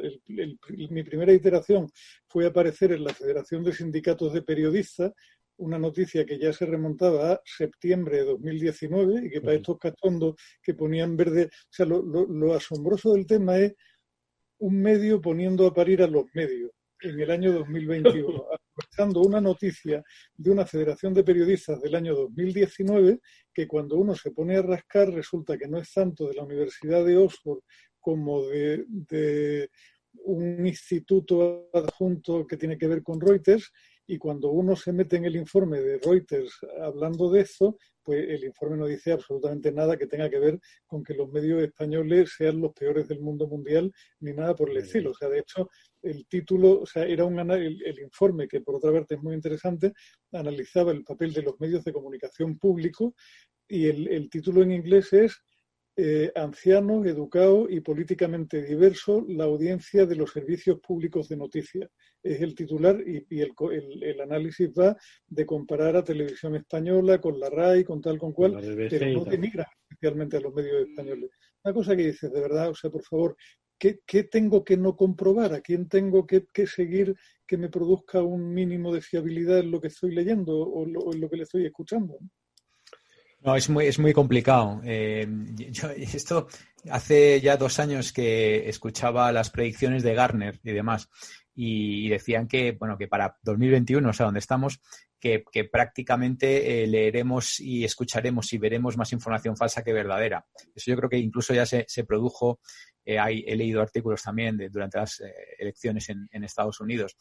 mi 0.70 1.04
primera 1.04 1.34
iteración 1.34 1.90
fue 2.28 2.46
aparecer 2.46 2.92
en 2.92 3.04
la 3.04 3.14
Federación 3.14 3.64
de 3.64 3.74
Sindicatos 3.74 4.32
de 4.32 4.44
Periodistas, 4.44 5.12
una 5.58 5.80
noticia 5.80 6.26
que 6.26 6.38
ya 6.38 6.54
se 6.54 6.66
remontaba 6.66 7.34
a 7.34 7.42
septiembre 7.44 8.18
de 8.18 8.26
2019 8.26 9.26
y 9.26 9.30
que 9.30 9.42
para 9.42 9.56
estos 9.56 9.80
cachondos 9.80 10.36
que 10.62 10.74
ponían 10.74 11.16
verde, 11.16 11.46
o 11.46 11.68
sea, 11.70 11.86
lo, 11.86 12.54
asombroso 12.54 13.14
del 13.14 13.26
tema 13.26 13.58
es 13.58 13.74
un 14.60 14.82
medio 14.82 15.22
poniendo 15.22 15.66
a 15.66 15.74
parir 15.74 16.02
a 16.02 16.08
los 16.08 16.26
medios 16.34 16.72
en 17.02 17.20
el 17.20 17.32
año 17.32 17.54
2021, 17.54 18.46
aprovechando 18.76 19.22
una 19.22 19.42
noticia 19.42 20.04
de 20.36 20.52
una 20.52 20.66
federación 20.66 21.14
de 21.14 21.24
periodistas 21.24 21.82
del 21.82 21.96
año 21.96 22.16
2019 22.16 23.20
que 23.54 23.68
cuando 23.68 23.98
uno 23.98 24.16
se 24.16 24.32
pone 24.32 24.58
a 24.58 24.62
rascar 24.62 25.12
resulta 25.12 25.58
que 25.58 25.68
no 25.68 25.78
es 25.78 25.92
tanto 25.94 26.28
de 26.28 26.34
la 26.34 26.44
Universidad 26.44 27.06
de 27.06 27.18
Oxford 27.18 27.60
como 28.00 28.46
de, 28.46 28.86
de 28.88 29.70
un 30.24 30.66
instituto 30.66 31.70
adjunto 31.74 32.46
que 32.48 32.58
tiene 32.58 32.78
que 32.78 32.88
ver 32.88 33.04
con 33.04 33.20
Reuters 33.20 33.72
y 34.08 34.18
cuando 34.18 34.52
uno 34.52 34.76
se 34.76 34.94
mete 34.94 35.18
en 35.18 35.26
el 35.26 35.36
informe 35.36 35.82
de 35.82 35.98
Reuters 35.98 36.60
hablando 36.82 37.32
de 37.32 37.42
eso, 37.42 37.78
pues 38.04 38.30
el 38.30 38.44
informe 38.44 38.78
no 38.78 38.86
dice 38.86 39.12
absolutamente 39.12 39.72
nada 39.72 39.98
que 39.98 40.06
tenga 40.06 40.30
que 40.30 40.38
ver 40.38 40.60
con 40.86 41.04
que 41.04 41.16
los 41.16 41.30
medios 41.32 41.62
españoles 41.64 42.34
sean 42.38 42.62
los 42.62 42.72
peores 42.74 43.08
del 43.08 43.20
mundo 43.20 43.48
mundial, 43.48 43.92
ni 44.20 44.32
nada 44.32 44.56
por 44.56 44.70
el 44.70 44.78
estilo. 44.78 45.10
O 45.10 45.16
sea, 45.16 45.28
de 45.28 45.40
hecho, 45.40 45.70
el 46.06 46.28
título, 46.28 46.82
o 46.82 46.86
sea, 46.86 47.06
era 47.06 47.26
un 47.26 47.40
el, 47.52 47.82
el 47.84 48.00
informe 48.00 48.48
que 48.48 48.62
por 48.62 48.76
otra 48.76 48.92
parte 48.92 49.16
es 49.16 49.22
muy 49.22 49.36
interesante, 49.36 49.94
analizaba 50.32 50.92
el 50.92 51.04
papel 51.04 51.34
de 51.34 51.44
los 51.44 51.60
medios 51.60 51.84
de 51.84 51.94
comunicación 51.94 52.58
público 52.58 53.16
y 53.68 53.88
el, 53.88 54.08
el 54.08 54.30
título 54.30 54.62
en 54.62 54.72
inglés 54.72 55.12
es 55.14 55.42
eh, 55.98 56.30
anciano, 56.36 57.06
educado 57.06 57.70
y 57.70 57.80
políticamente 57.80 58.62
diverso, 58.62 59.26
la 59.30 59.46
audiencia 59.46 60.06
de 60.06 60.18
los 60.18 60.32
servicios 60.32 60.82
públicos 60.82 61.30
de 61.30 61.38
noticias. 61.38 61.90
Es 62.22 62.42
el 62.42 62.54
titular 62.54 63.00
y, 63.00 63.26
el, 63.40 64.20
análisis 64.20 64.72
va 64.78 64.98
de 65.26 65.46
comparar 65.46 65.96
a 65.96 66.04
Televisión 66.04 66.54
Española 66.58 67.22
con 67.22 67.40
la 67.40 67.50
RAI, 67.50 67.86
con 67.86 68.02
tal, 68.02 68.18
con 68.18 68.34
cual, 68.34 68.60
pero 68.90 69.06
no 69.08 69.24
denigra 69.24 69.72
especialmente 69.90 70.36
a 70.36 70.42
los 70.42 70.54
medios 70.54 70.86
españoles. 70.86 71.30
Una 71.64 71.74
cosa 71.74 71.96
que 71.96 72.08
dices, 72.08 72.30
de 72.30 72.42
verdad, 72.42 72.72
o 72.72 72.76
sea, 72.76 72.90
por 72.90 73.04
favor, 73.04 73.38
¿qué, 73.78 74.24
tengo 74.24 74.64
que 74.64 74.78
no 74.78 74.96
comprobar? 74.96 75.54
¿A 75.54 75.62
quién 75.62 75.88
tengo 75.88 76.26
que, 76.26 76.46
seguir 76.68 77.16
que 77.46 77.58
me 77.58 77.70
produzca 77.70 78.22
un 78.22 78.54
mínimo 78.54 78.94
de 78.94 79.02
fiabilidad 79.02 79.60
en 79.60 79.72
lo 79.72 79.82
que 79.82 79.88
estoy 79.88 80.14
leyendo 80.14 80.58
o, 80.58 80.86
en 80.86 81.22
lo 81.22 81.30
que 81.30 81.38
le 81.38 81.44
estoy 81.44 81.66
escuchando? 81.66 82.18
No, 83.42 83.56
es 83.56 83.70
muy, 83.70 83.86
es 83.86 84.00
muy 84.00 84.12
complicado. 84.12 84.82
Eh, 84.84 85.28
esto 85.98 86.48
hace 86.90 87.40
ya 87.42 87.58
dos 87.58 87.80
años 87.80 88.12
que 88.12 88.68
escuchaba 88.68 89.32
las 89.32 89.52
predicciones 89.52 90.02
de 90.04 90.16
Garner 90.16 90.60
y 90.64 90.72
demás, 90.72 91.10
y, 91.56 92.10
decían 92.10 92.48
que, 92.48 92.74
bueno, 92.74 92.98
que 92.98 93.08
para 93.08 93.38
2021, 93.44 94.10
o 94.10 94.14
sea, 94.14 94.26
donde 94.26 94.40
estamos, 94.40 94.82
que, 95.20 95.44
prácticamente 95.72 96.84
eh, 96.84 96.88
leeremos 96.88 97.60
y 97.60 97.84
escucharemos 97.84 98.52
y 98.54 98.58
veremos 98.60 98.96
más 98.98 99.12
información 99.14 99.58
falsa 99.58 99.84
que 99.84 99.94
verdadera. 99.94 100.46
Eso 100.76 100.92
yo 100.92 100.98
creo 100.98 101.10
que 101.10 101.18
incluso 101.18 101.54
ya 101.54 101.66
se, 101.66 101.86
produjo, 102.06 102.60
eh, 103.06 103.18
he 103.46 103.56
leído 103.56 103.82
artículos 103.82 104.24
también 104.24 104.58
de, 104.58 104.70
durante 104.70 104.98
las 104.98 105.22
elecciones 105.60 106.10
en, 106.10 106.28
en, 106.32 106.44
Estados 106.44 106.80
Unidos. 106.80 107.16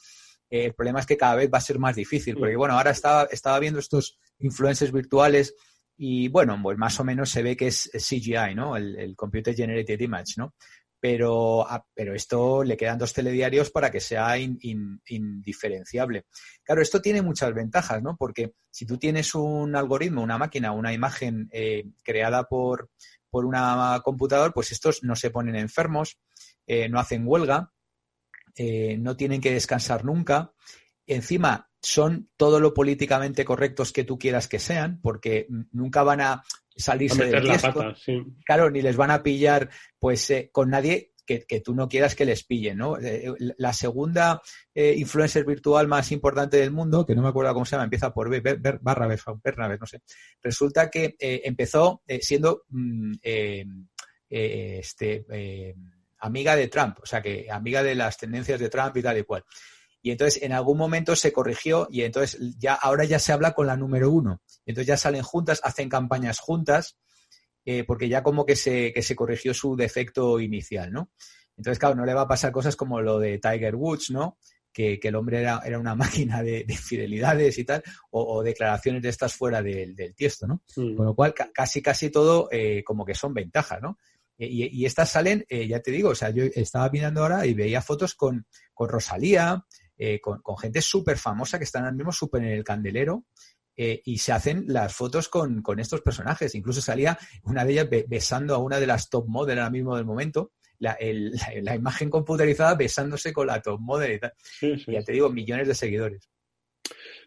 el 0.51 0.75
problema 0.75 1.01
es 1.01 1.07
que 1.07 1.17
cada 1.17 1.37
vez 1.37 1.51
va 1.53 1.59
a 1.59 1.61
ser 1.61 1.79
más 1.79 1.97
difícil, 1.97 2.37
porque 2.37 2.57
bueno, 2.57 2.75
ahora 2.75 2.91
estaba, 2.91 3.25
estaba 3.25 3.59
viendo 3.59 3.81
estos 3.81 4.19
influencers 4.39 4.93
virtuales 4.93 5.55
y 5.97 6.29
bueno, 6.29 6.59
pues 6.63 6.77
más 6.77 6.99
o 7.01 7.05
menos 7.05 7.31
se 7.31 7.43
ve 7.43 7.57
que 7.57 7.69
es 7.69 7.91
CGI, 7.93 8.55
¿no? 8.55 8.77
El, 8.77 9.15
Computer 9.17 9.55
Generated 9.55 10.01
Image, 10.01 10.35
¿no? 10.37 10.55
Pero, 10.99 11.69
ah, 11.69 11.85
pero 11.95 12.15
esto 12.15 12.65
le 12.65 12.77
quedan 12.77 12.99
dos 12.99 13.13
telediarios 13.13 13.71
para 13.71 13.91
que 13.91 14.01
sea 14.01 14.39
indiferenciable. 14.39 16.25
Claro, 16.63 16.81
esto 16.81 17.01
tiene 17.01 17.21
muchas 17.21 17.53
ventajas, 17.55 18.03
¿no? 18.03 18.17
Porque 18.17 18.55
si 18.71 18.87
tú 18.87 18.97
tienes 18.99 19.35
un 19.35 19.77
algoritmo, 19.77 20.23
una 20.23 20.39
máquina, 20.39 20.73
una 20.73 20.93
imagen 20.95 21.49
eh, 21.53 21.85
creada 22.03 22.45
por, 22.45 22.89
por 23.35 23.47
una 23.47 24.01
computadora, 24.05 24.53
pues 24.53 24.71
estos 24.71 25.03
no 25.03 25.17
se 25.17 25.31
ponen 25.31 25.57
enfermos, 25.57 26.21
eh, 26.69 26.89
no 26.89 27.01
hacen 27.01 27.25
huelga, 27.27 27.73
eh, 28.55 28.97
no 28.97 29.17
tienen 29.17 29.41
que 29.41 29.53
descansar 29.53 30.05
nunca. 30.05 30.53
Encima, 31.05 31.69
son 31.83 32.31
todo 32.37 32.61
lo 32.61 32.73
políticamente 32.73 33.45
correctos 33.45 33.93
que 33.93 34.05
tú 34.05 34.21
quieras 34.21 34.47
que 34.47 34.61
sean, 34.61 35.01
porque 35.03 35.49
nunca 35.73 36.05
van 36.05 36.21
a 36.21 36.45
salirse 36.77 37.25
de 37.25 37.41
la 37.41 37.59
Claro, 38.47 38.71
ni 38.71 38.83
les 38.83 38.97
van 38.97 39.11
a 39.11 39.25
pillar 39.25 39.69
pues 39.99 40.31
eh, 40.31 40.51
con 40.53 40.71
nadie 40.71 41.14
que, 41.25 41.61
tú 41.65 41.75
no 41.75 41.89
quieras 41.89 42.15
que 42.15 42.25
les 42.25 42.45
pille, 42.45 42.75
¿no? 42.75 42.99
Eh, 42.99 43.33
la 43.59 43.73
segunda 43.73 44.41
eh, 44.75 44.95
influencer 44.97 45.45
virtual 45.45 45.89
más 45.89 46.13
importante 46.13 46.59
del 46.59 46.71
mundo, 46.71 47.07
que 47.07 47.15
no 47.15 47.23
me 47.23 47.29
acuerdo 47.29 47.53
cómo 47.53 47.65
se 47.65 47.73
llama, 47.73 47.85
empieza 47.85 48.13
por 48.13 48.29
B, 48.29 48.41
barra 48.81 49.09
Bernabé, 49.43 49.79
no 49.79 49.87
sé. 49.87 50.03
Resulta 50.43 50.91
que 50.91 51.17
empezó 51.19 52.03
siendo 52.21 52.65
mm, 52.69 53.15
este 54.29 55.27
amiga 56.19 56.57
de 56.57 56.69
Trump, 56.69 56.99
o 57.03 57.07
sea 57.07 57.23
que 57.23 57.49
amiga 57.51 57.83
de 57.83 57.95
las 57.95 58.17
tendencias 58.17 58.59
de 58.59 58.69
Trump 58.69 58.97
y 58.97 59.03
tal 59.03 59.19
y 59.19 59.25
cual. 59.25 59.45
Y 60.05 60.11
entonces 60.11 60.43
en 60.43 60.53
algún 60.53 60.77
momento 60.77 61.17
se 61.17 61.33
corrigió 61.33 61.89
y 61.91 62.03
entonces 62.03 62.39
ya 62.59 62.75
ahora 62.75 63.05
ya 63.05 63.19
se 63.19 63.33
habla 63.33 63.55
con 63.55 63.67
la 63.67 63.77
número 63.77 64.11
uno. 64.11 64.43
Entonces 64.67 64.87
ya 64.87 64.97
salen 64.99 65.23
juntas, 65.23 65.63
hacen 65.65 65.89
campañas 65.89 66.41
juntas, 66.41 66.99
eh, 67.65 67.85
porque 67.85 68.09
ya 68.09 68.23
como 68.23 68.45
que 68.45 68.57
se, 68.57 68.93
que 68.93 69.03
se 69.03 69.17
corrigió 69.17 69.55
su 69.55 69.77
defecto 69.77 70.41
inicial, 70.41 70.93
¿no? 70.93 71.11
Entonces, 71.57 71.79
claro, 71.79 71.95
no 71.95 72.05
le 72.05 72.15
va 72.15 72.23
a 72.23 72.29
pasar 72.29 72.53
cosas 72.53 72.77
como 72.77 73.01
lo 73.01 73.19
de 73.19 73.39
Tiger 73.39 73.77
Woods, 73.77 74.11
¿no? 74.11 74.39
Que, 74.73 74.99
el 75.01 75.15
hombre 75.15 75.41
era, 75.41 75.63
era 75.65 75.79
una 75.79 75.95
máquina 75.95 76.43
de, 76.43 76.65
de, 76.65 76.77
fidelidades 76.77 77.59
y 77.59 77.65
tal, 77.65 77.83
o, 78.11 78.43
declaraciones 78.43 79.03
de 79.03 79.09
estas 79.09 79.35
fuera 79.35 79.63
del, 79.63 79.95
del 79.95 80.15
tiesto, 80.15 80.47
¿no? 80.47 80.63
Con 80.75 81.07
lo 81.07 81.15
cual, 81.15 81.33
casi, 81.33 81.81
casi 81.81 82.11
todo 82.11 82.49
eh, 82.51 82.83
como 82.85 83.05
que 83.05 83.15
son 83.15 83.33
ventajas, 83.33 83.81
¿no? 83.81 83.99
Y, 84.37 84.85
estas 84.85 85.11
salen, 85.11 85.45
eh, 85.49 85.69
ya 85.69 85.81
te 85.81 85.93
digo, 85.93 86.11
o 86.11 86.15
sea, 86.15 86.31
yo 86.31 86.43
estaba 86.43 86.91
mirando 86.91 87.23
ahora 87.23 87.47
y 87.47 87.55
veía 87.55 87.81
fotos 87.81 88.15
con, 88.17 88.47
con 88.73 88.89
Rosalía, 88.89 89.65
eh, 89.97 90.21
con, 90.21 90.41
gente 90.59 90.83
súper 90.83 91.19
famosa 91.19 91.57
que 91.57 91.65
están 91.65 91.85
ahora 91.85 91.95
mismo 91.95 92.11
súper 92.11 92.43
en 92.43 92.51
el 92.51 92.65
candelero. 92.65 93.25
Eh, 93.77 94.03
y 94.05 94.19
se 94.19 94.33
hacen 94.33 94.65
las 94.69 94.95
fotos 94.95 95.29
con, 95.29 95.63
estos 95.79 96.01
personajes. 96.01 96.55
Incluso 96.55 96.81
salía 96.81 97.19
una 97.43 97.65
de 97.65 97.73
ellas 97.73 97.89
besando 98.09 98.55
a 98.55 98.59
una 98.59 98.79
de 98.79 98.87
las 98.87 99.11
top 99.11 99.27
model 99.29 99.59
ahora 99.59 99.71
mismo 99.71 99.97
del 99.97 100.05
momento. 100.05 100.53
La, 100.79 100.97
imagen 101.75 102.11
computerizada 102.11 102.75
besándose 102.75 103.33
con 103.33 103.47
la 103.47 103.61
top 103.61 103.81
model 103.81 104.13
y 104.13 104.19
tal. 104.19 104.33
Ya 104.87 105.03
te 105.03 105.13
digo, 105.13 105.31
millones 105.31 105.69
de 105.69 105.75
seguidores. 105.75 106.29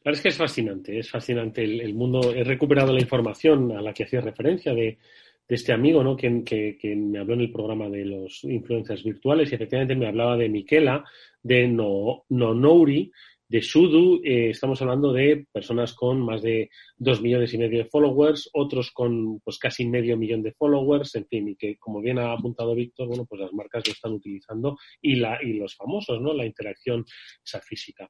La 0.04 0.12
verdad 0.12 0.20
es 0.20 0.22
que 0.22 0.30
es 0.30 0.38
fascinante, 0.38 1.00
es 1.00 1.10
fascinante 1.10 1.64
el, 1.64 1.82
el 1.82 1.94
mundo. 1.94 2.34
He 2.34 2.44
recuperado 2.44 2.94
la 2.94 3.02
información 3.02 3.72
a 3.72 3.82
la 3.82 3.94
que 3.94 4.04
hacía 4.04 4.22
referencia 4.22 4.74
de, 4.74 5.00
de 5.48 5.56
este 5.56 5.72
amigo, 5.72 6.04
¿no? 6.04 6.18
Que, 6.18 6.44
que, 6.44 6.96
me 6.96 7.20
habló 7.20 7.36
en 7.36 7.42
el 7.42 7.52
programa 7.52 7.90
de 7.90 8.06
los 8.06 8.44
influencers 8.44 9.04
virtuales 9.04 9.52
y 9.52 9.56
efectivamente 9.56 9.96
me 9.96 10.08
hablaba 10.08 10.36
de 10.36 10.50
Miquela, 10.50 11.06
de 11.42 11.68
no, 11.68 12.26
Nonouri, 12.30 13.12
de 13.48 13.62
Sudu. 13.62 14.22
Eh, 14.24 14.50
estamos 14.50 14.82
hablando 14.82 15.14
de 15.14 15.46
personas 15.52 15.94
con 15.94 16.20
más 16.22 16.42
de 16.42 16.70
dos 16.98 17.22
millones 17.22 17.54
y 17.54 17.58
medio 17.58 17.80
de 17.80 17.90
followers, 17.90 18.50
otros 18.54 18.92
con 18.92 19.40
pues 19.40 19.58
casi 19.58 19.86
medio 19.86 20.18
millón 20.18 20.44
de 20.44 20.54
followers, 20.54 21.16
en 21.16 21.26
fin, 21.28 21.48
y 21.50 21.56
que 21.56 21.78
como 21.78 22.02
bien 22.02 22.20
ha 22.20 22.34
apuntado 22.34 22.76
Víctor, 22.76 23.08
bueno, 23.08 23.26
pues 23.26 23.42
las 23.42 23.54
marcas 23.54 23.88
lo 23.88 23.94
están 23.94 24.14
utilizando 24.14 24.78
y, 25.02 25.16
la, 25.16 25.40
y 25.42 25.54
los 25.54 25.76
famosos, 25.76 26.22
¿no? 26.22 26.34
La 26.34 26.46
interacción 26.46 27.06
esa 27.46 27.62
física. 27.62 28.10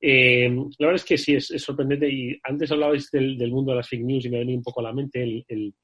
Eh, 0.00 0.48
la 0.78 0.86
verdad 0.86 0.96
es 0.96 1.04
que 1.04 1.18
sí, 1.18 1.34
es, 1.34 1.46
sorprendente 1.46 2.10
y 2.10 2.38
antes 2.42 2.70
hablabais 2.70 3.10
del, 3.10 3.38
del, 3.38 3.50
mundo 3.50 3.72
de 3.72 3.78
las 3.78 3.88
fake 3.88 4.04
news 4.04 4.24
y 4.24 4.30
me 4.30 4.36
ha 4.36 4.40
venido 4.40 4.58
un 4.58 4.64
poco 4.64 4.80
a 4.80 4.84
la 4.84 4.92
mente 4.92 5.22
el 5.22 5.74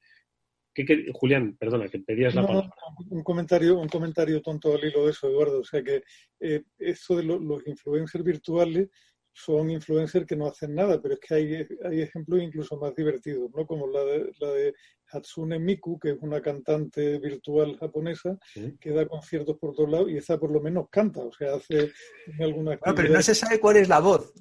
Julián, 1.13 1.57
perdona, 1.57 1.87
que 1.87 1.99
pedías 1.99 2.33
la 2.35 2.45
palabra. 2.45 2.73
un, 3.09 3.23
comentario, 3.23 3.77
un 3.79 3.89
comentario 3.89 4.41
tonto 4.41 4.73
al 4.73 4.83
hilo 4.83 5.05
de 5.05 5.11
eso, 5.11 5.27
Eduardo. 5.27 5.59
O 5.59 5.63
sea 5.63 5.83
que 5.83 6.03
eh, 6.39 6.63
eso 6.79 7.17
de 7.17 7.23
los 7.23 7.67
influencers 7.67 8.23
virtuales 8.23 8.89
son 9.33 9.69
influencers 9.71 10.25
que 10.25 10.35
no 10.35 10.47
hacen 10.47 10.75
nada, 10.75 11.01
pero 11.01 11.13
es 11.15 11.19
que 11.19 11.33
hay, 11.33 11.67
hay 11.89 12.01
ejemplos 12.01 12.41
incluso 12.41 12.77
más 12.77 12.95
divertidos, 12.95 13.49
¿no? 13.55 13.65
Como 13.65 13.87
la 13.87 14.03
de, 14.03 14.31
la 14.39 14.51
de 14.51 14.73
Hatsune 15.11 15.59
Miku, 15.59 15.99
que 15.99 16.11
es 16.11 16.17
una 16.21 16.41
cantante 16.41 17.19
virtual 17.19 17.77
japonesa 17.77 18.37
que 18.79 18.91
da 18.91 19.05
conciertos 19.07 19.57
por 19.57 19.75
todos 19.75 19.89
lados 19.89 20.09
y 20.09 20.17
esa 20.17 20.37
por 20.37 20.51
lo 20.51 20.61
menos 20.61 20.87
canta, 20.89 21.21
o 21.21 21.31
sea, 21.31 21.55
hace 21.55 21.91
alguna 22.39 22.79
no, 22.85 22.95
pero 22.95 23.09
no 23.09 23.21
se 23.21 23.35
sabe 23.35 23.59
cuál 23.59 23.77
es 23.77 23.89
la 23.89 23.99
voz, 23.99 24.33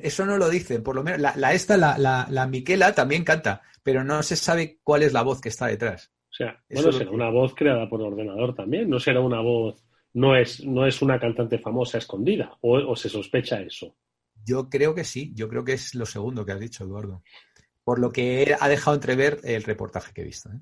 eso 0.00 0.24
no 0.24 0.38
lo 0.38 0.48
dicen, 0.48 0.82
por 0.82 0.94
lo 0.94 1.02
menos 1.02 1.20
la, 1.20 1.52
esta, 1.52 1.76
la, 1.76 1.98
la, 1.98 2.26
la 2.30 2.46
Miquela 2.46 2.94
también 2.94 3.24
canta, 3.24 3.62
pero 3.82 4.04
no 4.04 4.22
se 4.22 4.36
sabe 4.36 4.78
cuál 4.82 5.02
es 5.02 5.12
la 5.12 5.22
voz 5.22 5.40
que 5.40 5.50
está 5.50 5.66
detrás. 5.66 6.10
O 6.30 6.36
sea, 6.36 6.60
bueno, 6.68 6.90
será 6.90 7.10
una 7.10 7.30
voz 7.30 7.54
creada 7.54 7.88
por 7.88 8.02
ordenador 8.02 8.54
también, 8.54 8.90
no 8.90 8.98
será 8.98 9.20
una 9.20 9.40
voz, 9.40 9.84
no 10.14 10.36
es, 10.36 10.64
no 10.64 10.86
es 10.86 11.00
una 11.00 11.20
cantante 11.20 11.58
famosa 11.58 11.98
escondida, 11.98 12.56
o 12.60 12.96
se 12.96 13.08
sospecha 13.08 13.60
eso. 13.60 13.94
Yo 14.44 14.68
creo 14.68 14.94
que 14.94 15.04
sí, 15.04 15.32
yo 15.34 15.48
creo 15.48 15.64
que 15.64 15.72
es 15.72 15.94
lo 15.94 16.06
segundo 16.06 16.44
que 16.44 16.52
has 16.52 16.60
dicho, 16.60 16.84
Eduardo. 16.84 17.22
Por 17.82 17.98
lo 17.98 18.12
que 18.12 18.56
ha 18.58 18.68
dejado 18.68 18.94
entrever 18.94 19.40
el 19.44 19.62
reportaje 19.62 20.12
que 20.12 20.22
he 20.22 20.24
visto. 20.24 20.50
¿eh? 20.50 20.60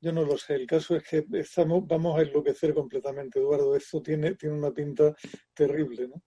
Yo 0.00 0.12
no 0.12 0.24
lo 0.24 0.36
sé. 0.36 0.54
El 0.54 0.66
caso 0.66 0.96
es 0.96 1.04
que 1.04 1.24
estamos, 1.32 1.86
vamos 1.86 2.18
a 2.18 2.22
enloquecer 2.22 2.74
completamente, 2.74 3.38
Eduardo. 3.38 3.76
Esto 3.76 4.02
tiene, 4.02 4.34
tiene 4.34 4.56
una 4.56 4.72
pinta 4.72 5.14
terrible, 5.54 6.08
¿no? 6.08 6.22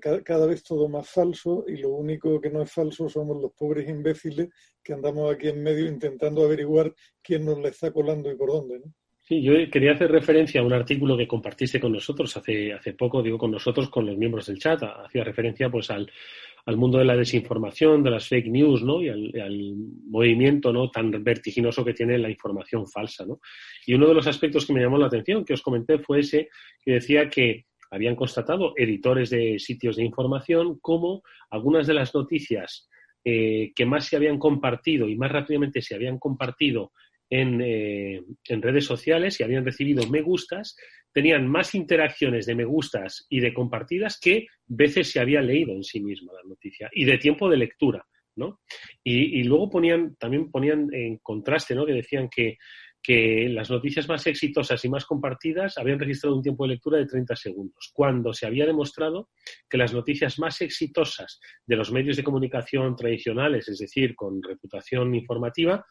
Cada, 0.00 0.22
cada, 0.22 0.44
vez 0.46 0.62
todo 0.62 0.86
más 0.86 1.08
falso 1.08 1.64
y 1.66 1.78
lo 1.78 1.92
único 1.92 2.38
que 2.42 2.50
no 2.50 2.60
es 2.60 2.70
falso 2.70 3.08
somos 3.08 3.40
los 3.40 3.52
pobres 3.54 3.88
imbéciles 3.88 4.50
que 4.82 4.92
andamos 4.92 5.32
aquí 5.32 5.48
en 5.48 5.62
medio 5.62 5.86
intentando 5.86 6.44
averiguar 6.44 6.94
quién 7.22 7.46
nos 7.46 7.58
le 7.58 7.70
está 7.70 7.90
colando 7.90 8.30
y 8.30 8.36
por 8.36 8.50
dónde, 8.50 8.80
¿no? 8.80 8.92
Sí, 9.24 9.40
yo 9.40 9.52
quería 9.70 9.92
hacer 9.92 10.10
referencia 10.10 10.60
a 10.60 10.64
un 10.64 10.72
artículo 10.72 11.16
que 11.16 11.28
compartiste 11.28 11.80
con 11.80 11.92
nosotros 11.92 12.36
hace, 12.36 12.72
hace 12.72 12.92
poco, 12.92 13.22
digo 13.22 13.38
con 13.38 13.52
nosotros, 13.52 13.88
con 13.88 14.04
los 14.04 14.16
miembros 14.16 14.46
del 14.46 14.58
chat, 14.58 14.82
hacía 14.82 15.22
referencia 15.22 15.70
pues 15.70 15.90
al, 15.90 16.10
al 16.66 16.76
mundo 16.76 16.98
de 16.98 17.04
la 17.04 17.16
desinformación, 17.16 18.02
de 18.02 18.10
las 18.10 18.28
fake 18.28 18.48
news, 18.48 18.82
¿no? 18.82 19.02
Y 19.02 19.08
al, 19.08 19.74
movimiento, 20.08 20.72
¿no? 20.72 20.90
Tan 20.90 21.10
vertiginoso 21.22 21.84
que 21.84 21.94
tiene 21.94 22.18
la 22.18 22.30
información 22.30 22.86
falsa, 22.86 23.24
¿no? 23.24 23.40
Y 23.86 23.94
uno 23.94 24.08
de 24.08 24.14
los 24.14 24.26
aspectos 24.26 24.66
que 24.66 24.72
me 24.72 24.80
llamó 24.80 24.98
la 24.98 25.06
atención, 25.06 25.44
que 25.44 25.54
os 25.54 25.62
comenté, 25.62 25.98
fue 25.98 26.20
ese 26.20 26.48
que 26.84 26.92
decía 26.94 27.28
que 27.28 27.66
habían 27.90 28.16
constatado 28.16 28.72
editores 28.76 29.30
de 29.30 29.58
sitios 29.58 29.96
de 29.96 30.04
información 30.04 30.78
como 30.80 31.22
algunas 31.50 31.86
de 31.86 31.94
las 31.94 32.14
noticias 32.14 32.88
eh, 33.24 33.72
que 33.74 33.86
más 33.86 34.06
se 34.06 34.16
habían 34.16 34.38
compartido 34.38 35.08
y 35.08 35.16
más 35.16 35.30
rápidamente 35.30 35.82
se 35.82 35.94
habían 35.94 36.18
compartido 36.18 36.92
eh, 37.34 38.22
en, 38.48 38.60
redes 38.60 38.84
sociales 38.84 39.40
y 39.40 39.42
habían 39.42 39.64
recibido 39.64 40.06
me 40.06 40.20
gustas, 40.20 40.76
tenían 41.14 41.48
más 41.48 41.74
interacciones 41.74 42.44
de 42.44 42.54
me 42.54 42.66
gustas 42.66 43.26
y 43.30 43.40
de 43.40 43.54
compartidas 43.54 44.20
que 44.20 44.48
veces 44.66 45.10
se 45.10 45.18
había 45.18 45.40
leído 45.40 45.72
en 45.72 45.82
sí 45.82 46.00
misma 46.00 46.34
la 46.34 46.46
noticia 46.46 46.90
y 46.92 47.06
de 47.06 47.16
tiempo 47.16 47.48
de 47.48 47.56
lectura. 47.56 48.06
¿no? 48.36 48.60
Y, 49.02 49.42
luego 49.44 49.70
ponían, 49.70 50.16
también 50.16 50.50
ponían 50.50 50.88
en 50.92 51.18
contraste, 51.18 51.74
¿no? 51.74 51.86
que 51.86 51.92
decían 51.92 52.28
que, 52.34 52.58
que 53.02 53.48
las 53.48 53.70
noticias 53.70 54.08
más 54.08 54.26
exitosas 54.26 54.84
y 54.84 54.88
más 54.88 55.04
compartidas 55.04 55.76
habían 55.76 55.98
registrado 55.98 56.36
un 56.36 56.42
tiempo 56.42 56.64
de 56.64 56.74
lectura 56.74 56.98
de 56.98 57.06
30 57.06 57.34
segundos, 57.34 57.90
cuando 57.92 58.32
se 58.32 58.46
había 58.46 58.64
demostrado 58.66 59.30
que 59.68 59.78
las 59.78 59.92
noticias 59.92 60.38
más 60.38 60.60
exitosas 60.60 61.40
de 61.66 61.76
los 61.76 61.90
medios 61.92 62.16
de 62.16 62.24
comunicación 62.24 62.94
tradicionales, 62.94 63.68
es 63.68 63.78
decir, 63.78 64.14
con 64.14 64.42
reputación 64.42 65.14
informativa, 65.14 65.84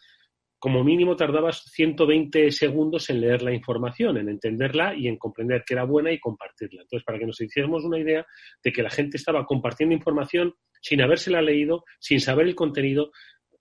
como 0.62 0.84
mínimo 0.84 1.16
tardabas 1.16 1.64
120 1.72 2.51
segundos 2.51 3.09
en 3.09 3.20
leer 3.20 3.41
la 3.41 3.51
información, 3.51 4.18
en 4.18 4.30
entenderla 4.30 4.93
y 4.95 5.07
en 5.07 5.18
comprender 5.18 5.64
que 5.66 5.74
era 5.74 5.86
buena 5.86 6.12
y 6.12 6.20
compartirla. 6.20 6.84
Entonces, 6.84 7.03
para 7.03 7.18
que 7.18 7.26
nos 7.26 7.41
hiciéramos 7.41 7.84
una 7.84 7.97
idea 7.97 8.28
de 8.64 8.72
que 8.72 8.84
la 8.84 8.91
gente 8.91 9.18
estaba 9.18 9.43
compartiendo 9.43 9.95
información 9.95 10.53
sin 10.80 11.01
habérsela 11.01 11.41
leído, 11.41 11.84
sin 11.99 12.22
saber 12.22 12.45
el 12.45 12.53
contenido, 12.53 13.09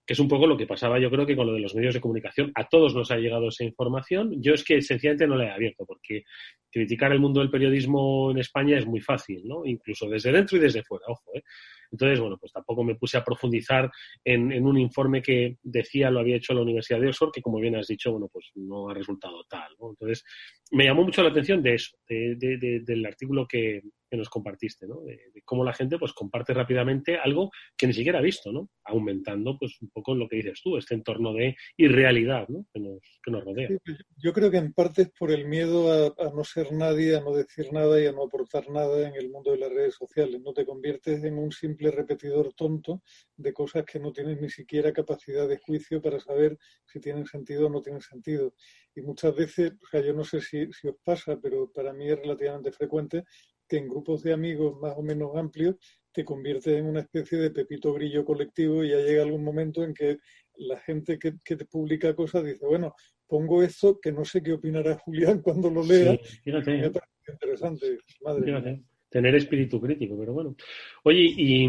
que 0.05 0.13
es 0.13 0.21
un 0.21 0.29
poco 0.29 0.47
lo 0.47 0.59
que 0.59 0.67
pasaba 0.67 0.99
yo 0.99 1.11
creo 1.11 1.25
que 1.25 1.35
con 1.35 1.47
lo 1.47 1.55
de 1.55 1.61
los 1.61 1.75
medios 1.75 1.95
de 1.95 2.03
comunicación. 2.03 2.53
A 2.55 2.69
todos 2.69 2.95
nos 2.95 3.11
ha 3.11 3.17
llegado 3.17 3.49
esa 3.49 3.65
información. 3.65 4.35
Yo 4.43 4.53
es 4.53 4.63
que 4.63 4.83
sencillamente 4.83 5.27
no 5.27 5.37
la 5.37 5.47
he 5.47 5.51
abierto, 5.53 5.87
porque 5.87 6.25
criticar 6.71 7.13
el 7.13 7.21
mundo 7.21 7.41
del 7.41 7.51
periodismo 7.51 8.31
en 8.31 8.41
España 8.41 8.77
es 8.77 8.85
muy 8.85 9.01
fácil, 9.01 9.41
¿no? 9.47 9.65
Incluso 9.65 10.07
desde 10.07 10.33
dentro 10.33 10.59
y 10.59 10.61
desde 10.61 10.83
fuera, 10.83 11.07
ojo, 11.09 11.31
¿eh? 11.35 11.43
Entonces, 11.91 12.21
bueno, 12.21 12.37
pues 12.39 12.53
tampoco 12.53 12.85
me 12.85 12.95
puse 12.95 13.17
a 13.17 13.25
profundizar 13.25 13.91
en, 14.25 14.65
un 14.65 14.79
informe 14.79 15.23
que 15.23 15.59
decía 15.63 16.11
lo 16.11 16.21
había 16.21 16.37
hecho 16.37 16.55
la 16.55 16.63
Universidad 16.63 17.01
de 17.01 17.09
Oxford, 17.09 17.33
que 17.33 17.43
como 17.43 17.59
bien 17.59 17.77
has 17.77 17.87
dicho, 17.87 18.13
bueno, 18.13 18.29
pues 18.33 18.51
no 18.55 18.89
ha 18.89 18.95
resultado 18.95 19.45
tal, 19.49 19.75
¿no? 19.79 19.91
Entonces, 19.91 20.25
me 20.73 20.85
llamó 20.85 21.05
mucho 21.05 21.23
la 21.23 21.31
atención 21.31 21.63
de 21.63 21.75
eso, 21.75 21.97
del 22.09 23.07
artículo 23.07 23.47
que, 23.47 23.83
nos 24.17 24.29
compartiste, 24.29 24.89
¿no? 24.89 25.03
De, 25.03 25.21
cómo 25.45 25.65
la 25.65 25.73
gente 25.73 25.97
pues 25.97 26.13
comparte 26.13 26.53
rápidamente 26.53 27.17
algo 27.17 27.51
que 27.77 27.87
ni 27.87 27.93
siquiera 27.93 28.19
ha 28.19 28.23
visto, 28.23 28.51
¿no? 28.51 28.69
Aumentando 28.85 29.57
pues 29.57 29.81
un 29.81 29.89
poco 29.91 30.17
lo 30.17 30.29
que 30.29 30.37
dices 30.37 30.61
tú, 30.63 30.77
este 30.77 30.95
entorno 30.95 31.33
de 31.33 31.57
irrealidad, 31.77 32.49
¿no? 32.49 32.67
Que 32.73 32.81
nos, 32.81 32.99
que 33.23 33.31
nos 33.31 33.45
rodea. 33.45 33.69
yo 34.17 34.33
creo 34.33 34.51
que 34.51 34.57
en 34.57 34.73
parte 34.73 35.03
es 35.03 35.11
por 35.11 35.31
el 35.31 35.47
miedo 35.47 35.93
a, 35.93 36.33
no 36.35 36.43
ser 36.43 36.73
nadie, 36.73 37.17
a 37.17 37.21
no 37.21 37.35
decir 37.35 37.73
nada 37.73 38.01
y 38.01 38.07
a 38.07 38.13
no 38.13 38.25
aportar 38.25 38.69
nada 38.69 39.09
en 39.09 39.15
el 39.15 39.31
mundo 39.31 39.53
de 39.53 39.59
las 39.59 39.71
redes 39.71 39.95
sociales. 39.95 40.41
No 40.41 40.53
te 40.53 40.67
conviertes 40.67 41.23
en 41.23 41.39
un 41.39 41.53
simple 41.53 41.80
repetidor 41.89 42.53
tonto 42.55 43.03
de 43.37 43.53
cosas 43.53 43.85
que 43.85 44.01
no 44.01 44.13
tienes 44.13 44.41
ni 44.41 44.51
siquiera 44.51 44.93
capacidad 44.93 45.49
de 45.49 45.59
juicio 45.59 46.03
para 46.03 46.19
saber 46.19 46.59
si 46.85 47.01
tienen 47.01 47.27
sentido 47.27 47.67
o 47.67 47.71
no 47.71 47.81
tienen 47.81 48.03
sentido. 48.03 48.55
Y 48.95 49.03
muchas 49.03 49.35
veces, 49.35 49.73
o 49.83 49.87
sea, 49.87 50.01
yo 50.01 50.13
no 50.13 50.25
sé 50.25 50.41
si, 50.41 50.71
si 50.73 50.89
os 50.89 50.97
pasa, 51.03 51.39
pero 51.41 51.71
para 51.73 51.93
mí 51.93 52.11
es 52.11 52.19
relativamente 52.19 52.73
frecuente 52.73 53.25
que 53.69 53.79
en 53.79 53.89
grupos 53.89 54.23
de 54.23 54.33
amigos 54.33 54.77
más 54.81 54.95
o 54.97 55.03
menos 55.03 55.37
amplios 55.37 55.77
te 56.13 56.25
conviertes 56.25 56.77
en 56.77 56.87
una 56.87 57.01
especie 57.01 57.39
de 57.39 57.51
pepito 57.51 57.95
grillo 57.95 58.25
colectivo 58.25 58.83
y 58.83 58.91
ya 58.91 58.97
llega 58.97 59.23
algún 59.23 59.45
momento 59.45 59.85
en 59.85 59.95
que 59.95 60.19
la 60.57 60.79
gente 60.81 61.19
que, 61.19 61.35
que 61.45 61.57
te 61.57 61.65
publica 61.67 62.15
cosas 62.15 62.45
dice, 62.45 62.67
bueno, 62.67 62.95
pongo 63.29 63.63
esto 63.63 64.01
que 64.01 64.11
no 64.11 64.25
sé 64.25 64.43
qué 64.43 64.53
opinará 64.53 64.99
Julián 64.99 65.41
cuando 65.41 65.71
lo 65.71 65.85
lea. 65.85 66.19
Sí, 66.23 66.41
fíjate. 66.43 66.77
Me 66.79 66.91
parece 66.91 67.33
interesante, 67.33 67.99
madre 68.21 68.85
Tener 69.11 69.35
espíritu 69.35 69.81
crítico, 69.81 70.17
pero 70.19 70.33
bueno. 70.33 70.55
Oye, 71.03 71.35
y 71.37 71.69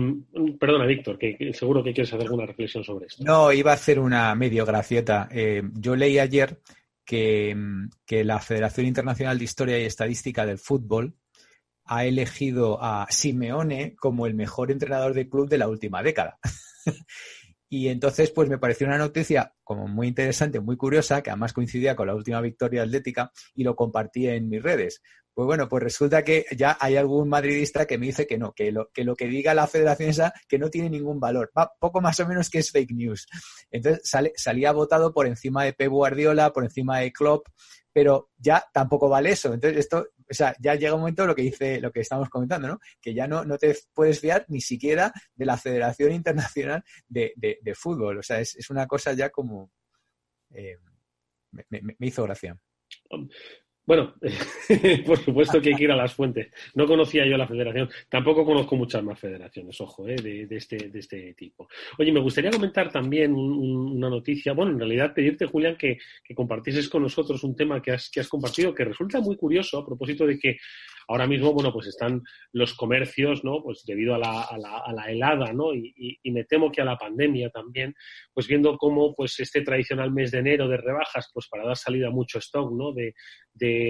perdona, 0.60 0.86
Víctor, 0.86 1.18
que, 1.18 1.52
seguro 1.54 1.84
que 1.84 1.92
quieres 1.92 2.14
hacer 2.14 2.28
alguna 2.28 2.46
reflexión 2.46 2.84
sobre 2.84 3.08
esto. 3.08 3.24
No, 3.24 3.52
iba 3.52 3.72
a 3.72 3.76
hacer 3.76 4.00
una 4.00 4.36
medio 4.36 4.64
gracieta. 4.64 5.28
Eh, 5.32 5.64
yo 5.74 5.96
leí 5.96 6.20
ayer 6.20 6.60
que, 7.04 7.56
que 8.06 8.24
la 8.24 8.40
Federación 8.40 8.86
Internacional 8.86 9.40
de 9.40 9.44
Historia 9.44 9.80
y 9.80 9.86
Estadística 9.86 10.46
del 10.46 10.60
Fútbol 10.60 11.16
ha 11.86 12.06
elegido 12.06 12.82
a 12.82 13.08
Simeone 13.10 13.96
como 13.98 14.26
el 14.26 14.34
mejor 14.34 14.72
entrenador 14.72 15.14
de 15.14 15.28
club 15.28 15.50
de 15.50 15.58
la 15.58 15.68
última 15.68 16.02
década. 16.04 16.40
y 17.70 17.90
entonces, 17.90 18.32
pues 18.32 18.50
me 18.50 18.58
pareció 18.58 18.88
una 18.88 18.98
noticia 18.98 19.54
como 19.64 19.88
muy 19.88 20.08
interesante, 20.08 20.60
muy 20.60 20.78
curiosa, 20.78 21.22
que 21.22 21.32
además 21.32 21.54
coincidía 21.54 21.96
con 21.96 22.08
la 22.08 22.16
última 22.16 22.40
victoria 22.40 22.84
atlética 22.84 23.32
y 23.56 23.64
lo 23.64 23.76
compartí 23.76 24.28
en 24.28 24.48
mis 24.48 24.64
redes. 24.64 25.02
Pues 25.34 25.46
bueno, 25.46 25.70
pues 25.70 25.84
resulta 25.84 26.24
que 26.24 26.46
ya 26.58 26.78
hay 26.80 26.98
algún 26.98 27.30
madridista 27.30 27.86
que 27.86 27.98
me 27.98 28.08
dice 28.08 28.28
que 28.28 28.38
no, 28.38 28.52
que 28.54 28.72
lo 28.72 28.90
que, 28.92 29.28
diga 29.28 29.54
la 29.54 29.68
federación 29.68 30.10
esa 30.10 30.34
que 30.48 30.60
no 30.60 30.70
tiene 30.70 30.90
ningún 30.90 31.20
valor, 31.20 31.52
Va, 31.58 31.72
poco 31.80 32.02
más 32.02 32.20
o 32.20 32.28
menos 32.28 32.50
que 32.50 32.60
es 32.60 32.72
fake 32.72 32.92
news. 32.92 33.28
Entonces 33.72 34.02
sale, 34.04 34.34
salía 34.36 34.72
votado 34.74 35.14
por 35.14 35.28
encima 35.28 35.64
de 35.64 35.74
Pep 35.74 35.90
Guardiola, 35.90 36.52
por 36.52 36.66
encima 36.66 37.00
de 37.00 37.14
Klopp, 37.14 37.48
pero 37.94 38.30
ya 38.38 38.64
tampoco 38.74 39.10
vale 39.10 39.32
eso. 39.32 39.54
Entonces, 39.54 39.80
esto, 39.80 40.08
o 40.30 40.34
sea, 40.34 40.56
ya 40.60 40.76
llega 40.76 40.94
un 40.94 41.02
momento 41.02 41.26
lo 41.26 41.36
que 41.36 41.42
dice, 41.44 41.80
lo 41.82 41.92
que 41.92 42.02
estamos 42.02 42.30
comentando, 42.30 42.68
¿no? 42.68 42.80
Que 43.02 43.14
ya 43.14 43.28
no, 43.28 43.44
no 43.44 43.58
te 43.58 43.76
puedes 43.94 44.20
fiar 44.20 44.46
ni 44.48 44.62
siquiera 44.62 45.14
de 45.36 45.46
la 45.46 45.58
Federación 45.58 46.12
Internacional 46.14 46.84
de, 47.08 47.34
Fútbol. 47.76 48.20
O 48.20 48.24
sea, 48.24 48.40
es, 48.40 48.56
es, 48.56 48.70
una 48.70 48.88
cosa 48.88 49.14
ya 49.14 49.30
como 49.30 49.72
eh, 50.54 50.78
me, 51.52 51.96
hizo 52.00 52.24
gracia. 52.24 52.58
Bueno, 53.86 54.14
por 55.06 55.18
supuesto 55.18 55.60
que 55.60 55.70
hay 55.70 55.76
que 55.76 55.84
ir 55.86 55.92
a 55.92 55.96
las 55.96 56.14
fuentes. 56.14 56.52
No 56.76 56.86
conocía 56.86 57.26
yo 57.26 57.36
la 57.38 57.48
federación, 57.48 57.90
tampoco 58.10 58.46
conozco 58.46 58.76
muchas 58.76 59.04
más 59.04 59.20
federaciones, 59.20 59.80
ojo, 59.82 60.08
eh, 60.08 60.16
de, 60.16 60.48
este, 60.56 60.90
de 60.90 61.00
este 61.00 61.34
tipo. 61.34 61.68
Oye, 61.98 62.12
me 62.12 62.20
gustaría 62.20 62.52
comentar 62.52 62.92
también 62.92 63.34
una 63.34 64.10
noticia, 64.10 64.54
bueno, 64.54 64.72
en 64.72 64.80
realidad 64.80 65.14
pedirte, 65.14 65.46
Julián, 65.46 65.76
que, 65.78 65.98
que 66.24 66.36
compartieses 66.36 66.88
con 66.90 67.02
nosotros 67.04 67.44
un 67.44 67.56
tema 67.56 67.82
que 67.82 67.92
has 67.92 68.30
compartido 68.30 68.74
que 68.74 68.86
resulta 68.86 69.20
muy 69.20 69.36
curioso 69.36 69.80
a 69.80 69.86
propósito 69.86 70.26
de 70.28 70.38
que 70.38 70.58
ahora 71.12 71.28
mismo, 71.28 71.54
bueno, 71.54 71.72
pues 71.74 71.88
están 71.88 72.22
los 72.54 72.74
comercios, 72.74 73.44
¿no? 73.44 73.62
Pues 73.62 73.84
debido 73.86 74.16
a 74.16 74.18
la, 74.18 74.44
a 74.44 74.58
la, 74.58 74.78
a 74.78 74.94
la 74.94 75.12
helada, 75.12 75.52
¿no? 75.54 75.74
Y, 75.74 76.20
me 76.32 76.46
temo 76.46 76.72
que 76.72 76.82
a 76.82 76.86
la 76.86 76.98
pandemia 76.98 77.50
también, 77.50 77.94
pues 78.34 78.48
viendo 78.48 78.78
cómo, 78.78 79.14
pues 79.14 79.40
este 79.40 79.62
tradicional 79.62 80.12
mes 80.12 80.32
de 80.32 80.40
enero 80.40 80.70
de 80.70 80.78
rebajas, 80.78 81.30
pues 81.34 81.48
para 81.50 81.66
dar 81.66 81.76
salida 81.76 82.08
a 82.08 82.12
mucho 82.12 82.40
stock, 82.40 82.72
¿no? 82.72 82.94
De, 82.94 83.14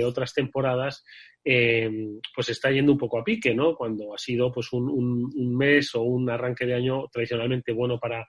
otras 0.04 0.34
temporadas, 0.34 1.04
eh, 1.46 1.90
pues 2.36 2.50
está 2.50 2.72
yendo 2.72 2.92
un 2.92 2.98
poco 2.98 3.20
a 3.20 3.24
pique, 3.24 3.54
¿no? 3.54 3.76
Cuando 3.76 4.14
ha 4.14 4.18
sido, 4.18 4.52
pues 4.52 4.74
un, 4.74 5.56
mes 5.56 5.94
o 5.96 6.02
un 6.02 6.30
arranque 6.30 6.66
de 6.66 6.74
año 6.74 7.08
tradicionalmente 7.12 7.72
bueno 7.72 8.00
para 8.00 8.26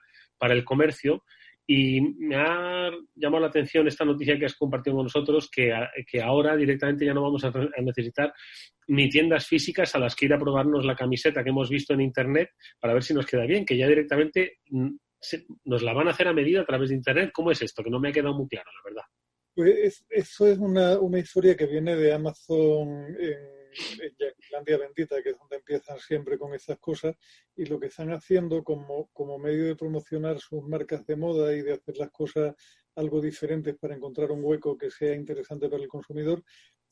el 0.53 0.63
comercio 0.63 1.23
y 1.65 2.01
me 2.01 2.35
ha 2.35 2.91
llamado 3.15 3.41
la 3.41 3.47
atención 3.47 3.87
esta 3.87 4.03
noticia 4.03 4.37
que 4.37 4.45
has 4.45 4.55
compartido 4.55 4.97
con 4.97 5.05
nosotros, 5.05 5.49
que, 5.49 5.73
que 6.09 6.21
ahora 6.21 6.55
directamente 6.55 7.05
ya 7.05 7.13
no 7.13 7.21
vamos 7.21 7.43
a, 7.45 7.51
necesitar 7.81 8.33
ni 8.87 9.09
tiendas 9.09 9.47
físicas 9.47 9.95
a 9.95 9.99
las 9.99 10.15
que 10.15 10.25
ir 10.25 10.33
a 10.33 10.39
probarnos 10.39 10.85
la 10.85 10.95
camiseta 10.95 11.43
que 11.43 11.51
hemos 11.51 11.69
visto 11.69 11.93
en 11.93 12.01
Internet 12.01 12.49
para 12.79 12.93
ver 12.93 13.03
si 13.03 13.13
nos 13.13 13.25
queda 13.25 13.45
bien, 13.45 13.65
que 13.65 13.77
ya 13.77 13.87
directamente 13.87 14.57
nos 15.63 15.83
la 15.83 15.93
van 15.93 16.07
a 16.07 16.11
hacer 16.11 16.27
a 16.27 16.33
medida 16.33 16.61
a 16.61 16.65
través 16.65 16.89
de 16.89 16.95
Internet. 16.95 17.31
¿Cómo 17.33 17.51
es 17.51 17.61
esto? 17.61 17.81
Que 17.81 17.89
no 17.89 17.99
me 17.99 18.09
ha 18.09 18.11
quedado 18.11 18.33
muy 18.33 18.47
claro, 18.47 18.69
la 18.71 18.89
verdad. 18.89 19.03
Pues 19.55 20.03
eso 20.09 20.47
es 20.47 20.57
una, 20.57 20.99
una 20.99 21.19
historia 21.19 21.55
que 21.55 21.67
viene 21.67 21.95
de 21.95 22.11
Amazon 22.11 23.15
en 24.01 24.15
Yaquilandia 24.17 24.77
Bendita, 24.77 25.21
que 25.21 25.31
es 25.31 25.37
donde 25.37 25.57
empiezan 25.57 25.99
siempre 25.99 26.37
con 26.37 26.53
esas 26.53 26.79
cosas, 26.79 27.15
y 27.55 27.65
lo 27.65 27.79
que 27.79 27.87
están 27.87 28.11
haciendo 28.11 28.63
como, 28.63 29.09
como 29.13 29.37
medio 29.37 29.65
de 29.65 29.75
promocionar 29.75 30.39
sus 30.39 30.63
marcas 30.63 31.05
de 31.05 31.15
moda 31.15 31.53
y 31.53 31.61
de 31.61 31.73
hacer 31.73 31.97
las 31.97 32.11
cosas 32.11 32.55
algo 32.95 33.21
diferentes 33.21 33.75
para 33.77 33.95
encontrar 33.95 34.31
un 34.31 34.43
hueco 34.43 34.77
que 34.77 34.91
sea 34.91 35.15
interesante 35.15 35.69
para 35.69 35.81
el 35.81 35.89
consumidor, 35.89 36.43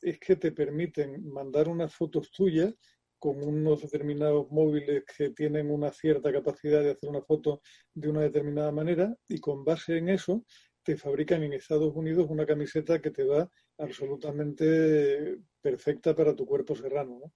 es 0.01 0.19
que 0.19 0.35
te 0.35 0.51
permiten 0.51 1.23
mandar 1.31 1.67
unas 1.67 1.93
fotos 1.93 2.31
tuyas 2.31 2.73
con 3.19 3.43
unos 3.43 3.83
determinados 3.83 4.49
móviles 4.49 5.03
que 5.15 5.29
tienen 5.29 5.69
una 5.69 5.91
cierta 5.91 6.31
capacidad 6.31 6.81
de 6.81 6.91
hacer 6.91 7.07
una 7.07 7.21
foto 7.21 7.61
de 7.93 8.09
una 8.09 8.21
determinada 8.21 8.71
manera 8.71 9.15
y 9.27 9.37
con 9.39 9.63
base 9.63 9.97
en 9.97 10.09
eso 10.09 10.43
te 10.83 10.97
fabrican 10.97 11.43
en 11.43 11.53
Estados 11.53 11.95
Unidos 11.95 12.27
una 12.29 12.45
camiseta 12.45 12.99
que 12.99 13.11
te 13.11 13.23
va 13.23 13.49
absolutamente 13.77 15.37
perfecta 15.61 16.15
para 16.15 16.35
tu 16.35 16.45
cuerpo 16.45 16.75
serrano. 16.75 17.19
¿no? 17.21 17.33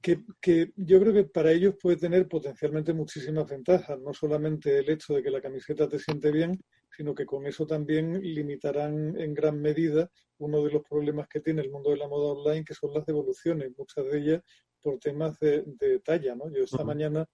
Que, 0.00 0.22
que, 0.40 0.72
yo 0.76 1.00
creo 1.00 1.12
que 1.12 1.24
para 1.24 1.52
ellos 1.52 1.74
puede 1.80 1.98
tener 1.98 2.26
potencialmente 2.26 2.92
muchísimas 2.92 3.48
ventajas, 3.48 4.00
no 4.00 4.14
solamente 4.14 4.78
el 4.78 4.88
hecho 4.88 5.14
de 5.14 5.22
que 5.22 5.30
la 5.30 5.42
camiseta 5.42 5.88
te 5.88 5.98
siente 5.98 6.30
bien, 6.30 6.58
sino 6.90 7.14
que 7.14 7.26
con 7.26 7.46
eso 7.46 7.66
también 7.66 8.20
limitarán 8.20 9.18
en 9.20 9.34
gran 9.34 9.60
medida 9.60 10.10
uno 10.38 10.64
de 10.64 10.72
los 10.72 10.82
problemas 10.82 11.28
que 11.28 11.40
tiene 11.40 11.60
el 11.62 11.70
mundo 11.70 11.90
de 11.90 11.98
la 11.98 12.08
moda 12.08 12.32
online, 12.32 12.64
que 12.64 12.74
son 12.74 12.94
las 12.94 13.04
devoluciones, 13.04 13.72
muchas 13.76 14.06
de 14.06 14.18
ellas 14.18 14.42
por 14.80 14.98
temas 14.98 15.38
de, 15.38 15.64
de 15.66 16.00
talla. 16.00 16.34
¿no? 16.34 16.50
Yo 16.50 16.64
esta 16.64 16.82
mañana 16.82 17.26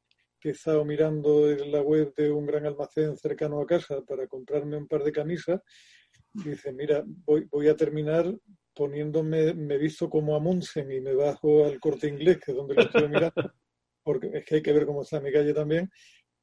he 0.49 0.53
estado 0.53 0.85
mirando 0.85 1.51
en 1.51 1.73
la 1.73 1.83
web 1.83 2.15
de 2.15 2.31
un 2.31 2.47
gran 2.47 2.67
almacén 2.67 3.17
cercano 3.17 3.61
a 3.61 3.67
casa 3.67 4.03
para 4.03 4.27
comprarme 4.27 4.77
un 4.77 4.87
par 4.87 5.03
de 5.05 5.13
camisas, 5.13 5.61
dice, 6.33 6.73
mira, 6.73 7.03
voy, 7.07 7.47
voy 7.51 7.69
a 7.69 7.77
terminar 7.77 8.33
poniéndome, 8.75 9.55
me 9.55 9.79
visto 9.79 10.11
como 10.11 10.37
Amundsen 10.37 10.93
y 10.93 11.01
me 11.01 11.15
bajo 11.15 11.65
al 11.65 11.81
corte 11.81 12.09
inglés, 12.09 12.39
que 12.39 12.53
es 12.53 12.57
donde 12.57 12.75
lo 12.75 12.83
estoy 12.83 13.09
mirando, 13.09 13.53
porque 14.03 14.31
es 14.33 14.45
que 14.45 14.57
hay 14.57 14.63
que 14.63 14.73
ver 14.73 14.87
cómo 14.87 15.03
está 15.03 15.21
mi 15.21 15.33
calle 15.33 15.55
también, 15.55 15.91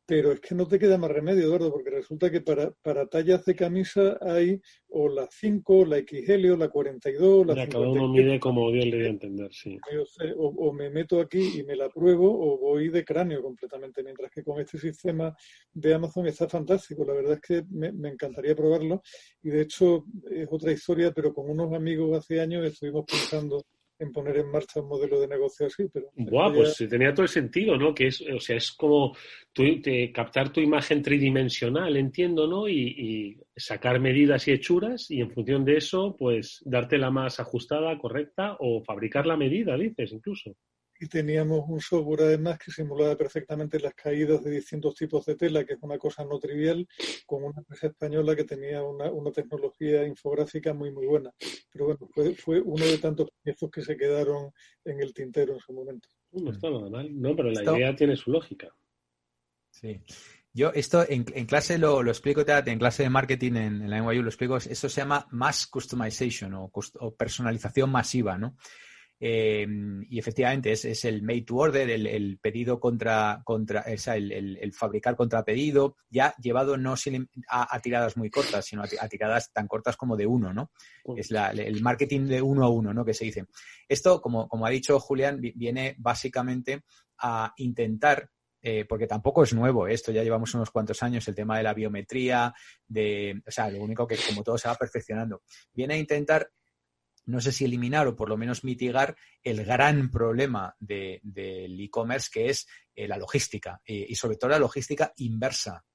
pero 0.05 0.33
es 0.33 0.41
que 0.41 0.53
no 0.53 0.67
te 0.67 0.79
queda 0.79 0.97
más 0.97 1.11
remedio, 1.11 1.45
Eduardo, 1.45 1.71
porque 1.71 1.89
resulta 1.89 2.29
que 2.29 2.41
para, 2.41 2.71
para 2.81 3.07
tallas 3.07 3.45
de 3.45 3.55
camisa 3.55 4.17
hay 4.21 4.59
o 4.89 5.07
la 5.07 5.27
5, 5.31 5.85
la 5.85 5.99
XL 5.99 6.51
o 6.51 6.57
la 6.57 6.67
42, 6.67 7.47
la 7.47 7.55
ya, 7.55 7.69
cada 7.69 7.87
uno 7.87 8.09
mide 8.09 8.39
como 8.39 8.69
Dios 8.71 8.85
le 8.85 8.97
dio 8.97 9.07
a 9.07 9.09
entender, 9.11 9.53
sí. 9.53 9.77
O, 10.37 10.47
o, 10.47 10.73
me 10.73 10.89
meto 10.89 11.21
aquí 11.21 11.59
y 11.59 11.63
me 11.63 11.75
la 11.75 11.89
pruebo 11.89 12.27
o 12.27 12.57
voy 12.57 12.89
de 12.89 13.05
cráneo 13.05 13.41
completamente, 13.41 14.03
mientras 14.03 14.29
que 14.29 14.43
con 14.43 14.59
este 14.59 14.77
sistema 14.77 15.33
de 15.73 15.93
Amazon 15.93 16.27
está 16.27 16.49
fantástico. 16.49 17.05
La 17.05 17.13
verdad 17.13 17.33
es 17.33 17.41
que 17.41 17.63
me, 17.69 17.91
me 17.93 18.09
encantaría 18.09 18.55
probarlo 18.55 19.01
y 19.41 19.49
de 19.49 19.61
hecho 19.61 20.05
es 20.29 20.47
otra 20.51 20.71
historia, 20.73 21.11
pero 21.11 21.33
con 21.33 21.49
unos 21.49 21.73
amigos 21.73 22.17
hace 22.17 22.41
años 22.41 22.65
estuvimos 22.65 23.05
pensando 23.05 23.63
en 24.03 24.11
poner 24.11 24.37
en 24.37 24.51
marcha 24.51 24.81
un 24.81 24.87
modelo 24.87 25.19
de 25.19 25.27
negocio 25.27 25.65
así, 25.65 25.87
pero... 25.91 26.09
Buah, 26.15 26.53
pues 26.53 26.77
tenía 26.89 27.13
todo 27.13 27.23
el 27.23 27.29
sentido, 27.29 27.77
¿no? 27.77 27.93
Que 27.93 28.07
es, 28.07 28.21
o 28.21 28.39
sea, 28.39 28.57
es 28.57 28.71
como 28.71 29.15
captar 30.13 30.51
tu 30.51 30.59
imagen 30.59 31.01
tridimensional, 31.01 31.95
entiendo, 31.97 32.47
¿no? 32.47 32.67
Y, 32.67 32.75
y, 32.75 33.37
sacar 33.55 33.99
medidas 33.99 34.47
y 34.47 34.51
hechuras 34.51 35.11
y 35.11 35.21
en 35.21 35.29
función 35.29 35.63
de 35.63 35.77
eso, 35.77 36.15
pues 36.17 36.61
darte 36.65 36.97
la 36.97 37.11
más 37.11 37.39
ajustada, 37.39 37.97
correcta 37.99 38.57
o 38.59 38.83
fabricar 38.83 39.27
la 39.27 39.37
medida, 39.37 39.77
dices, 39.77 40.11
incluso 40.11 40.55
y 40.99 41.07
teníamos 41.07 41.63
un 41.67 41.81
software 41.81 42.21
además 42.21 42.59
que 42.59 42.71
simulaba 42.71 43.15
perfectamente 43.15 43.79
las 43.79 43.93
caídas 43.93 44.43
de 44.43 44.51
distintos 44.51 44.95
tipos 44.95 45.25
de 45.25 45.35
tela, 45.35 45.65
que 45.65 45.73
es 45.73 45.79
una 45.81 45.97
cosa 45.97 46.23
no 46.23 46.39
trivial, 46.39 46.87
con 47.25 47.43
una 47.43 47.59
empresa 47.59 47.87
española 47.87 48.35
que 48.35 48.43
tenía 48.43 48.83
una, 48.83 49.11
una 49.11 49.31
tecnología 49.31 50.05
infográfica 50.05 50.73
muy, 50.73 50.91
muy 50.91 51.05
buena. 51.05 51.31
Pero 51.71 51.85
bueno, 51.85 52.07
fue, 52.13 52.35
fue 52.35 52.61
uno 52.61 52.85
de 52.85 52.97
tantos 52.97 53.29
proyectos 53.31 53.71
que 53.71 53.81
se 53.81 53.97
quedaron 53.97 54.51
en 54.85 55.01
el 55.01 55.13
tintero 55.13 55.53
en 55.53 55.59
su 55.59 55.73
momento. 55.73 56.09
No 56.31 56.51
está 56.51 56.69
nada 56.69 56.89
mal, 56.89 57.09
no, 57.19 57.35
pero 57.35 57.51
la 57.51 57.63
idea 57.63 57.95
tiene 57.95 58.15
su 58.15 58.31
lógica. 58.31 58.69
Sí. 59.71 60.01
Yo 60.55 60.71
esto 60.73 61.03
en, 61.09 61.25
en 61.33 61.47
clase 61.47 61.79
lo, 61.79 62.03
lo, 62.03 62.11
explico, 62.11 62.43
en 62.47 62.77
clase 62.77 63.03
de 63.03 63.09
marketing 63.09 63.53
en, 63.53 63.81
en, 63.81 63.89
la 63.89 63.99
NYU 63.99 64.21
lo 64.21 64.29
explico, 64.29 64.57
eso 64.57 64.87
se 64.87 65.01
llama 65.01 65.27
mass 65.31 65.65
customization 65.65 66.53
o, 66.53 66.71
o 66.71 67.15
personalización 67.15 67.89
masiva, 67.89 68.37
¿no? 68.37 68.55
Eh, 69.25 69.65
y 70.09 70.19
efectivamente 70.19 70.73
es, 70.73 70.83
es, 70.83 71.05
el 71.05 71.21
made 71.21 71.43
to 71.43 71.55
order, 71.55 71.89
el, 71.89 72.07
el 72.07 72.39
pedido 72.39 72.77
contra, 72.77 73.41
contra 73.45 73.79
el, 73.83 74.31
el, 74.33 74.57
el, 74.57 74.73
fabricar 74.73 75.15
contra 75.15 75.45
pedido, 75.45 75.95
ya 76.09 76.35
llevado 76.41 76.75
no 76.75 76.95
a, 77.47 77.73
a 77.73 77.79
tiradas 77.79 78.17
muy 78.17 78.29
cortas, 78.29 78.65
sino 78.65 78.81
a, 78.81 78.87
a, 78.99 79.07
tiradas 79.07 79.53
tan 79.53 79.69
cortas 79.69 79.95
como 79.95 80.17
de 80.17 80.27
uno, 80.27 80.53
¿no? 80.53 80.71
Es 81.15 81.31
la, 81.31 81.51
el 81.51 81.81
marketing 81.81 82.25
de 82.25 82.41
uno 82.41 82.65
a 82.65 82.69
uno, 82.69 82.93
¿no? 82.93 83.05
Que 83.05 83.13
se 83.13 83.23
dice. 83.23 83.45
Esto, 83.87 84.21
como, 84.21 84.49
como 84.49 84.65
ha 84.65 84.69
dicho 84.69 84.99
Julián, 84.99 85.39
viene 85.39 85.95
básicamente 85.99 86.81
a 87.19 87.53
intentar 87.55 88.29
eh, 88.61 88.83
porque 88.83 89.07
tampoco 89.07 89.43
es 89.43 89.53
nuevo 89.53 89.87
esto, 89.87 90.11
ya 90.11 90.23
llevamos 90.23 90.53
unos 90.53 90.69
cuantos 90.69 91.01
años, 91.01 91.25
el 91.29 91.35
tema 91.35 91.57
de 91.57 91.63
la 91.63 91.73
biometría, 91.73 92.53
de, 92.85 93.41
o 93.45 93.51
sea, 93.51 93.69
lo 93.69 93.81
único 93.81 94.05
que 94.05 94.17
como 94.27 94.43
todo 94.43 94.57
se 94.57 94.67
va 94.67 94.75
perfeccionando, 94.75 95.43
viene 95.73 95.93
a 95.93 95.97
intentar 95.97 96.49
no 97.25 97.41
sé 97.41 97.51
si 97.51 97.65
eliminar 97.65 98.07
o 98.07 98.15
por 98.15 98.29
lo 98.29 98.37
menos 98.37 98.63
mitigar 98.63 99.15
el 99.43 99.63
gran 99.63 100.09
problema 100.11 100.75
del 100.79 101.21
de, 101.23 101.65
e-commerce 101.65 102.29
que 102.31 102.49
es 102.49 102.67
eh, 102.95 103.07
la 103.07 103.17
logística 103.17 103.81
eh, 103.85 104.05
y 104.07 104.15
sobre 104.15 104.37
todo 104.37 104.51
la 104.51 104.59
logística 104.59 105.13
inversa. 105.17 105.85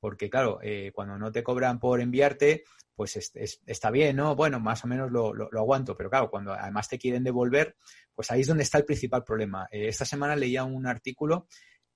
Porque 0.00 0.30
claro, 0.30 0.60
eh, 0.62 0.92
cuando 0.94 1.18
no 1.18 1.32
te 1.32 1.42
cobran 1.42 1.80
por 1.80 2.00
enviarte, 2.00 2.62
pues 2.94 3.16
es, 3.16 3.32
es, 3.34 3.60
está 3.66 3.90
bien, 3.90 4.16
¿no? 4.16 4.36
Bueno, 4.36 4.60
más 4.60 4.84
o 4.84 4.86
menos 4.86 5.10
lo, 5.10 5.34
lo, 5.34 5.48
lo, 5.50 5.60
aguanto, 5.60 5.96
pero 5.96 6.08
claro, 6.08 6.30
cuando 6.30 6.52
además 6.52 6.88
te 6.88 6.98
quieren 6.98 7.24
devolver, 7.24 7.76
pues 8.14 8.30
ahí 8.30 8.42
es 8.42 8.46
donde 8.46 8.62
está 8.62 8.78
el 8.78 8.84
principal 8.84 9.24
problema. 9.24 9.66
esta 9.70 10.04
semana 10.04 10.36
leía 10.36 10.64
un 10.64 10.86
artículo, 10.86 11.48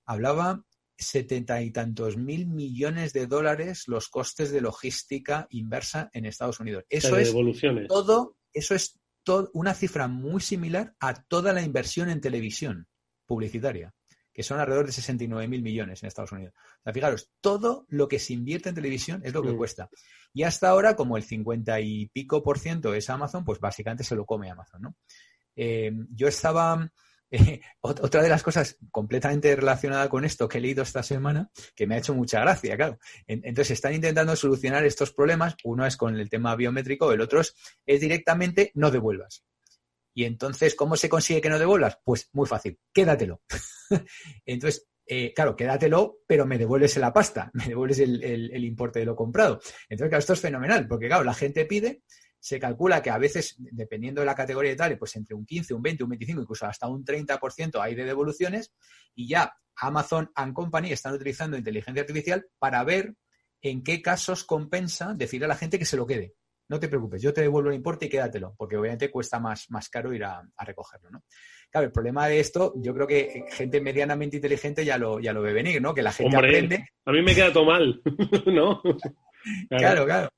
hablaba 0.05 0.63
setenta 0.97 1.61
y 1.61 1.71
tantos 1.71 2.17
mil 2.17 2.47
millones 2.47 3.13
de 3.13 3.27
dólares 3.27 3.87
los 3.87 4.09
costes 4.09 4.51
de 4.51 4.61
logística 4.61 5.47
inversa 5.49 6.09
en 6.13 6.25
Estados 6.25 6.59
Unidos. 6.59 6.85
Eso 6.89 7.17
es 7.17 7.33
todo, 7.87 8.37
eso 8.53 8.75
es 8.75 8.99
una 9.53 9.73
cifra 9.73 10.07
muy 10.07 10.41
similar 10.41 10.95
a 10.99 11.13
toda 11.13 11.53
la 11.53 11.61
inversión 11.61 12.09
en 12.09 12.21
televisión 12.21 12.87
publicitaria, 13.25 13.93
que 14.33 14.43
son 14.43 14.59
alrededor 14.59 14.85
de 14.85 14.91
69 14.91 15.47
mil 15.47 15.61
millones 15.61 16.03
en 16.03 16.07
Estados 16.07 16.31
Unidos. 16.31 16.53
fijaros, 16.93 17.31
todo 17.39 17.85
lo 17.89 18.07
que 18.07 18.19
se 18.19 18.33
invierte 18.33 18.69
en 18.69 18.75
televisión 18.75 19.21
es 19.23 19.33
lo 19.33 19.41
que 19.41 19.51
mm. 19.51 19.57
cuesta. 19.57 19.89
Y 20.33 20.43
hasta 20.43 20.69
ahora, 20.69 20.95
como 20.95 21.15
el 21.15 21.23
50 21.23 21.79
y 21.81 22.07
pico 22.07 22.43
por 22.43 22.59
ciento 22.59 22.93
es 22.93 23.09
Amazon, 23.09 23.45
pues 23.45 23.59
básicamente 23.59 24.03
se 24.03 24.15
lo 24.15 24.25
come 24.25 24.49
Amazon, 24.49 24.81
¿no? 24.81 24.95
Eh, 25.55 25.91
yo 26.09 26.27
estaba 26.27 26.89
otra 27.81 28.21
de 28.21 28.29
las 28.29 28.43
cosas 28.43 28.77
completamente 28.91 29.55
relacionada 29.55 30.09
con 30.09 30.25
esto 30.25 30.47
que 30.47 30.59
he 30.59 30.61
leído 30.61 30.83
esta 30.83 31.03
semana, 31.03 31.49
que 31.75 31.87
me 31.87 31.95
ha 31.95 31.97
hecho 31.97 32.13
mucha 32.13 32.39
gracia, 32.41 32.75
claro. 32.75 32.99
Entonces, 33.27 33.71
están 33.71 33.93
intentando 33.93 34.35
solucionar 34.35 34.85
estos 34.85 35.11
problemas. 35.11 35.55
Uno 35.63 35.85
es 35.85 35.97
con 35.97 36.15
el 36.15 36.29
tema 36.29 36.55
biométrico, 36.55 37.11
el 37.11 37.21
otro 37.21 37.41
es, 37.41 37.55
directamente 37.85 38.71
no 38.75 38.91
devuelvas. 38.91 39.43
Y 40.13 40.25
entonces, 40.25 40.75
¿cómo 40.75 40.95
se 40.95 41.09
consigue 41.09 41.41
que 41.41 41.49
no 41.49 41.57
devuelvas? 41.57 41.97
Pues 42.03 42.29
muy 42.33 42.47
fácil, 42.47 42.79
quédatelo. 42.93 43.41
entonces, 44.45 44.87
eh, 45.05 45.33
claro, 45.33 45.55
quédatelo, 45.55 46.19
pero 46.27 46.45
me 46.45 46.57
devuelves 46.57 46.97
la 46.97 47.11
pasta, 47.11 47.49
me 47.53 47.65
devuelves 47.65 47.99
el, 47.99 48.23
el, 48.23 48.63
importe 48.63 48.99
de 48.99 49.05
lo 49.05 49.15
comprado. 49.15 49.59
Entonces, 49.89 50.09
claro, 50.09 50.19
esto 50.19 50.33
es 50.33 50.39
fenomenal, 50.39 50.87
porque 50.87 51.07
claro, 51.07 51.23
la 51.23 51.33
gente 51.33 51.65
pide, 51.65 52.03
se 52.43 52.59
calcula 52.59 53.01
que 53.01 53.09
a 53.09 53.17
veces, 53.17 53.55
dependiendo 53.57 54.19
de 54.19 54.25
la 54.25 54.35
categoría 54.35 54.73
y 54.73 54.75
tal, 54.75 54.97
pues 54.97 55.15
entre 55.15 55.33
un 55.33 55.45
15, 55.45 55.75
un 55.75 55.81
20, 55.81 56.03
un 56.03 56.09
25, 56.09 56.41
incluso 56.41 56.65
hasta 56.65 56.89
un 56.89 57.05
30% 57.05 57.81
hay 57.81 57.95
de 57.95 58.03
devoluciones 58.03 58.73
y 59.15 59.29
ya 59.29 59.55
Amazon 59.77 60.29
and 60.35 60.51
Company 60.51 60.91
están 60.91 61.13
utilizando 61.13 61.55
inteligencia 61.55 62.01
artificial 62.01 62.45
para 62.59 62.83
ver 62.83 63.15
en 63.61 63.81
qué 63.81 64.01
casos 64.01 64.43
compensa 64.43 65.13
decirle 65.13 65.45
a 65.45 65.47
la 65.47 65.55
gente 65.55 65.79
que 65.79 65.85
se 65.85 65.95
lo 65.95 66.05
quede. 66.05 66.33
No 66.67 66.81
te 66.81 66.89
preocupes, 66.89 67.21
yo 67.21 67.31
te 67.31 67.39
devuelvo 67.39 67.69
el 67.69 67.75
importe 67.75 68.07
y 68.07 68.09
quédatelo, 68.09 68.55
porque 68.57 68.75
obviamente 68.75 69.09
cuesta 69.09 69.39
más, 69.39 69.71
más 69.71 69.87
caro 69.87 70.13
ir 70.13 70.25
a, 70.25 70.43
recogerlo, 70.65 71.11
¿no? 71.11 71.23
Claro, 71.71 71.87
el 71.87 71.93
problema 71.93 72.27
de 72.27 72.41
esto, 72.41 72.73
yo 72.75 72.93
creo 72.93 73.07
que 73.07 73.45
gente 73.51 73.79
medianamente 73.79 74.35
inteligente 74.35 74.83
ya 74.83 74.97
lo, 74.97 75.21
ya 75.21 75.31
lo 75.31 75.41
ve 75.41 75.53
venir, 75.53 75.81
¿no? 75.81 75.93
Que 75.93 76.01
la 76.01 76.11
gente 76.11 76.35
aprende. 76.35 76.89
A 77.05 77.13
mí 77.13 77.21
me 77.21 77.33
queda 77.33 77.53
todo 77.53 77.63
mal, 77.63 78.01
¿no? 78.47 78.81
Claro, 79.69 80.05
claro. 80.05 80.29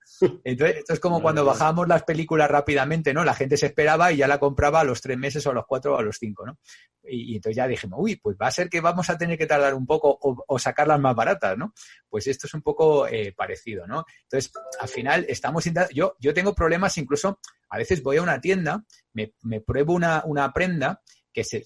Entonces, 0.44 0.78
esto 0.78 0.94
es 0.94 1.00
como 1.00 1.22
cuando 1.22 1.46
bajábamos 1.46 1.88
las 1.88 2.04
películas 2.04 2.50
rápidamente, 2.50 3.14
¿no? 3.14 3.24
La 3.24 3.34
gente 3.34 3.58
se 3.58 3.68
esperaba 3.68 4.12
y 4.12 4.18
ya 4.18 4.28
la 4.28 4.40
compraba 4.40 4.80
a 4.80 4.84
los 4.84 5.02
tres 5.02 5.18
meses 5.18 5.46
o 5.46 5.52
a 5.52 5.54
los 5.54 5.66
cuatro 5.68 5.96
o 5.96 5.98
a 5.98 6.02
los 6.02 6.18
cinco, 6.18 6.46
¿no? 6.46 6.58
Y, 7.04 7.36
entonces 7.36 7.58
ya 7.58 7.68
dijimos, 7.68 8.00
uy, 8.02 8.16
pues 8.16 8.36
va 8.42 8.48
a 8.48 8.52
ser 8.52 8.70
que 8.70 8.82
vamos 8.82 9.10
a 9.10 9.18
tener 9.18 9.38
que 9.38 9.46
tardar 9.46 9.74
un 9.74 9.86
poco 9.86 10.18
o, 10.22 10.60
sacarlas 10.60 11.00
más 11.00 11.16
baratas, 11.16 11.58
¿no? 11.58 11.74
Pues 12.10 12.28
esto 12.28 12.48
es 12.48 12.54
un 12.54 12.62
poco 12.62 13.08
eh, 13.08 13.34
parecido, 13.36 13.86
¿no? 13.86 14.06
Entonces, 14.24 14.52
al 14.80 14.88
final 14.88 15.26
estamos 15.28 15.66
intentando, 15.68 15.94
yo, 15.94 16.16
yo 16.20 16.34
tengo 16.34 16.56
problemas 16.56 16.98
incluso, 16.98 17.40
a 17.70 17.78
veces 17.78 18.02
voy 18.02 18.18
a 18.18 18.24
una 18.24 18.42
tienda, 18.42 18.84
me, 19.14 19.34
me 19.44 19.62
pruebo 19.62 19.94
una, 19.94 20.24
una 20.26 20.52
prenda 20.54 21.02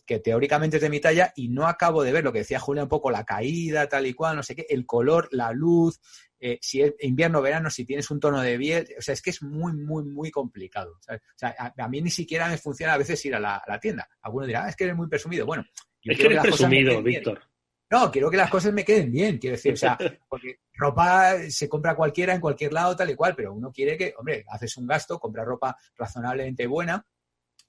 que, 0.05 0.19
teóricamente 0.19 0.77
es 0.77 0.81
de 0.81 0.89
mi 0.89 0.99
talla 0.99 1.31
y 1.35 1.49
no 1.49 1.67
acabo 1.67 2.03
de 2.03 2.11
ver 2.11 2.23
lo 2.23 2.33
que 2.33 2.39
decía 2.39 2.59
Julia 2.59 2.83
un 2.83 2.89
poco, 2.89 3.11
la 3.11 3.23
caída, 3.23 3.87
tal 3.87 4.07
y 4.07 4.13
cual, 4.13 4.35
no 4.35 4.43
sé 4.43 4.55
qué, 4.55 4.65
el 4.69 4.85
color, 4.85 5.29
la 5.31 5.51
luz, 5.51 5.99
eh, 6.39 6.57
si 6.61 6.81
es 6.81 6.93
invierno, 6.99 7.41
verano, 7.41 7.69
si 7.69 7.85
tienes 7.85 8.09
un 8.11 8.19
tono 8.19 8.41
de 8.41 8.57
piel, 8.57 8.87
o 8.97 9.01
sea, 9.01 9.13
es 9.13 9.21
que 9.21 9.29
es 9.29 9.41
muy, 9.41 9.73
muy, 9.73 10.03
muy 10.03 10.31
complicado. 10.31 10.93
O 10.93 11.17
sea, 11.35 11.55
a, 11.57 11.87
mí 11.87 12.01
ni 12.01 12.09
siquiera 12.09 12.47
me 12.47 12.57
funciona 12.57 12.93
a 12.93 12.97
veces 12.97 13.23
ir 13.25 13.35
a 13.35 13.39
la, 13.39 13.79
tienda. 13.81 14.07
Algunos 14.21 14.47
dirán, 14.47 14.65
ah, 14.65 14.69
es 14.69 14.75
que 14.75 14.85
eres 14.85 14.95
muy 14.95 15.07
presumido. 15.07 15.45
Bueno, 15.45 15.63
yo 16.01 16.11
es 16.11 16.17
que 16.17 16.25
eres 16.25 16.41
presumido, 16.41 17.01
Víctor. 17.03 17.41
No, 17.91 18.11
quiero 18.11 18.29
que 18.29 18.37
las 18.37 18.51
cosas 18.51 18.71
me 18.71 18.85
queden 18.85 19.11
bien, 19.11 19.39
quiero 19.39 19.55
decir, 19.55 19.73
o 19.73 19.77
sea, 19.77 19.97
porque 20.29 20.59
ropa 20.73 21.39
se 21.49 21.67
compra 21.67 21.95
cualquiera 21.95 22.35
en 22.35 22.41
cualquier 22.41 22.71
lado, 22.71 22.95
tal 22.95 23.09
y 23.09 23.15
cual, 23.15 23.35
pero 23.35 23.53
uno 23.53 23.71
quiere 23.71 23.97
que, 23.97 24.13
hombre, 24.17 24.45
haces 24.47 24.77
un 24.77 24.85
gasto, 24.85 25.19
compras 25.19 25.45
ropa 25.45 25.75
razonablemente 25.97 26.67
buena, 26.67 27.03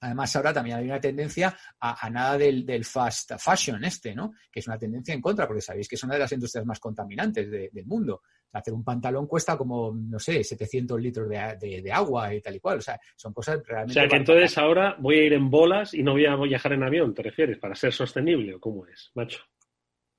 Además, 0.03 0.35
ahora 0.35 0.51
también 0.51 0.77
hay 0.77 0.85
una 0.85 0.99
tendencia 0.99 1.55
a, 1.79 2.09
nada 2.09 2.35
del, 2.35 2.83
fast 2.83 3.33
fashion 3.37 3.83
este, 3.85 4.15
¿no? 4.15 4.33
Que 4.51 4.59
es 4.59 4.67
una 4.67 4.77
tendencia 4.77 5.13
en 5.13 5.21
contra, 5.21 5.45
porque 5.45 5.61
sabéis 5.61 5.87
que 5.87 5.93
es 5.93 6.03
una 6.03 6.15
de 6.15 6.21
las 6.21 6.31
industrias 6.31 6.65
más 6.65 6.79
contaminantes 6.79 7.51
del 7.51 7.85
mundo. 7.85 8.23
Hacer 8.53 8.73
un 8.73 8.83
pantalón 8.83 9.27
cuesta 9.27 9.57
como, 9.57 9.93
no 9.93 10.19
sé, 10.19 10.43
700 10.43 11.01
litros 11.01 11.29
de, 11.29 11.91
agua 11.91 12.33
y 12.33 12.41
tal 12.41 12.55
y 12.55 12.59
cual. 12.59 12.79
O 12.79 12.81
sea, 12.81 12.99
son 13.15 13.33
cosas 13.33 13.61
realmente... 13.65 13.91
O 13.91 14.01
sea, 14.01 14.07
que 14.07 14.17
entonces 14.17 14.57
ahora 14.57 14.95
voy 14.99 15.15
a 15.19 15.23
ir 15.23 15.33
en 15.33 15.49
bolas 15.49 15.93
y 15.93 16.03
no 16.03 16.13
voy 16.13 16.25
a 16.25 16.35
viajar 16.35 16.73
en 16.73 16.83
avión, 16.83 17.13
¿te 17.13 17.23
refieres? 17.23 17.57
Para 17.57 17.75
ser 17.75 17.93
sostenible, 17.93 18.55
¿o 18.55 18.59
cómo 18.59 18.85
es, 18.87 19.11
macho? 19.15 19.41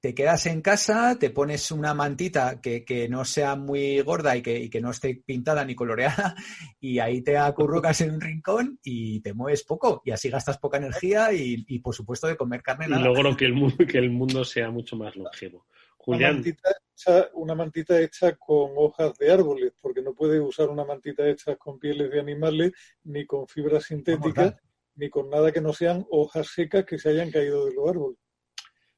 te 0.02 0.16
quedas 0.16 0.46
en 0.46 0.62
casa, 0.62 1.16
te 1.16 1.30
pones 1.30 1.70
una 1.70 1.94
mantita 1.94 2.60
que, 2.60 3.06
no 3.08 3.24
sea 3.24 3.54
muy 3.54 4.00
gorda 4.00 4.36
y 4.36 4.42
que, 4.42 4.80
no 4.80 4.90
esté 4.90 5.22
pintada 5.24 5.64
ni 5.64 5.76
coloreada 5.76 6.34
y 6.80 6.98
ahí 6.98 7.22
te 7.22 7.38
acurrucas 7.38 8.00
en 8.00 8.10
un 8.10 8.20
rincón 8.20 8.80
y 8.82 9.20
te 9.20 9.32
mueves 9.32 9.62
poco 9.62 10.02
y 10.04 10.10
así 10.10 10.28
gastas 10.28 10.58
poca 10.58 10.78
energía 10.78 11.32
y, 11.32 11.78
por 11.78 11.94
supuesto 11.94 12.26
de 12.26 12.36
comer 12.36 12.62
carne 12.62 12.88
nada. 12.88 13.00
Y 13.00 13.04
logro 13.04 13.36
que 13.36 13.44
el, 13.44 13.52
mundo, 13.52 13.76
que 13.86 13.98
el 13.98 14.10
mundo 14.10 14.44
sea 14.44 14.70
mucho 14.70 14.96
más 14.96 15.14
longevo. 15.14 15.66
Julián. 15.96 16.32
Una 16.32 16.34
mantita, 16.34 16.70
hecha, 16.94 18.36
con 18.36 18.70
hojas 18.76 19.16
de 19.18 19.32
árboles, 19.32 19.72
porque 19.80 20.02
no 20.02 20.14
puedes 20.14 20.40
usar 20.40 20.68
una 20.68 20.84
mantita 20.84 21.28
hecha 21.28 21.56
con 21.56 21.78
pieles 21.78 22.10
de 22.10 22.20
animales, 22.20 22.72
ni 23.04 23.26
con 23.26 23.46
fibras 23.46 23.84
sintéticas, 23.84 24.54
ni 24.94 25.08
con 25.10 25.30
nada 25.30 25.52
que 25.52 25.60
no 25.60 25.72
sean 25.72 26.06
hojas 26.10 26.48
secas 26.48 26.84
que 26.84 26.98
se 26.98 27.10
hayan 27.10 27.30
caído 27.30 27.66
de 27.66 27.74
los 27.74 27.88
árboles. 27.88 28.18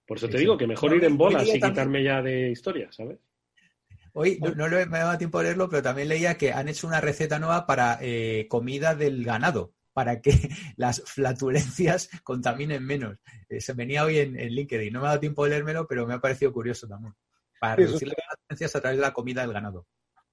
Por 0.07 0.19
eso 0.19 0.29
te 0.29 0.39
digo 0.39 0.59
que 0.59 0.67
mejor 0.67 0.95
ir 0.95 1.05
en 1.05 1.17
bolas 1.17 1.49
y 1.49 1.61
quitarme 1.61 2.03
ya 2.03 2.21
de 2.21 2.51
historia, 2.51 2.93
¿sabes? 2.93 3.19
Hoy 4.17 4.39
no, 4.41 4.55
no, 4.55 4.69
me 4.69 4.99
daba 4.99 5.19
tiempo 5.19 5.39
de 5.39 5.45
leerlo, 5.45 5.69
pero 5.69 5.83
también 5.83 6.09
leía 6.09 6.37
que 6.37 6.53
han 6.53 6.69
hecho 6.69 6.87
una 6.87 7.01
receta 7.01 7.41
nueva 7.41 7.67
para 7.67 7.99
eh, 8.01 8.47
comida 8.49 8.95
del 8.95 9.25
ganado, 9.25 9.75
para 9.93 10.21
que 10.21 10.31
las 10.77 11.03
flatulencias 11.05 12.11
contaminen 12.23 12.85
menos. 12.85 13.19
Eh, 13.49 13.61
se 13.61 13.73
venía 13.73 14.05
hoy 14.05 14.19
en, 14.19 14.37
LinkedIn. 14.37 14.93
No 14.93 15.01
me 15.01 15.07
ha 15.07 15.11
dado 15.11 15.21
tiempo 15.21 15.45
de 15.45 15.51
leérmelo, 15.51 15.89
pero 15.89 16.07
me 16.07 16.15
ha 16.15 16.21
parecido 16.21 16.53
curioso 16.53 16.87
también. 16.87 17.15
Para 17.65 17.77
reducir 17.77 18.09
las 18.09 18.17
flatulencias 18.17 18.77
a 18.77 18.81
través 18.81 18.99
de 18.99 19.03
la 19.03 19.13
comida 19.13 19.43
del 19.43 19.53
ganado. 19.53 19.87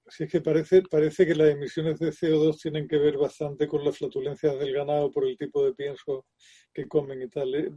Sí, 0.08 0.24
es 0.24 0.30
que 0.30 0.40
parece, 0.40 0.82
parece 0.82 1.26
que 1.26 1.34
las 1.34 1.50
emisiones 1.50 1.98
de 1.98 2.10
CO2 2.10 2.60
tienen 2.60 2.88
que 2.88 2.98
ver 2.98 3.16
bastante 3.16 3.66
con 3.66 3.84
las 3.84 3.96
flatulencias 3.96 4.58
del 4.58 4.72
ganado 4.72 5.10
por 5.10 5.26
el 5.26 5.38
tipo 5.38 5.64
de 5.64 5.72
pienso 5.74 6.26
que 6.74 6.86
comen 6.86 7.22
y 7.22 7.28
tal. 7.28 7.72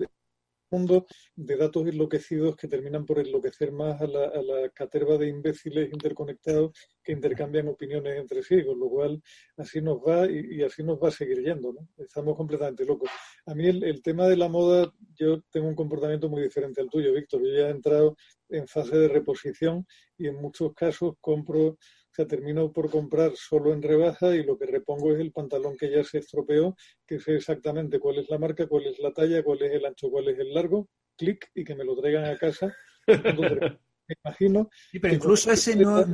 Mundo 0.72 1.06
de 1.36 1.58
datos 1.58 1.88
enloquecidos 1.88 2.56
que 2.56 2.68
terminan 2.68 3.06
por 3.06 3.20
enloquecer 3.20 3.72
más 3.72 4.02
a 4.02 4.08
la, 4.08 4.26
a 4.26 4.70
caterva 4.74 5.18
de 5.18 5.28
imbéciles 5.28 5.92
interconectados 5.92 6.72
que 7.04 7.12
intercambian 7.12 7.68
opiniones 7.68 8.18
entre 8.18 8.44
sí, 8.44 8.66
con 8.66 8.80
lo 8.80 8.90
cual 8.90 9.22
así 9.58 9.82
nos 9.82 9.98
va 9.98 10.30
y, 10.30 10.64
así 10.64 10.84
nos 10.84 10.98
va 10.98 11.10
a 11.10 11.12
seguir 11.12 11.42
yendo, 11.44 11.74
¿no? 11.74 11.88
Estamos 11.98 12.36
completamente 12.36 12.86
locos. 12.86 13.10
A 13.46 13.54
mí 13.54 13.68
el, 13.68 14.02
tema 14.02 14.28
de 14.28 14.38
la 14.38 14.50
moda, 14.50 14.92
yo 15.16 15.42
tengo 15.52 15.68
un 15.68 15.76
comportamiento 15.76 16.30
muy 16.30 16.42
diferente 16.42 16.82
al 16.82 16.90
tuyo, 16.90 17.14
Víctor. 17.14 17.42
Yo 17.42 17.54
ya 17.54 17.68
he 17.68 17.72
entrado 17.72 18.16
en 18.50 18.68
fase 18.68 18.98
de 18.98 19.08
reposición 19.08 19.86
y 20.18 20.28
en 20.28 20.36
muchos 20.36 20.74
casos 20.74 21.16
compro 21.22 21.78
sea, 22.16 22.28
termino 22.28 22.72
por 22.72 22.90
comprar 22.90 23.34
solo 23.36 23.74
en 23.74 23.82
rebaja 23.82 24.36
y 24.36 24.44
lo 24.44 24.58
que 24.58 24.66
repongo 24.66 25.14
es 25.14 25.20
el 25.20 25.32
pantalón 25.32 25.76
que 25.78 25.92
ya 25.92 26.04
se 26.04 26.20
estropeó, 26.20 26.76
que 27.06 27.20
sé 27.20 27.36
exactamente 27.36 28.00
cuál 28.00 28.20
es 28.20 28.30
la 28.30 28.38
marca, 28.38 28.68
cuál 28.68 28.86
es 28.86 29.00
la 29.00 29.12
talla, 29.12 29.44
cuál 29.44 29.62
es 29.64 29.72
el 29.74 29.86
ancho, 29.86 30.10
cuál 30.10 30.30
es 30.30 30.40
el 30.40 30.54
largo, 30.54 30.88
clic 31.18 31.50
y 31.54 31.64
que 31.64 31.76
me 31.76 31.84
lo 31.84 31.96
traigan 31.96 32.26
a 32.26 32.38
casa. 32.38 32.74
me 33.08 34.16
imagino. 34.24 34.70
Sí, 34.92 35.00
pero 35.00 35.14
incluso 35.14 35.52
ese 35.52 35.76
no, 35.76 36.06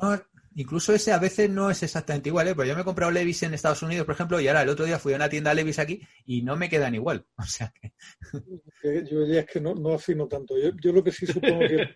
incluso 0.55 0.93
ese 0.93 1.11
a 1.11 1.19
veces 1.19 1.49
no 1.49 1.69
es 1.69 1.83
exactamente 1.83 2.29
igual, 2.29 2.47
¿eh? 2.47 2.55
Porque 2.55 2.69
yo 2.69 2.75
me 2.75 2.81
he 2.81 2.85
comprado 2.85 3.11
Levis 3.11 3.43
en 3.43 3.53
Estados 3.53 3.83
Unidos, 3.83 4.05
por 4.05 4.15
ejemplo, 4.15 4.39
y 4.39 4.47
ahora 4.47 4.63
el 4.63 4.69
otro 4.69 4.85
día 4.85 4.99
fui 4.99 5.13
a 5.13 5.17
una 5.17 5.29
tienda 5.29 5.53
Levis 5.53 5.79
aquí 5.79 6.01
y 6.25 6.41
no 6.41 6.55
me 6.55 6.69
quedan 6.69 6.95
igual. 6.95 7.25
O 7.37 7.43
sea 7.43 7.71
que... 7.79 7.93
Yo 9.05 9.25
ya 9.25 9.41
es 9.41 9.45
que 9.45 9.61
no, 9.61 9.75
no 9.75 9.93
afino 9.93 10.27
tanto. 10.27 10.57
Yo, 10.57 10.71
yo 10.81 10.91
lo 10.91 11.03
que 11.03 11.11
sí 11.11 11.25
supongo 11.25 11.59
que 11.59 11.87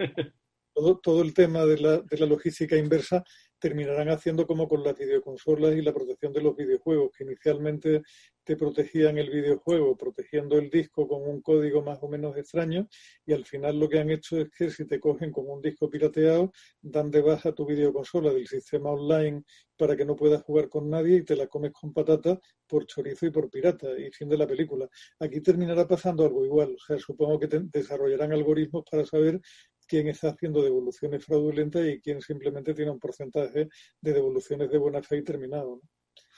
todo, 0.76 1.00
todo 1.00 1.22
el 1.22 1.34
tema 1.34 1.66
de 1.66 1.78
la, 1.78 1.98
de 2.00 2.18
la 2.18 2.26
logística 2.26 2.76
inversa 2.76 3.24
terminarán 3.60 4.10
haciendo 4.10 4.46
como 4.46 4.68
con 4.68 4.84
las 4.84 4.98
videoconsolas 4.98 5.76
y 5.76 5.82
la 5.82 5.94
protección 5.94 6.34
de 6.34 6.42
los 6.42 6.56
videojuegos, 6.56 7.12
que 7.18 7.24
inicialmente 7.24 8.02
te 8.44 8.56
protegían 8.56 9.18
el 9.18 9.32
videojuego 9.32 9.98
protegiendo 9.98 10.58
el 10.58 10.70
disco 10.70 11.08
con 11.08 11.28
un 11.28 11.42
código 11.42 11.82
más 11.82 11.98
o 12.04 12.08
menos 12.08 12.38
extraño 12.38 12.88
y 13.26 13.34
al 13.34 13.44
final 13.44 13.80
lo 13.80 13.90
que 13.90 14.00
han 14.00 14.12
hecho 14.12 14.40
es 14.40 14.50
que 14.52 14.70
si 14.70 14.86
te 14.86 15.00
cogen 15.00 15.32
con 15.32 15.50
un 15.50 15.62
disco 15.62 15.90
pirateado, 15.90 16.54
dan 16.82 17.10
de 17.10 17.22
baja 17.22 17.54
tu 17.54 17.66
videoconsola 17.66 18.32
del 18.32 18.48
sistema 18.48 18.92
online 18.92 19.44
para 19.76 19.98
que 19.98 20.06
no 20.06 20.16
puedas 20.16 20.44
jugar 20.44 20.70
con 20.70 20.90
nadie 20.90 21.18
y 21.18 21.24
te 21.24 21.36
la 21.36 21.48
comes 21.48 21.72
con 21.72 21.92
patata 21.92 22.40
por 22.68 22.86
chorizo 22.86 23.26
y 23.26 23.32
por 23.32 23.50
pirata 23.50 23.88
y 23.98 24.12
fin 24.12 24.30
de 24.30 24.38
la 24.38 24.48
película. 24.48 24.88
Aquí 25.20 25.42
terminará 25.42 25.88
pasando 25.88 26.24
algo 26.24 26.46
igual, 26.46 26.76
o 26.76 26.86
sea, 26.86 27.00
supongo 27.00 27.40
que 27.40 27.48
desarrollarán 27.48 28.32
algoritmos 28.32 28.84
para 28.90 29.06
saber 29.06 29.42
quién 29.88 30.08
está 30.08 30.30
haciendo 30.30 30.62
devoluciones 30.64 31.26
fraudulentas 31.26 31.86
y 31.86 32.00
quién 32.00 32.22
simplemente 32.22 32.74
tiene 32.74 32.92
un 32.92 33.00
porcentaje 33.00 33.70
de 34.02 34.14
devoluciones 34.14 34.70
de 34.70 34.78
buena 34.78 35.02
fe 35.02 35.18
y 35.18 35.24
terminado. 35.24 35.82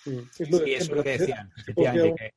Mm. 0.06 0.20
Es 0.39 0.52
lo, 0.52 0.66
es 0.66 0.89
lo 0.89 1.04
que 1.04 1.18
decían. 1.18 1.52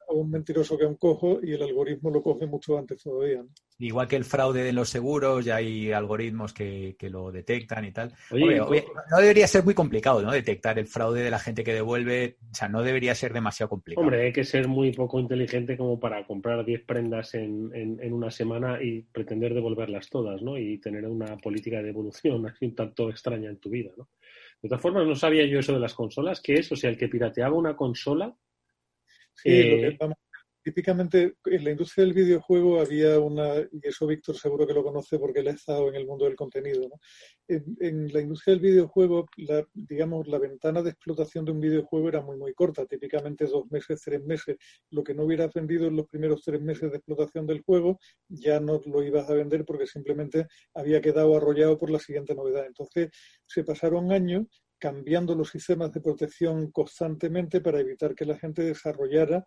A 0.09 0.13
un, 0.13 0.31
mentiroso 0.31 0.77
que 0.77 0.85
a 0.85 0.89
un 0.89 0.97
cojo 0.97 1.41
y 1.43 1.53
el 1.53 1.63
algoritmo 1.63 2.11
lo 2.11 2.23
coge 2.23 2.47
mucho 2.47 2.79
antes 2.79 3.03
todavía. 3.03 3.45
Igual 3.79 4.09
que 4.09 4.17
el 4.17 4.25
fraude 4.25 4.63
de 4.63 4.73
los 4.73 4.91
seguros, 4.91 5.45
ya 5.45 5.57
hay 5.57 5.91
algoritmos 5.93 6.53
que, 6.53 6.97
lo 7.11 7.33
detectan 7.33 7.85
y 7.85 7.93
tal. 7.93 8.13
no 8.31 9.19
debería 9.19 9.47
ser 9.47 9.65
muy 9.65 9.75
complicado, 9.75 10.23
¿no? 10.23 10.33
Detectar 10.33 10.79
el 10.79 10.87
fraude 10.87 11.23
de 11.23 11.31
la 11.31 11.39
gente 11.39 11.65
que 11.65 11.73
devuelve. 11.73 12.37
O 12.51 12.55
sea, 12.55 12.69
no 12.69 12.83
debería 12.83 13.15
ser 13.15 13.33
demasiado 13.33 13.71
complicado. 13.71 14.05
Hombre, 14.05 14.27
hay 14.27 14.33
que 14.33 14.45
ser 14.45 14.69
muy 14.69 14.93
poco 14.93 15.19
inteligente 15.19 15.77
como 15.77 15.99
para 15.99 16.27
comprar 16.27 16.65
10 16.65 16.85
prendas 16.85 17.35
en, 17.35 17.71
en, 17.75 18.13
una 18.13 18.31
semana 18.31 18.83
y 18.83 19.03
pretender 19.03 19.55
devolverlas 19.55 20.09
todas, 20.11 20.43
¿no? 20.43 20.59
Y 20.59 20.79
tener 20.79 21.07
una 21.07 21.37
política 21.39 21.79
de 21.79 21.85
devolución 21.85 22.47
así 22.47 22.67
un 22.67 22.75
tanto 22.75 23.11
extraña 23.11 23.49
en 23.49 23.59
tu 23.59 23.71
vida, 23.71 23.91
¿no? 23.97 24.09
De 24.63 24.69
todas 24.69 24.83
formas, 24.83 25.07
no 25.07 25.15
sabía 25.15 25.47
yo 25.47 25.59
eso 25.59 25.73
de 25.73 25.81
las 25.81 25.95
consolas, 25.95 26.41
que 26.41 26.55
es, 26.55 26.71
o 26.71 26.77
sea, 26.77 26.91
el 26.91 26.99
que 26.99 27.09
pirateaba 27.09 27.57
una 27.57 27.77
consola. 27.77 28.35
Sí, 29.35 29.49
eh, 29.51 29.99
típicamente 30.63 31.37
en 31.45 31.65
la 31.65 31.71
industria 31.71 32.05
del 32.05 32.15
videojuego 32.15 32.81
había 32.81 33.19
una, 33.19 33.61
y 33.61 33.81
eso 33.83 34.07
Víctor 34.07 34.37
seguro 34.37 34.67
que 34.67 34.75
lo 34.75 34.83
conoce 34.83 35.19
porque 35.19 35.41
él 35.41 35.49
ha 35.49 35.53
estado 35.53 35.89
en 35.89 35.95
el 35.95 36.07
mundo 36.07 36.25
del 36.25 36.37
contenido, 36.37 36.89
¿no? 36.89 37.01
en, 37.49 38.13
la 38.13 38.21
industria 38.21 38.55
del 38.55 38.63
videojuego, 38.63 39.27
la, 39.37 39.67
digamos, 39.75 40.29
la 40.29 40.39
ventana 40.39 40.83
de 40.83 40.91
explotación 40.91 41.45
de 41.45 41.53
un 41.53 41.61
videojuego 41.61 42.09
era 42.09 42.21
muy, 42.23 42.37
muy 42.37 42.55
corta, 42.55 42.87
típicamente 42.87 43.47
dos 43.47 43.71
meses, 43.71 44.01
tres 44.05 44.23
meses. 44.25 44.57
Lo 44.91 45.03
que 45.03 45.15
no 45.15 45.25
hubieras 45.25 45.53
vendido 45.53 45.87
en 45.87 45.97
los 45.97 46.07
primeros 46.07 46.43
tres 46.43 46.61
meses 46.61 46.91
de 46.91 46.99
explotación 46.99 47.47
del 47.47 47.63
juego, 47.63 47.99
ya 48.29 48.61
no 48.61 48.81
lo 48.85 49.03
ibas 49.03 49.29
a 49.29 49.35
vender 49.35 49.65
porque 49.65 49.87
simplemente 49.87 50.47
había 50.75 51.01
quedado 51.01 51.37
arrollado 51.37 51.79
por 51.79 51.91
la 51.91 51.99
siguiente 51.99 52.35
novedad. 52.35 52.67
Entonces, 52.67 53.11
se 53.47 53.65
pasaron 53.65 54.13
años 54.13 54.47
cambiando 54.79 55.35
los 55.35 55.51
sistemas 55.51 55.93
de 55.93 56.01
protección 56.01 56.71
constantemente 56.71 57.61
para 57.61 57.81
evitar 57.81 58.15
que 58.15 58.25
la 58.25 58.39
gente 58.39 58.63
desarrollara 58.63 59.45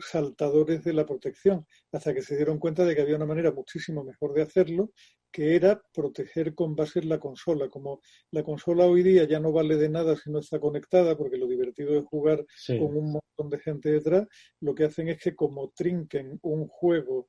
saltadores 0.00 0.84
de 0.84 0.92
la 0.92 1.06
protección, 1.06 1.66
hasta 1.92 2.14
que 2.14 2.22
se 2.22 2.36
dieron 2.36 2.58
cuenta 2.58 2.84
de 2.84 2.94
que 2.94 3.02
había 3.02 3.16
una 3.16 3.26
manera 3.26 3.52
muchísimo 3.52 4.04
mejor 4.04 4.32
de 4.34 4.42
hacerlo, 4.42 4.92
que 5.32 5.54
era 5.56 5.82
proteger 5.92 6.54
con 6.54 6.74
base 6.74 7.00
en 7.00 7.08
la 7.08 7.20
consola. 7.20 7.68
Como 7.68 8.00
la 8.30 8.42
consola 8.42 8.86
hoy 8.86 9.02
día 9.02 9.24
ya 9.24 9.40
no 9.40 9.52
vale 9.52 9.76
de 9.76 9.88
nada 9.88 10.16
si 10.16 10.30
no 10.30 10.40
está 10.40 10.58
conectada, 10.58 11.16
porque 11.16 11.36
lo 11.36 11.46
divertido 11.46 11.96
es 11.98 12.04
jugar 12.04 12.44
con 12.66 12.96
un 12.96 13.12
montón 13.12 13.50
de 13.50 13.58
gente 13.58 13.90
detrás, 13.90 14.26
lo 14.60 14.74
que 14.74 14.84
hacen 14.84 15.08
es 15.08 15.18
que 15.18 15.34
como 15.34 15.70
trinquen 15.70 16.38
un 16.42 16.66
juego 16.66 17.28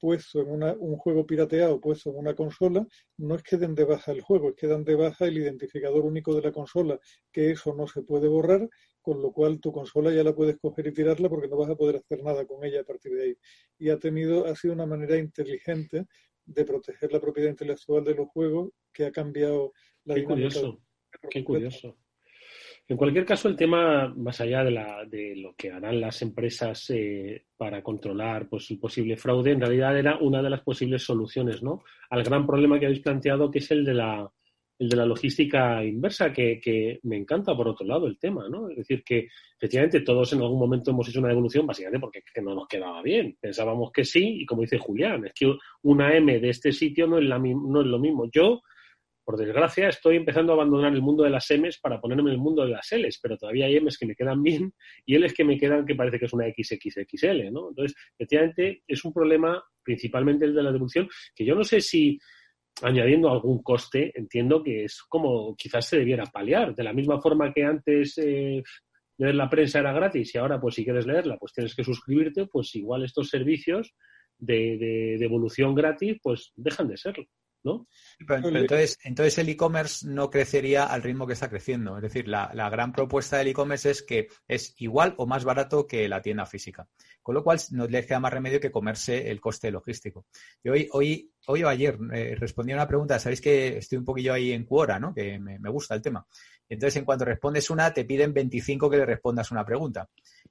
puesto 0.00 0.40
en 0.40 0.50
una, 0.50 0.72
un 0.72 0.96
juego 0.96 1.26
pirateado 1.26 1.80
puesto 1.80 2.10
en 2.10 2.16
una 2.16 2.34
consola, 2.34 2.86
no 3.18 3.34
es 3.34 3.42
que 3.42 3.58
den 3.58 3.74
de 3.74 3.84
baja 3.84 4.12
el 4.12 4.22
juego, 4.22 4.48
es 4.48 4.56
que 4.56 4.66
dan 4.66 4.82
de 4.82 4.94
baja 4.94 5.26
el 5.26 5.36
identificador 5.36 6.04
único 6.06 6.34
de 6.34 6.42
la 6.42 6.52
consola, 6.52 6.98
que 7.30 7.50
eso 7.50 7.74
no 7.74 7.86
se 7.86 8.02
puede 8.02 8.26
borrar, 8.26 8.68
con 9.00 9.22
lo 9.22 9.32
cual 9.32 9.60
tu 9.60 9.72
consola 9.72 10.12
ya 10.12 10.22
la 10.22 10.34
puedes 10.34 10.58
coger 10.58 10.88
y 10.88 10.92
tirarla 10.92 11.28
porque 11.28 11.48
no 11.48 11.56
vas 11.56 11.70
a 11.70 11.76
poder 11.76 11.96
hacer 11.96 12.22
nada 12.22 12.46
con 12.46 12.64
ella 12.64 12.80
a 12.80 12.84
partir 12.84 13.12
de 13.12 13.22
ahí. 13.24 13.36
Y 13.78 13.90
ha 13.90 13.98
tenido, 13.98 14.46
ha 14.46 14.54
sido 14.54 14.74
una 14.74 14.86
manera 14.86 15.16
inteligente 15.16 16.06
de 16.44 16.64
proteger 16.64 17.12
la 17.12 17.20
propiedad 17.20 17.50
intelectual 17.50 18.04
de 18.04 18.14
los 18.14 18.28
juegos 18.28 18.70
que 18.92 19.06
ha 19.06 19.12
cambiado 19.12 19.72
la 20.04 20.14
Qué 20.14 20.24
curioso. 20.24 20.80
Qué 21.30 21.44
curioso. 21.44 21.96
En 22.88 22.96
cualquier 22.96 23.24
caso, 23.24 23.48
el 23.48 23.54
tema, 23.54 24.12
más 24.16 24.40
allá 24.40 24.64
de, 24.64 24.72
la, 24.72 25.04
de 25.06 25.36
lo 25.36 25.54
que 25.54 25.70
harán 25.70 26.00
las 26.00 26.22
empresas 26.22 26.90
eh, 26.90 27.46
para 27.56 27.84
controlar 27.84 28.48
pues, 28.48 28.68
el 28.72 28.80
posible 28.80 29.16
fraude, 29.16 29.52
en 29.52 29.60
realidad 29.60 29.96
era 29.96 30.18
una 30.18 30.42
de 30.42 30.50
las 30.50 30.62
posibles 30.62 31.04
soluciones 31.04 31.62
¿no? 31.62 31.84
al 32.10 32.24
gran 32.24 32.46
problema 32.46 32.80
que 32.80 32.86
habéis 32.86 33.02
planteado, 33.02 33.48
que 33.48 33.60
es 33.60 33.70
el 33.70 33.84
de 33.84 33.94
la, 33.94 34.28
el 34.80 34.88
de 34.88 34.96
la 34.96 35.04
logística 35.04 35.84
inversa, 35.84 36.32
que, 36.32 36.98
me 37.02 37.18
encanta 37.18 37.54
por 37.54 37.68
otro 37.68 37.86
lado 37.86 38.06
el 38.06 38.18
tema, 38.18 38.48
¿no? 38.48 38.70
Es 38.70 38.78
decir, 38.78 39.04
que 39.04 39.28
efectivamente 39.58 40.00
todos 40.00 40.32
en 40.32 40.40
algún 40.40 40.58
momento 40.58 40.90
hemos 40.90 41.06
hecho 41.06 41.20
una 41.20 41.30
evolución 41.30 41.66
básicamente 41.66 42.00
porque 42.00 42.22
no 42.42 42.54
nos 42.54 42.66
quedaba 42.66 43.02
bien. 43.02 43.36
Pensábamos 43.38 43.92
que 43.92 44.06
sí, 44.06 44.40
y 44.40 44.46
como 44.46 44.62
dice 44.62 44.78
Julián, 44.78 45.26
es 45.26 45.34
que 45.34 45.54
una 45.82 46.16
M 46.16 46.40
de 46.40 46.48
este 46.48 46.72
sitio 46.72 47.06
no 47.06 47.18
es, 47.18 47.24
la, 47.24 47.38
no 47.38 47.82
es 47.82 47.86
lo 47.86 47.98
mismo. 47.98 48.30
Yo, 48.32 48.62
por 49.22 49.36
desgracia, 49.36 49.90
estoy 49.90 50.16
empezando 50.16 50.52
a 50.52 50.54
abandonar 50.54 50.94
el 50.94 51.02
mundo 51.02 51.24
de 51.24 51.30
las 51.30 51.50
M's 51.50 51.78
para 51.78 52.00
ponerme 52.00 52.30
en 52.30 52.36
el 52.36 52.38
mundo 52.38 52.62
de 52.62 52.70
las 52.70 52.90
L's, 52.90 53.18
pero 53.22 53.36
todavía 53.36 53.66
hay 53.66 53.76
M's 53.76 53.98
que 53.98 54.06
me 54.06 54.16
quedan 54.16 54.42
bien 54.42 54.72
y 55.04 55.18
L's 55.18 55.34
que 55.34 55.44
me 55.44 55.58
quedan 55.58 55.84
que 55.84 55.94
parece 55.94 56.18
que 56.18 56.24
es 56.24 56.32
una 56.32 56.46
XXXL, 56.46 57.52
¿no? 57.52 57.68
Entonces, 57.68 57.94
efectivamente, 58.14 58.82
es 58.88 59.04
un 59.04 59.12
problema, 59.12 59.62
principalmente 59.82 60.46
el 60.46 60.54
de 60.54 60.62
la 60.62 60.72
devolución, 60.72 61.06
que 61.34 61.44
yo 61.44 61.54
no 61.54 61.64
sé 61.64 61.82
si 61.82 62.18
añadiendo 62.82 63.30
algún 63.30 63.62
coste, 63.62 64.12
entiendo 64.14 64.62
que 64.62 64.84
es 64.84 65.02
como 65.08 65.54
quizás 65.56 65.86
se 65.86 65.98
debiera 65.98 66.26
paliar. 66.26 66.74
De 66.74 66.84
la 66.84 66.92
misma 66.92 67.20
forma 67.20 67.52
que 67.52 67.64
antes 67.64 68.18
eh, 68.18 68.62
leer 69.18 69.34
la 69.34 69.48
prensa 69.48 69.80
era 69.80 69.92
gratis 69.92 70.34
y 70.34 70.38
ahora, 70.38 70.60
pues 70.60 70.74
si 70.74 70.84
quieres 70.84 71.06
leerla, 71.06 71.36
pues 71.38 71.52
tienes 71.52 71.74
que 71.74 71.84
suscribirte, 71.84 72.46
pues 72.46 72.74
igual 72.74 73.04
estos 73.04 73.28
servicios 73.28 73.94
de, 74.38 74.78
de 74.78 75.16
devolución 75.18 75.74
gratis, 75.74 76.18
pues 76.22 76.52
dejan 76.56 76.88
de 76.88 76.96
serlo. 76.96 77.26
¿No? 77.62 77.86
Pero, 78.26 78.48
entonces, 78.48 78.98
entonces 79.04 79.38
el 79.38 79.48
e-commerce 79.48 80.06
no 80.08 80.30
crecería 80.30 80.86
al 80.86 81.02
ritmo 81.02 81.26
que 81.26 81.34
está 81.34 81.48
creciendo. 81.48 81.96
Es 81.96 82.02
decir, 82.02 82.28
la, 82.28 82.50
gran 82.70 82.92
propuesta 82.92 83.38
del 83.38 83.48
e-commerce 83.48 83.90
es 83.90 84.02
que 84.02 84.28
es 84.48 84.74
igual 84.78 85.14
o 85.18 85.26
más 85.26 85.44
barato 85.44 85.86
que 85.86 86.08
la 86.08 86.22
tienda 86.22 86.46
física. 86.46 86.88
Con 87.22 87.34
lo 87.34 87.44
cual 87.44 87.60
no 87.70 87.86
le 87.86 88.06
queda 88.06 88.20
más 88.20 88.32
remedio 88.32 88.60
que 88.60 88.70
comerse 88.70 89.30
el 89.30 89.40
coste 89.40 89.70
logístico. 89.70 90.26
Y 90.62 90.68
hoy, 90.70 90.88
hoy, 90.92 91.32
hoy 91.46 91.62
o 91.62 91.68
ayer 91.68 91.98
eh, 92.12 92.34
respondí 92.38 92.72
a 92.72 92.76
una 92.76 92.88
pregunta, 92.88 93.18
sabéis 93.18 93.40
que 93.40 93.78
estoy 93.78 93.98
un 93.98 94.04
poquillo 94.04 94.32
ahí 94.32 94.52
en 94.52 94.64
Quora, 94.64 94.98
¿no? 94.98 95.14
Que 95.14 95.38
me, 95.38 95.58
me 95.58 95.70
gusta 95.70 95.94
el 95.94 96.02
tema. 96.02 96.26
Entonces, 96.70 96.96
en 96.96 97.04
cuanto 97.04 97.24
respondes 97.24 97.68
una, 97.68 97.92
te 97.92 98.04
piden 98.04 98.32
25 98.32 98.88
que 98.88 98.96
le 98.96 99.04
respondas 99.04 99.50
una 99.50 99.66
pregunta. 99.66 100.08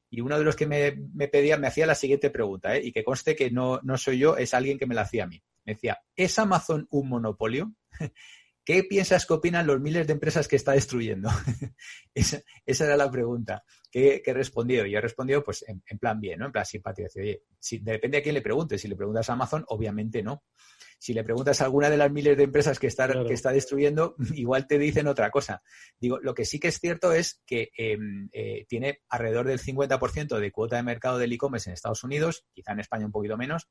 Y 0.09 0.19
uno 0.19 0.37
de 0.37 0.43
los 0.43 0.55
que 0.55 0.67
me, 0.67 1.27
pedía, 1.27 1.57
me 1.57 1.67
hacía 1.67 1.85
la 1.85 1.95
siguiente 1.95 2.29
pregunta, 2.29 2.75
¿eh? 2.75 2.81
y 2.83 2.91
que 2.91 3.05
conste 3.05 3.35
que 3.35 3.49
no, 3.51 3.79
no 3.83 3.97
soy 3.97 4.19
yo, 4.19 4.35
es 4.35 4.53
alguien 4.53 4.77
que 4.77 4.85
me 4.85 4.95
la 4.95 5.03
hacía 5.03 5.23
a 5.23 5.27
mí. 5.27 5.41
Me 5.65 5.73
decía, 5.73 5.99
¿es 6.15 6.37
Amazon 6.39 6.87
un 6.89 7.09
monopolio? 7.09 7.73
¿Qué 8.69 8.83
piensas 8.83 9.25
que 9.25 9.33
opinan 9.33 9.65
los 9.65 9.81
miles 9.81 10.05
de 10.05 10.13
empresas 10.13 10.47
que 10.47 10.55
está 10.55 10.73
destruyendo? 10.73 11.27
esa, 12.13 12.43
era 12.67 12.95
la 12.95 13.09
pregunta 13.09 13.63
que, 13.89 14.21
he 14.23 14.33
respondido. 14.33 14.85
Y 14.85 14.93
he 14.93 15.01
respondido 15.01 15.43
pues 15.43 15.65
en, 15.67 15.81
plan 15.97 16.19
bien, 16.19 16.37
¿no? 16.37 16.45
En 16.45 16.51
plan 16.51 16.65
simpático. 16.65 17.09
Oye, 17.17 17.41
si, 17.57 17.79
depende 17.79 18.19
a 18.19 18.21
quién 18.21 18.35
le 18.35 18.43
preguntes. 18.43 18.79
Si 18.79 18.87
le 18.87 18.95
preguntas 18.95 19.27
a 19.27 19.33
Amazon, 19.33 19.65
obviamente 19.69 20.21
no. 20.21 20.43
Si 20.99 21.15
le 21.15 21.23
preguntas 21.23 21.61
a 21.61 21.63
alguna 21.63 21.89
de 21.89 21.97
las 21.97 22.11
miles 22.11 22.37
de 22.37 22.43
empresas 22.43 22.77
que 22.77 22.85
está, 22.85 23.07
que 23.25 23.33
está 23.33 23.51
destruyendo, 23.51 24.15
igual 24.35 24.67
te 24.67 24.77
dicen 24.77 25.07
otra 25.07 25.31
cosa. 25.31 25.63
Digo, 25.99 26.19
lo 26.19 26.35
que 26.35 26.45
sí 26.45 26.59
que 26.59 26.67
es 26.67 26.79
cierto 26.79 27.11
es 27.11 27.41
que 27.47 27.71
em, 27.75 28.29
eh, 28.33 28.67
tiene 28.69 29.01
alrededor 29.09 29.47
del 29.47 29.59
50% 29.59 30.37
de 30.37 30.51
cuota 30.51 30.75
de 30.75 30.83
mercado 30.83 31.17
del 31.17 31.33
e-commerce 31.33 31.71
en 31.71 31.73
Estados 31.73 32.03
Unidos, 32.03 32.45
quizá 32.53 32.73
en 32.73 32.81
España 32.81 33.07
un 33.07 33.11
poquito 33.11 33.35
menos, 33.35 33.67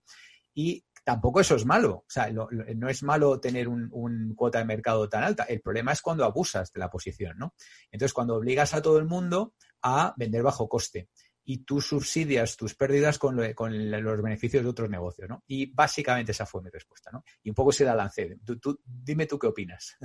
y 0.54 0.84
tampoco 1.08 1.40
eso 1.40 1.56
es 1.56 1.64
malo. 1.64 2.04
O 2.06 2.10
sea, 2.10 2.30
no 2.30 2.88
es 2.90 3.02
malo 3.02 3.40
tener 3.40 3.66
un, 3.66 4.34
cuota 4.36 4.58
de 4.58 4.66
mercado 4.66 5.08
tan 5.08 5.24
alta. 5.24 5.44
El 5.44 5.62
problema 5.62 5.92
es 5.92 6.02
cuando 6.02 6.22
abusas 6.22 6.70
de 6.70 6.80
la 6.80 6.90
posición, 6.90 7.38
¿no? 7.38 7.54
Entonces, 7.90 8.12
cuando 8.12 8.34
obligas 8.34 8.74
a 8.74 8.82
todo 8.82 8.98
el 8.98 9.06
mundo 9.06 9.54
a 9.80 10.12
vender 10.18 10.42
bajo 10.42 10.68
coste 10.68 11.08
y 11.46 11.64
tú 11.64 11.80
subsidias 11.80 12.58
tus 12.58 12.74
pérdidas 12.74 13.18
con, 13.18 13.36
los 13.36 14.22
beneficios 14.22 14.62
de 14.62 14.68
otros 14.68 14.90
negocios, 14.90 15.30
¿no? 15.30 15.42
Y 15.46 15.72
básicamente 15.72 16.32
esa 16.32 16.44
fue 16.44 16.60
mi 16.60 16.68
respuesta, 16.68 17.10
¿no? 17.10 17.24
Y 17.42 17.48
un 17.48 17.54
poco 17.54 17.72
se 17.72 17.86
la 17.86 17.94
lancé. 17.94 18.36
Tú, 18.60 18.78
dime 18.84 19.24
tú 19.24 19.38
qué 19.38 19.46
opinas. 19.46 19.96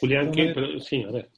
Julián, 0.00 0.32
¿qué? 0.32 0.52
sí, 0.80 1.04
a 1.04 1.12
ver 1.12 1.30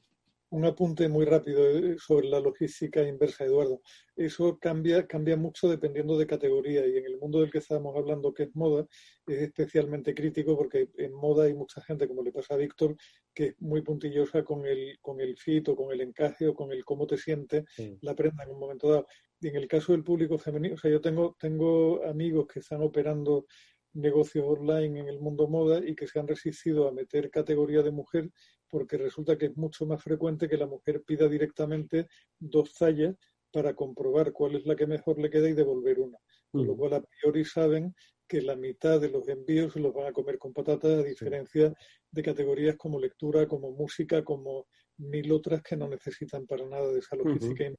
un 0.51 0.65
apunte 0.65 1.09
muy 1.09 1.25
rápido 1.25 1.69
eh, 1.69 1.97
sobre 1.99 2.29
la 2.29 2.41
logística 2.41 3.03
inversa, 3.03 3.45
Eduardo. 3.45 3.83
Eso 4.17 4.59
cambia, 4.59 5.07
cambia 5.07 5.37
mucho 5.37 5.69
dependiendo 5.69 6.17
de 6.17 6.27
categoría 6.27 6.87
y 6.87 6.97
en 6.97 7.05
el 7.05 7.19
mundo 7.19 7.41
del 7.41 7.51
que 7.51 7.59
estábamos 7.59 7.97
hablando, 7.97 8.33
que 8.33 8.45
es 8.45 8.57
moda, 8.57 8.87
es 9.27 9.43
especialmente 9.43 10.15
crítico 10.15 10.57
porque 10.57 10.89
en 10.97 11.13
moda 11.13 11.45
hay 11.45 11.55
mucha 11.55 11.83
gente, 11.83 12.09
como 12.09 12.23
le 12.23 12.33
pasa 12.33 12.55
a 12.55 12.57
Víctor, 12.57 12.97
que 13.35 13.47
es 13.49 13.61
muy 13.61 13.83
puntillosa 13.83 14.43
con 14.43 14.65
el, 14.67 14.99
con 15.01 15.21
el 15.21 15.37
fit 15.37 15.69
o 15.69 15.77
con 15.77 15.93
el 15.93 16.01
encaje 16.01 16.49
o 16.49 16.55
con 16.55 16.73
el 16.73 16.85
cómo 16.85 17.07
te 17.07 17.19
siente 17.19 17.65
la 18.01 18.15
prenda 18.15 18.45
en 18.45 18.51
un 18.51 18.59
momento 18.59 18.91
dado. 18.91 19.07
Y 19.41 19.49
en 19.49 19.57
el 19.57 19.69
caso 19.69 19.93
del 19.93 20.03
público 20.03 20.39
femenino, 20.39 20.75
o 20.75 20.79
sea, 20.79 20.91
yo 20.91 21.01
tengo, 21.01 21.37
tengo 21.39 22.05
amigos 22.05 22.47
que 22.47 22.61
están 22.61 22.83
operando 22.83 23.47
negocios 23.93 24.45
online 24.47 25.01
en 25.01 25.09
el 25.09 25.21
mundo 25.21 25.49
moda 25.49 25.81
y 25.85 25.95
que 25.95 26.07
se 26.07 26.19
han 26.19 26.29
resistido 26.29 26.89
a 26.89 26.93
meter 26.93 27.31
categoría 27.31 27.83
de 27.83 27.91
mujer 27.91 28.31
porque 28.71 28.97
resulta 28.97 29.37
que 29.37 29.47
es 29.47 29.57
mucho 29.57 29.87
más 29.87 30.03
frecuente 30.03 30.49
que 30.49 30.57
la 30.57 30.67
mujer 30.67 31.03
pida 31.03 31.29
directamente 31.29 32.09
dos 32.39 32.75
tallas 32.75 33.17
para 33.53 33.75
comprobar 33.75 34.33
cuál 34.33 34.57
es 34.57 34.67
la 34.67 34.77
que 34.77 34.87
mejor 34.87 35.19
le 35.19 35.31
queda 35.31 35.49
y 35.49 35.55
devolver 35.55 36.01
una. 36.01 36.19
Con 36.51 36.67
lo 36.67 36.75
mm. 36.75 36.77
cual, 36.77 36.95
a 36.95 37.03
priori 37.03 37.45
saben 37.45 37.95
que 38.27 38.43
la 38.43 38.57
mitad 38.57 39.01
de 39.01 39.09
los 39.09 39.27
envíos 39.29 39.73
se 39.73 39.81
los 39.81 39.95
van 39.95 40.07
a 40.07 40.13
comer 40.13 40.39
con 40.39 40.53
patatas, 40.53 40.99
a 40.99 41.03
diferencia 41.03 41.73
de 42.11 42.23
categorías 42.23 42.77
como 42.77 43.01
lectura, 43.01 43.49
como 43.49 43.73
música, 43.73 44.23
como 44.23 44.67
mil 44.99 45.33
otras 45.33 45.63
que 45.63 45.77
no 45.77 45.89
necesitan 45.89 46.47
para 46.47 46.67
nada 46.67 46.93
de 46.93 46.99
esa 46.99 47.17
logística 47.17 47.73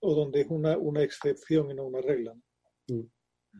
o 0.00 0.14
donde 0.14 0.42
es 0.42 0.48
una, 0.48 0.76
una 0.78 1.02
excepción 1.02 1.70
y 1.70 1.74
no 1.74 1.86
una 1.86 2.00
regla. 2.00 2.34
Mm. 2.88 3.02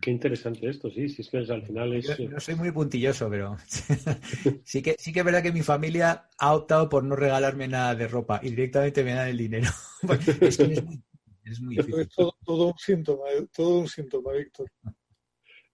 Qué 0.01 0.11
interesante 0.11 0.69
esto, 0.69 0.91
sí, 0.91 1.09
sí, 1.09 1.23
es 1.23 1.29
que 1.29 1.39
al 1.39 1.63
final 1.63 1.93
es... 1.93 2.19
no 2.19 2.41
soy 2.41 2.55
muy 2.57 2.73
puntilloso, 2.73 3.29
pero 3.31 3.57
sí 4.65 4.83
que 4.83 4.97
sí 4.99 5.13
que 5.13 5.21
es 5.21 5.25
verdad 5.25 5.43
que 5.43 5.53
mi 5.53 5.63
familia 5.63 6.29
ha 6.39 6.55
optado 6.55 6.89
por 6.89 7.05
no 7.05 7.15
regalarme 7.15 7.69
nada 7.69 7.95
de 7.95 8.09
ropa 8.09 8.41
y 8.43 8.51
directamente 8.51 9.05
me 9.05 9.13
dan 9.13 9.29
el 9.29 9.39
dinero. 9.39 9.71
es 10.41 10.57
que 10.57 10.65
es 10.65 10.85
muy, 10.85 11.03
es 11.45 11.61
muy 11.61 11.77
difícil. 11.77 12.01
Es 12.01 12.09
todo, 12.09 12.35
todo, 12.45 12.67
un 12.69 12.79
síntoma, 12.79 13.25
eh, 13.31 13.47
todo 13.55 13.81
un 13.81 13.89
síntoma, 13.89 14.33
Víctor. 14.33 14.67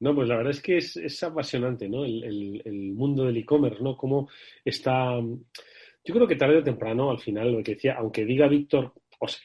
No, 0.01 0.15
pues 0.15 0.29
la 0.29 0.37
verdad 0.37 0.53
es 0.53 0.61
que 0.61 0.77
es, 0.77 0.97
es 0.97 1.23
apasionante, 1.23 1.89
¿no? 1.89 2.05
El, 2.05 2.23
el, 2.23 2.63
el 2.65 2.93
mundo 2.93 3.25
del 3.25 3.37
e-commerce, 3.37 3.83
¿no? 3.83 3.97
Cómo 3.97 4.29
está... 4.65 5.19
Yo 6.05 6.15
creo 6.15 6.27
que 6.27 6.37
tarde 6.37 6.59
o 6.59 6.63
temprano, 6.63 7.11
al 7.11 7.19
final, 7.19 7.53
lo 7.53 7.63
que 7.63 7.75
decía, 7.75 7.95
aunque 7.99 8.25
diga 8.25 8.47
Víctor, 8.47 8.93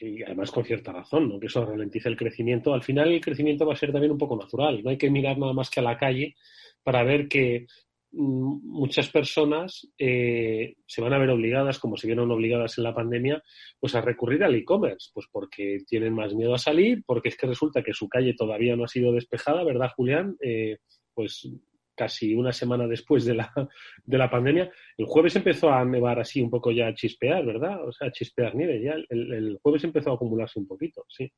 y 0.00 0.22
además 0.22 0.50
con 0.50 0.64
cierta 0.64 0.92
razón, 0.92 1.28
¿no? 1.28 1.40
que 1.40 1.46
eso 1.46 1.64
ralentiza 1.64 2.08
el 2.08 2.16
crecimiento, 2.16 2.74
al 2.74 2.82
final 2.82 3.10
el 3.12 3.20
crecimiento 3.20 3.66
va 3.66 3.74
a 3.74 3.76
ser 3.76 3.92
también 3.92 4.12
un 4.12 4.18
poco 4.18 4.36
natural. 4.36 4.82
No 4.82 4.90
hay 4.90 4.98
que 4.98 5.10
mirar 5.10 5.38
nada 5.38 5.52
más 5.52 5.70
que 5.70 5.80
a 5.80 5.82
la 5.82 5.96
calle 5.96 6.36
para 6.82 7.02
ver 7.02 7.28
que 7.28 7.66
mm, 8.12 8.60
muchas 8.62 9.08
personas 9.10 9.88
eh, 9.98 10.76
se 10.86 11.00
van 11.02 11.12
a 11.12 11.18
ver 11.18 11.30
obligadas, 11.30 11.78
como 11.78 11.96
se 11.96 12.06
vieron 12.06 12.30
obligadas 12.30 12.78
en 12.78 12.84
la 12.84 12.94
pandemia, 12.94 13.42
pues 13.80 13.94
a 13.94 14.00
recurrir 14.00 14.44
al 14.44 14.54
e-commerce, 14.54 15.10
pues 15.12 15.26
porque 15.30 15.78
tienen 15.86 16.14
más 16.14 16.34
miedo 16.34 16.54
a 16.54 16.58
salir, 16.58 17.02
porque 17.04 17.30
es 17.30 17.36
que 17.36 17.46
resulta 17.46 17.82
que 17.82 17.94
su 17.94 18.08
calle 18.08 18.34
todavía 18.34 18.76
no 18.76 18.84
ha 18.84 18.88
sido 18.88 19.12
despejada, 19.12 19.64
¿verdad, 19.64 19.90
Julián? 19.96 20.36
Eh, 20.40 20.78
pues 21.14 21.48
casi 21.94 22.34
una 22.34 22.52
semana 22.52 22.86
después 22.86 23.24
de 23.24 23.34
la, 23.34 23.52
de 24.04 24.18
la 24.18 24.30
pandemia. 24.30 24.70
El 24.96 25.06
jueves 25.06 25.36
empezó 25.36 25.70
a 25.70 25.84
nevar 25.84 26.18
así 26.20 26.40
un 26.40 26.50
poco 26.50 26.70
ya 26.70 26.88
a 26.88 26.94
chispear, 26.94 27.44
¿verdad? 27.44 27.86
O 27.86 27.92
sea, 27.92 28.08
a 28.08 28.12
chispear 28.12 28.54
nieve. 28.54 28.82
Ya 28.82 28.92
el, 28.92 29.32
el 29.32 29.58
jueves 29.62 29.84
empezó 29.84 30.10
a 30.10 30.14
acumularse 30.14 30.58
un 30.58 30.66
poquito, 30.66 31.04
sí. 31.08 31.30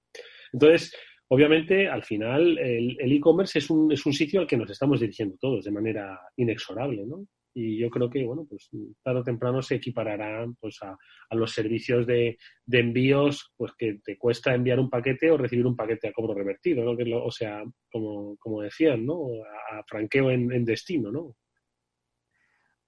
Entonces, 0.52 0.94
obviamente, 1.28 1.88
al 1.88 2.02
final, 2.02 2.58
el 2.58 3.12
e-commerce 3.12 3.58
es, 3.58 3.70
un, 3.70 3.92
es 3.92 4.04
un 4.06 4.12
sitio 4.12 4.40
al 4.40 4.46
que 4.46 4.56
nos 4.56 4.70
estamos 4.70 5.00
dirigiendo 5.00 5.36
todos 5.40 5.64
de 5.64 5.70
manera 5.70 6.20
inexorable, 6.36 7.04
¿no? 7.04 7.26
Y 7.58 7.78
yo 7.78 7.88
creo 7.88 8.10
que 8.10 8.22
bueno 8.22 8.46
pues 8.48 8.68
tarde 9.02 9.20
o 9.20 9.24
temprano 9.24 9.62
se 9.62 9.76
equipararán 9.76 10.56
pues 10.56 10.78
a, 10.82 10.90
a 10.90 11.34
los 11.34 11.52
servicios 11.52 12.06
de, 12.06 12.36
de, 12.66 12.78
envíos 12.78 13.50
pues 13.56 13.72
que 13.78 13.98
te 14.04 14.18
cuesta 14.18 14.54
enviar 14.54 14.78
un 14.78 14.90
paquete 14.90 15.30
o 15.30 15.38
recibir 15.38 15.66
un 15.66 15.74
paquete 15.74 16.08
a 16.08 16.12
cobro 16.12 16.34
revertido 16.34 16.94
que 16.94 17.06
lo, 17.06 17.24
o 17.24 17.30
sea 17.30 17.64
como, 17.90 18.36
como 18.36 18.60
decían 18.60 19.06
no 19.06 19.24
a, 19.72 19.82
franqueo 19.86 20.30
en, 20.30 20.52
en, 20.52 20.66
destino 20.66 21.10
no 21.10 21.34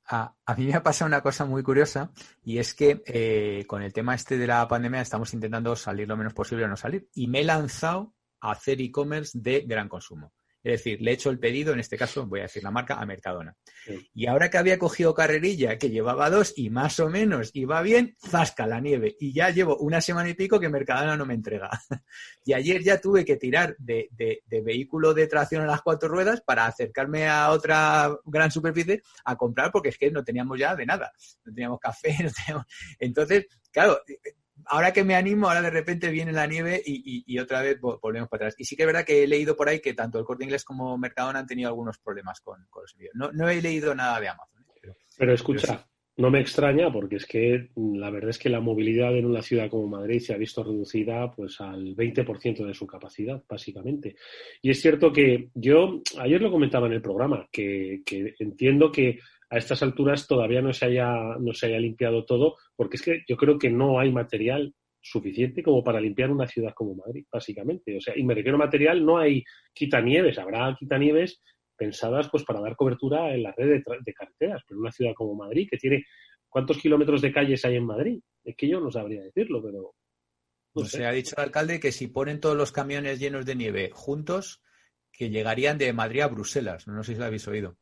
a, 0.05 0.35
a, 0.45 0.55
mí 0.55 0.67
me 0.67 0.75
ha 0.75 0.83
pasado 0.83 1.09
una 1.09 1.23
cosa 1.23 1.47
muy 1.47 1.63
curiosa 1.63 2.13
y 2.45 2.59
es 2.59 2.75
que 2.75 3.03
eh, 3.07 3.65
con 3.67 3.83
el 3.83 3.95
tema 3.95 4.15
este 4.15 4.37
de 4.37 4.47
la 4.47 4.69
pandemia 4.69 5.01
estamos 5.01 5.33
intentando 5.33 5.75
salir 5.77 6.07
lo 6.07 6.17
menos 6.19 6.35
posible 6.35 6.67
o 6.67 6.69
no 6.69 6.77
salir 6.77 7.09
y 7.15 7.27
me 7.27 7.41
he 7.41 7.45
lanzado 7.45 8.15
a 8.41 8.51
hacer 8.51 8.83
e-commerce 8.83 9.39
de 9.41 9.63
gran 9.67 9.89
consumo. 9.89 10.33
Es 10.69 10.85
decir, 10.85 11.01
le 11.01 11.11
he 11.11 11.15
hecho 11.15 11.31
el 11.31 11.39
pedido, 11.39 11.73
en 11.73 11.81
este 11.81 11.97
caso 11.97 12.27
voy 12.27 12.41
a 12.41 12.43
decir 12.43 12.63
la 12.63 12.71
marca, 12.71 12.95
a 12.95 13.07
Mercadona. 13.07 13.57
Sí. 13.87 14.11
Y 14.15 14.27
ahora 14.27 14.51
que 14.51 14.59
había 14.59 14.79
cogido 14.79 15.15
carrerilla, 15.15 15.79
que 15.79 15.89
llevaba 15.89 16.29
dos 16.29 16.53
y 16.57 16.69
más 16.69 17.01
o 17.01 17.09
menos 17.09 17.51
iba 17.55 17.81
bien, 17.81 18.17
zasca 18.21 18.67
la 18.67 18.81
nieve. 18.81 19.17
Y 19.19 19.33
ya 19.33 19.51
llevo 19.51 19.79
una 19.79 20.01
semana 20.01 20.29
y 20.29 20.35
pico 20.35 20.61
que 20.61 20.69
Mercadona 20.69 21.17
no 21.17 21.25
me 21.25 21.35
entrega. 21.35 21.71
y 22.45 22.53
ayer 22.53 22.83
ya 22.83 23.01
tuve 23.01 23.25
que 23.25 23.37
tirar 23.37 23.77
de, 23.79 24.09
de, 24.11 24.43
de, 24.45 24.61
vehículo 24.61 25.15
de 25.15 25.27
tracción 25.27 25.63
a 25.63 25.67
las 25.67 25.81
cuatro 25.81 26.09
ruedas 26.09 26.43
para 26.43 26.67
acercarme 26.67 27.29
a 27.29 27.51
otra 27.51 28.15
gran 28.27 28.51
superficie 28.51 29.03
a 29.25 29.37
comprar 29.37 29.73
porque 29.73 29.89
es 29.89 29.97
que 29.97 30.11
no 30.11 30.23
teníamos 30.23 30.59
ya 30.59 30.77
de 30.77 30.85
nada. 30.85 31.13
No 31.45 31.55
teníamos 31.55 31.81
café, 31.81 32.15
no 32.23 32.31
teníamos... 32.31 32.67
Entonces, 32.99 33.47
claro, 33.73 33.99
ahora 34.69 34.93
que 34.93 35.05
me 35.05 35.15
animo, 35.15 35.49
ahora 35.49 35.63
de 35.63 35.71
repente 35.71 36.11
viene 36.11 36.33
la 36.33 36.47
nieve 36.47 36.81
y, 36.85 37.25
y, 37.27 37.35
y, 37.35 37.39
otra 37.39 37.63
vez 37.63 37.81
volvemos 37.81 38.29
para 38.29 38.47
atrás. 38.47 38.55
Y 38.59 38.65
sí 38.65 38.77
que 38.77 38.83
es 38.83 38.87
verdad 38.87 39.05
que 39.05 39.25
he 39.25 39.27
leído 39.27 39.57
por 39.57 39.69
ahí 39.69 39.81
que 39.81 39.95
tanto 39.95 40.19
el 40.19 40.25
Corte 40.25 40.45
Inglés 40.45 40.65
como 40.65 40.97
Mercadona 40.99 41.41
han 41.41 41.47
tenido 41.47 41.69
algunos 41.69 41.99
problemas 41.99 42.41
con, 42.41 42.67
con 42.71 42.83
los 42.83 42.93
envíos. 42.95 43.13
No, 43.15 43.33
no, 43.33 43.49
he 43.49 43.61
leído 43.61 43.95
nada 43.95 44.21
de 44.21 44.29
Amazon. 44.29 44.63
¿eh? 44.63 44.75
Pero, 44.81 44.97
pero, 45.17 45.35
escucha, 45.35 45.67
pero 45.67 45.79
sí. 45.79 45.85
no 46.19 46.31
me 46.31 46.41
extraña 46.41 46.93
porque 46.93 47.17
es 47.17 47.27
que 47.27 47.71
la 47.77 48.11
verdad 48.11 48.31
es 48.31 48.39
que 48.39 48.49
la 48.49 48.61
movilidad 48.61 49.17
en 49.17 49.27
una 49.27 49.43
ciudad 49.43 49.71
como 49.71 49.89
Madrid 49.89 50.21
se 50.21 50.35
ha 50.35 50.39
visto 50.39 50.63
reducida 50.63 51.31
pues 51.33 51.61
al 51.61 51.97
20% 51.97 52.67
de 52.67 52.75
su 52.75 52.87
capacidad, 52.87 53.43
básicamente. 53.49 54.17
Y 54.63 54.71
es 54.71 54.81
cierto 54.81 55.13
que 55.13 55.49
yo, 55.55 56.03
ayer 56.19 56.41
lo 56.41 56.51
comentaba 56.51 56.87
en 56.87 56.93
el 56.93 57.03
programa, 57.03 57.49
que, 57.51 58.03
que 58.05 58.35
entiendo 58.39 58.93
que 58.93 59.19
a 59.51 59.57
estas 59.57 59.83
alturas 59.83 60.27
todavía 60.27 60.61
no 60.61 60.73
se 60.73 60.87
haya, 60.87 61.11
no 61.39 61.53
se 61.53 61.67
haya 61.67 61.79
limpiado 61.79 62.25
todo, 62.25 62.57
porque 62.77 62.97
es 62.97 63.03
que 63.03 63.25
yo 63.27 63.37
creo 63.37 63.59
que 63.59 63.71
no 63.71 63.99
hay 63.99 64.13
material 64.13 64.75
suficiente 65.01 65.63
como 65.63 65.83
para 65.83 66.01
limpiar 66.01 66.31
una 66.31 66.47
ciudad 66.47 66.75
como 66.75 66.95
Madrid, 66.95 67.25
básicamente. 67.33 67.97
O 67.97 68.01
sea, 68.01 68.15
y 68.17 68.25
me 68.25 68.35
refiero 68.35 68.57
a 68.57 68.67
material, 68.67 69.05
no 69.05 69.19
hay 69.19 69.45
quitanieves, 69.73 70.39
habrá 70.39 70.77
quitanieves 70.79 71.41
pensadas 71.77 72.29
pues 72.31 72.45
para 72.45 72.61
dar 72.61 72.77
cobertura 72.77 73.33
en 73.33 73.45
la 73.45 73.55
red 73.57 73.69
de, 73.69 73.83
de 74.05 74.13
carreteras, 74.13 74.63
pero 74.67 74.81
una 74.81 74.93
ciudad 74.93 75.13
como 75.15 75.35
Madrid, 75.35 75.69
que 75.71 75.79
tiene 75.79 76.05
¿cuántos 76.49 76.79
kilómetros 76.79 77.23
de 77.23 77.33
calles 77.33 77.65
hay 77.65 77.77
en 77.77 77.87
Madrid? 77.87 78.21
Es 78.45 78.57
que 78.57 78.69
yo 78.69 78.81
no 78.81 78.91
sabría 78.91 79.23
decirlo, 79.23 79.63
pero 79.63 79.95
no 80.75 80.85
sé. 80.85 80.99
Se 80.99 81.07
ha 81.07 81.13
dicho 81.13 81.35
el 81.37 81.45
alcalde 81.45 81.81
que 81.81 81.93
si 81.93 82.09
ponen 82.09 82.41
todos 82.41 82.57
los 82.57 82.73
camiones 82.73 83.19
llenos 83.19 83.47
de 83.47 83.55
nieve 83.55 83.91
juntos, 83.93 84.63
que 85.13 85.31
llegarían 85.31 85.79
de 85.79 85.93
Madrid 85.93 86.21
a 86.21 86.29
Bruselas. 86.29 86.87
No 86.87 87.03
sé 87.03 87.15
si 87.15 87.19
lo 87.19 87.27
habéis 87.27 87.47
oído. 87.49 87.77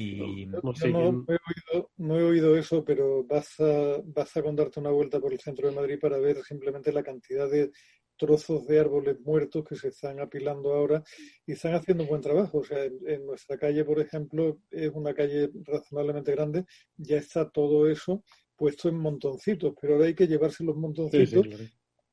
Y 0.00 0.46
no, 0.46 0.60
no, 0.62 0.74
sé 0.74 0.88
no, 0.88 1.24
he 1.28 1.38
oído, 1.72 1.90
no, 1.96 2.18
he 2.18 2.22
oído, 2.22 2.56
eso, 2.56 2.84
pero 2.84 3.24
basta, 3.24 4.00
basta 4.04 4.42
con 4.42 4.56
darte 4.56 4.80
una 4.80 4.90
vuelta 4.90 5.20
por 5.20 5.32
el 5.32 5.40
centro 5.40 5.68
de 5.68 5.74
Madrid 5.74 5.98
para 6.00 6.18
ver 6.18 6.42
simplemente 6.42 6.92
la 6.92 7.02
cantidad 7.02 7.50
de 7.50 7.70
trozos 8.16 8.66
de 8.66 8.78
árboles 8.78 9.18
muertos 9.20 9.64
que 9.66 9.76
se 9.76 9.88
están 9.88 10.20
apilando 10.20 10.74
ahora 10.74 11.02
y 11.46 11.52
están 11.52 11.74
haciendo 11.74 12.04
un 12.04 12.10
buen 12.10 12.20
trabajo. 12.20 12.58
O 12.58 12.64
sea, 12.64 12.84
en, 12.84 12.98
en, 13.06 13.26
nuestra 13.26 13.56
calle, 13.56 13.84
por 13.84 13.98
ejemplo, 13.98 14.60
es 14.70 14.90
una 14.92 15.14
calle 15.14 15.50
razonablemente 15.64 16.32
grande, 16.32 16.64
ya 16.96 17.16
está 17.16 17.48
todo 17.48 17.88
eso 17.88 18.22
puesto 18.60 18.90
en 18.90 18.98
montoncitos, 18.98 19.72
pero 19.80 19.94
ahora 19.94 20.04
hay 20.04 20.14
que 20.14 20.26
llevarse 20.26 20.62
los 20.62 20.76
montoncitos. 20.76 21.30
Sí, 21.30 21.50
sí, 21.50 21.56
claro. 21.56 21.64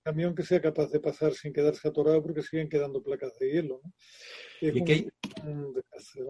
Camión 0.01 0.33
que 0.33 0.43
sea 0.43 0.61
capaz 0.61 0.89
de 0.89 1.01
pasar 1.01 1.33
sin 1.33 1.51
quedarse 1.51 1.85
atorado 1.85 2.23
porque 2.23 2.41
siguen 2.41 2.69
quedando 2.69 3.03
placas 3.03 3.37
de 3.37 3.51
hielo. 3.51 3.81
¿no? 3.83 3.91
Es 4.61 4.73
¿Y 4.73 4.79
un, 5.45 5.73
desastre, 5.73 6.23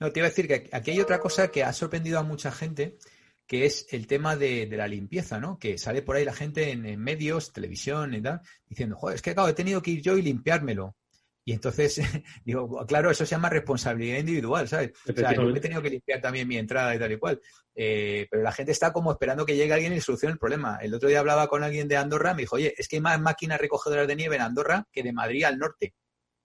¿no? 0.00 0.10
Te 0.10 0.20
iba 0.20 0.26
a 0.26 0.30
decir 0.30 0.48
que 0.48 0.68
aquí 0.72 0.90
hay 0.90 1.00
otra 1.00 1.20
cosa 1.20 1.48
que 1.48 1.62
ha 1.62 1.72
sorprendido 1.72 2.18
a 2.18 2.22
mucha 2.22 2.50
gente, 2.50 2.98
que 3.46 3.66
es 3.66 3.86
el 3.90 4.06
tema 4.06 4.36
de, 4.36 4.66
de 4.66 4.76
la 4.76 4.88
limpieza, 4.88 5.38
¿no? 5.38 5.58
Que 5.58 5.78
sale 5.78 6.02
por 6.02 6.16
ahí 6.16 6.24
la 6.24 6.32
gente 6.32 6.70
en, 6.70 6.86
en, 6.86 7.00
medios, 7.00 7.52
televisión 7.52 8.14
y 8.14 8.22
tal, 8.22 8.40
diciendo, 8.66 8.96
joder, 8.96 9.16
es 9.16 9.22
que 9.22 9.34
claro, 9.34 9.48
he 9.48 9.54
tenido 9.54 9.82
que 9.82 9.92
ir 9.92 10.02
yo 10.02 10.16
y 10.16 10.22
limpiármelo. 10.22 10.96
Y 11.44 11.52
entonces, 11.52 12.00
digo, 12.44 12.86
claro, 12.86 13.10
eso 13.10 13.24
se 13.24 13.30
llama 13.30 13.48
responsabilidad 13.48 14.18
individual, 14.18 14.68
¿sabes? 14.68 14.92
O 15.08 15.12
sea, 15.12 15.34
yo 15.34 15.48
he 15.48 15.60
tenido 15.60 15.82
que 15.82 15.90
limpiar 15.90 16.20
también 16.20 16.46
mi 16.46 16.56
entrada 16.56 16.94
y 16.94 16.98
tal 16.98 17.12
y 17.12 17.18
cual. 17.18 17.40
Eh, 17.74 18.28
pero 18.30 18.42
la 18.42 18.52
gente 18.52 18.72
está 18.72 18.92
como 18.92 19.10
esperando 19.10 19.46
que 19.46 19.56
llegue 19.56 19.72
alguien 19.72 19.92
y 19.92 20.00
solucione 20.00 20.32
el 20.32 20.38
problema. 20.38 20.78
El 20.80 20.94
otro 20.94 21.08
día 21.08 21.20
hablaba 21.20 21.48
con 21.48 21.62
alguien 21.62 21.88
de 21.88 21.96
Andorra, 21.96 22.34
me 22.34 22.42
dijo, 22.42 22.56
oye, 22.56 22.74
es 22.76 22.86
que 22.88 22.96
hay 22.96 23.02
más 23.02 23.20
máquinas 23.20 23.60
recogedoras 23.60 24.06
de 24.06 24.16
nieve 24.16 24.36
en 24.36 24.42
Andorra 24.42 24.86
que 24.92 25.02
de 25.02 25.12
Madrid 25.12 25.44
al 25.44 25.58
norte. 25.58 25.94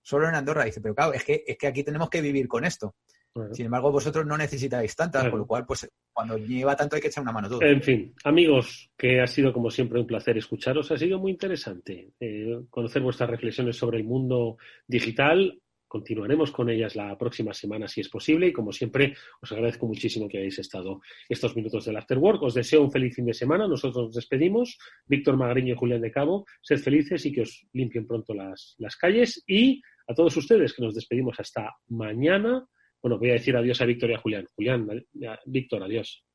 Solo 0.01 0.29
en 0.29 0.35
Andorra. 0.35 0.65
Dice, 0.65 0.81
pero 0.81 0.95
claro, 0.95 1.13
es 1.13 1.23
que, 1.23 1.43
es 1.45 1.57
que 1.57 1.67
aquí 1.67 1.83
tenemos 1.83 2.09
que 2.09 2.21
vivir 2.21 2.47
con 2.47 2.65
esto. 2.65 2.95
Bueno. 3.35 3.53
Sin 3.53 3.65
embargo, 3.65 3.91
vosotros 3.91 4.25
no 4.25 4.37
necesitáis 4.37 4.95
tantas, 4.95 5.23
claro. 5.23 5.31
por 5.31 5.39
lo 5.41 5.45
cual, 5.45 5.65
pues 5.65 5.89
cuando 6.13 6.37
lleva 6.37 6.73
tanto 6.73 6.95
hay 6.95 7.01
que 7.01 7.09
echar 7.09 7.21
una 7.21 7.33
mano 7.33 7.49
todo. 7.49 7.61
En 7.61 7.81
fin, 7.81 8.13
amigos, 8.23 8.89
que 8.97 9.19
ha 9.19 9.27
sido 9.27 9.51
como 9.51 9.69
siempre 9.69 9.99
un 9.99 10.07
placer 10.07 10.37
escucharos. 10.37 10.89
Ha 10.91 10.97
sido 10.97 11.19
muy 11.19 11.31
interesante 11.31 12.13
eh, 12.17 12.61
conocer 12.69 13.01
vuestras 13.01 13.29
reflexiones 13.29 13.75
sobre 13.75 13.97
el 13.97 14.05
mundo 14.05 14.57
digital. 14.87 15.59
Continuaremos 15.85 16.51
con 16.51 16.69
ellas 16.69 16.95
la 16.95 17.17
próxima 17.17 17.53
semana, 17.53 17.89
si 17.89 17.99
es 17.99 18.07
posible. 18.07 18.47
Y 18.47 18.53
como 18.53 18.71
siempre, 18.71 19.13
os 19.41 19.51
agradezco 19.51 19.85
muchísimo 19.85 20.29
que 20.29 20.37
hayáis 20.37 20.59
estado 20.59 21.01
estos 21.27 21.57
minutos 21.57 21.83
del 21.83 21.97
Afterwork. 21.97 22.41
Os 22.41 22.53
deseo 22.53 22.81
un 22.81 22.91
feliz 22.91 23.15
fin 23.15 23.25
de 23.25 23.33
semana. 23.33 23.67
Nosotros 23.67 24.05
nos 24.05 24.15
despedimos. 24.15 24.77
Víctor 25.07 25.35
Magariño 25.35 25.73
y 25.73 25.77
Julián 25.77 26.01
de 26.01 26.11
Cabo, 26.11 26.45
sed 26.61 26.77
felices 26.77 27.25
y 27.25 27.33
que 27.33 27.41
os 27.41 27.67
limpien 27.73 28.07
pronto 28.07 28.33
las, 28.33 28.75
las 28.77 28.95
calles. 28.95 29.43
Y 29.45 29.81
a 30.07 30.13
todos 30.13 30.37
ustedes 30.37 30.73
que 30.73 30.83
nos 30.83 30.95
despedimos 30.95 31.37
hasta 31.37 31.75
mañana 31.89 32.65
bueno, 33.05 33.19
voy 33.19 33.29
a 33.29 33.33
decir 33.33 33.55
adiós 33.55 33.79
a 33.81 33.85
Víctor 33.85 34.09
y 34.09 34.13
a 34.15 34.17
Julián. 34.17 34.47
Julián, 34.55 34.87
a 35.29 35.39
Víctor, 35.45 35.83
adiós. 35.83 36.25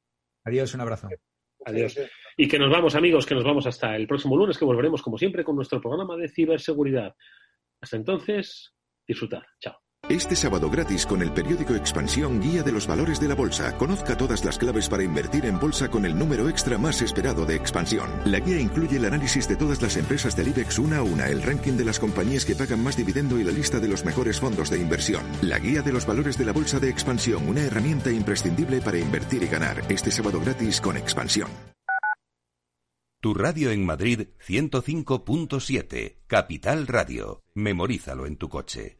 Adiós, 0.44 0.72
un 0.72 0.80
abrazo. 0.80 1.08
Adiós. 1.64 1.98
Y 2.36 2.46
que 2.46 2.60
nos 2.60 2.70
vamos, 2.70 2.94
amigos, 2.94 3.26
que 3.26 3.34
nos 3.34 3.42
vamos 3.42 3.66
hasta 3.66 3.96
el 3.96 4.06
próximo 4.06 4.36
lunes, 4.36 4.56
que 4.56 4.64
volveremos, 4.64 5.02
como 5.02 5.18
siempre, 5.18 5.42
con 5.42 5.56
nuestro 5.56 5.80
programa 5.80 6.16
de 6.16 6.28
ciberseguridad. 6.28 7.12
Hasta 7.80 7.96
entonces, 7.96 8.72
disfrutar. 9.04 9.44
Chao. 9.60 9.80
Este 10.10 10.34
sábado 10.34 10.68
gratis 10.68 11.06
con 11.06 11.22
el 11.22 11.30
periódico 11.30 11.72
Expansión 11.76 12.40
Guía 12.40 12.64
de 12.64 12.72
los 12.72 12.88
Valores 12.88 13.20
de 13.20 13.28
la 13.28 13.36
Bolsa. 13.36 13.76
Conozca 13.76 14.16
todas 14.16 14.44
las 14.44 14.58
claves 14.58 14.88
para 14.88 15.04
invertir 15.04 15.46
en 15.46 15.60
bolsa 15.60 15.88
con 15.88 16.04
el 16.04 16.18
número 16.18 16.48
extra 16.48 16.78
más 16.78 17.00
esperado 17.00 17.46
de 17.46 17.54
Expansión. 17.54 18.10
La 18.24 18.40
guía 18.40 18.58
incluye 18.58 18.96
el 18.96 19.04
análisis 19.04 19.46
de 19.46 19.54
todas 19.54 19.80
las 19.80 19.96
empresas 19.96 20.34
del 20.34 20.48
IBEX 20.48 20.80
una 20.80 20.96
a 20.96 21.02
una, 21.04 21.28
el 21.28 21.40
ranking 21.40 21.74
de 21.74 21.84
las 21.84 22.00
compañías 22.00 22.44
que 22.44 22.56
pagan 22.56 22.82
más 22.82 22.96
dividendo 22.96 23.38
y 23.38 23.44
la 23.44 23.52
lista 23.52 23.78
de 23.78 23.86
los 23.86 24.04
mejores 24.04 24.40
fondos 24.40 24.68
de 24.68 24.80
inversión. 24.80 25.22
La 25.42 25.60
Guía 25.60 25.80
de 25.80 25.92
los 25.92 26.06
Valores 26.06 26.36
de 26.36 26.44
la 26.44 26.52
Bolsa 26.52 26.80
de 26.80 26.90
Expansión, 26.90 27.48
una 27.48 27.60
herramienta 27.60 28.10
imprescindible 28.10 28.80
para 28.80 28.98
invertir 28.98 29.44
y 29.44 29.46
ganar. 29.46 29.84
Este 29.88 30.10
sábado 30.10 30.40
gratis 30.40 30.80
con 30.80 30.96
Expansión. 30.96 31.50
Tu 33.20 33.32
radio 33.32 33.70
en 33.70 33.86
Madrid 33.86 34.26
105.7, 34.44 36.16
Capital 36.26 36.88
Radio. 36.88 37.44
Memorízalo 37.54 38.26
en 38.26 38.36
tu 38.36 38.48
coche. 38.48 38.99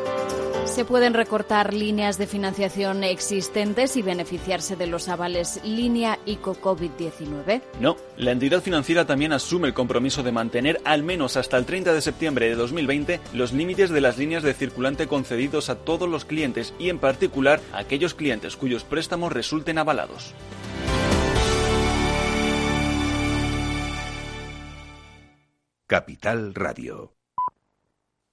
Se 0.65 0.85
pueden 0.85 1.13
recortar 1.13 1.73
líneas 1.73 2.17
de 2.17 2.27
financiación 2.27 3.03
existentes 3.03 3.97
y 3.97 4.01
beneficiarse 4.01 4.75
de 4.75 4.87
los 4.87 5.09
avales 5.09 5.59
línea 5.65 6.19
ICO 6.25 6.55
COVID-19. 6.55 7.61
No, 7.79 7.97
la 8.15 8.31
entidad 8.31 8.61
financiera 8.61 9.05
también 9.05 9.33
asume 9.33 9.67
el 9.67 9.73
compromiso 9.73 10.23
de 10.23 10.31
mantener 10.31 10.79
al 10.85 11.03
menos 11.03 11.35
hasta 11.35 11.57
el 11.57 11.65
30 11.65 11.93
de 11.93 12.01
septiembre 12.01 12.47
de 12.47 12.55
2020 12.55 13.19
los 13.33 13.51
límites 13.53 13.89
de 13.89 14.01
las 14.01 14.17
líneas 14.17 14.43
de 14.43 14.53
circulante 14.53 15.07
concedidos 15.07 15.69
a 15.69 15.75
todos 15.75 16.07
los 16.07 16.25
clientes 16.25 16.73
y 16.79 16.89
en 16.89 16.99
particular 16.99 17.59
a 17.73 17.79
aquellos 17.79 18.13
clientes 18.13 18.55
cuyos 18.55 18.83
préstamos 18.83 19.33
resulten 19.33 19.77
avalados. 19.77 20.33
Capital 25.87 26.55
Radio. 26.55 27.20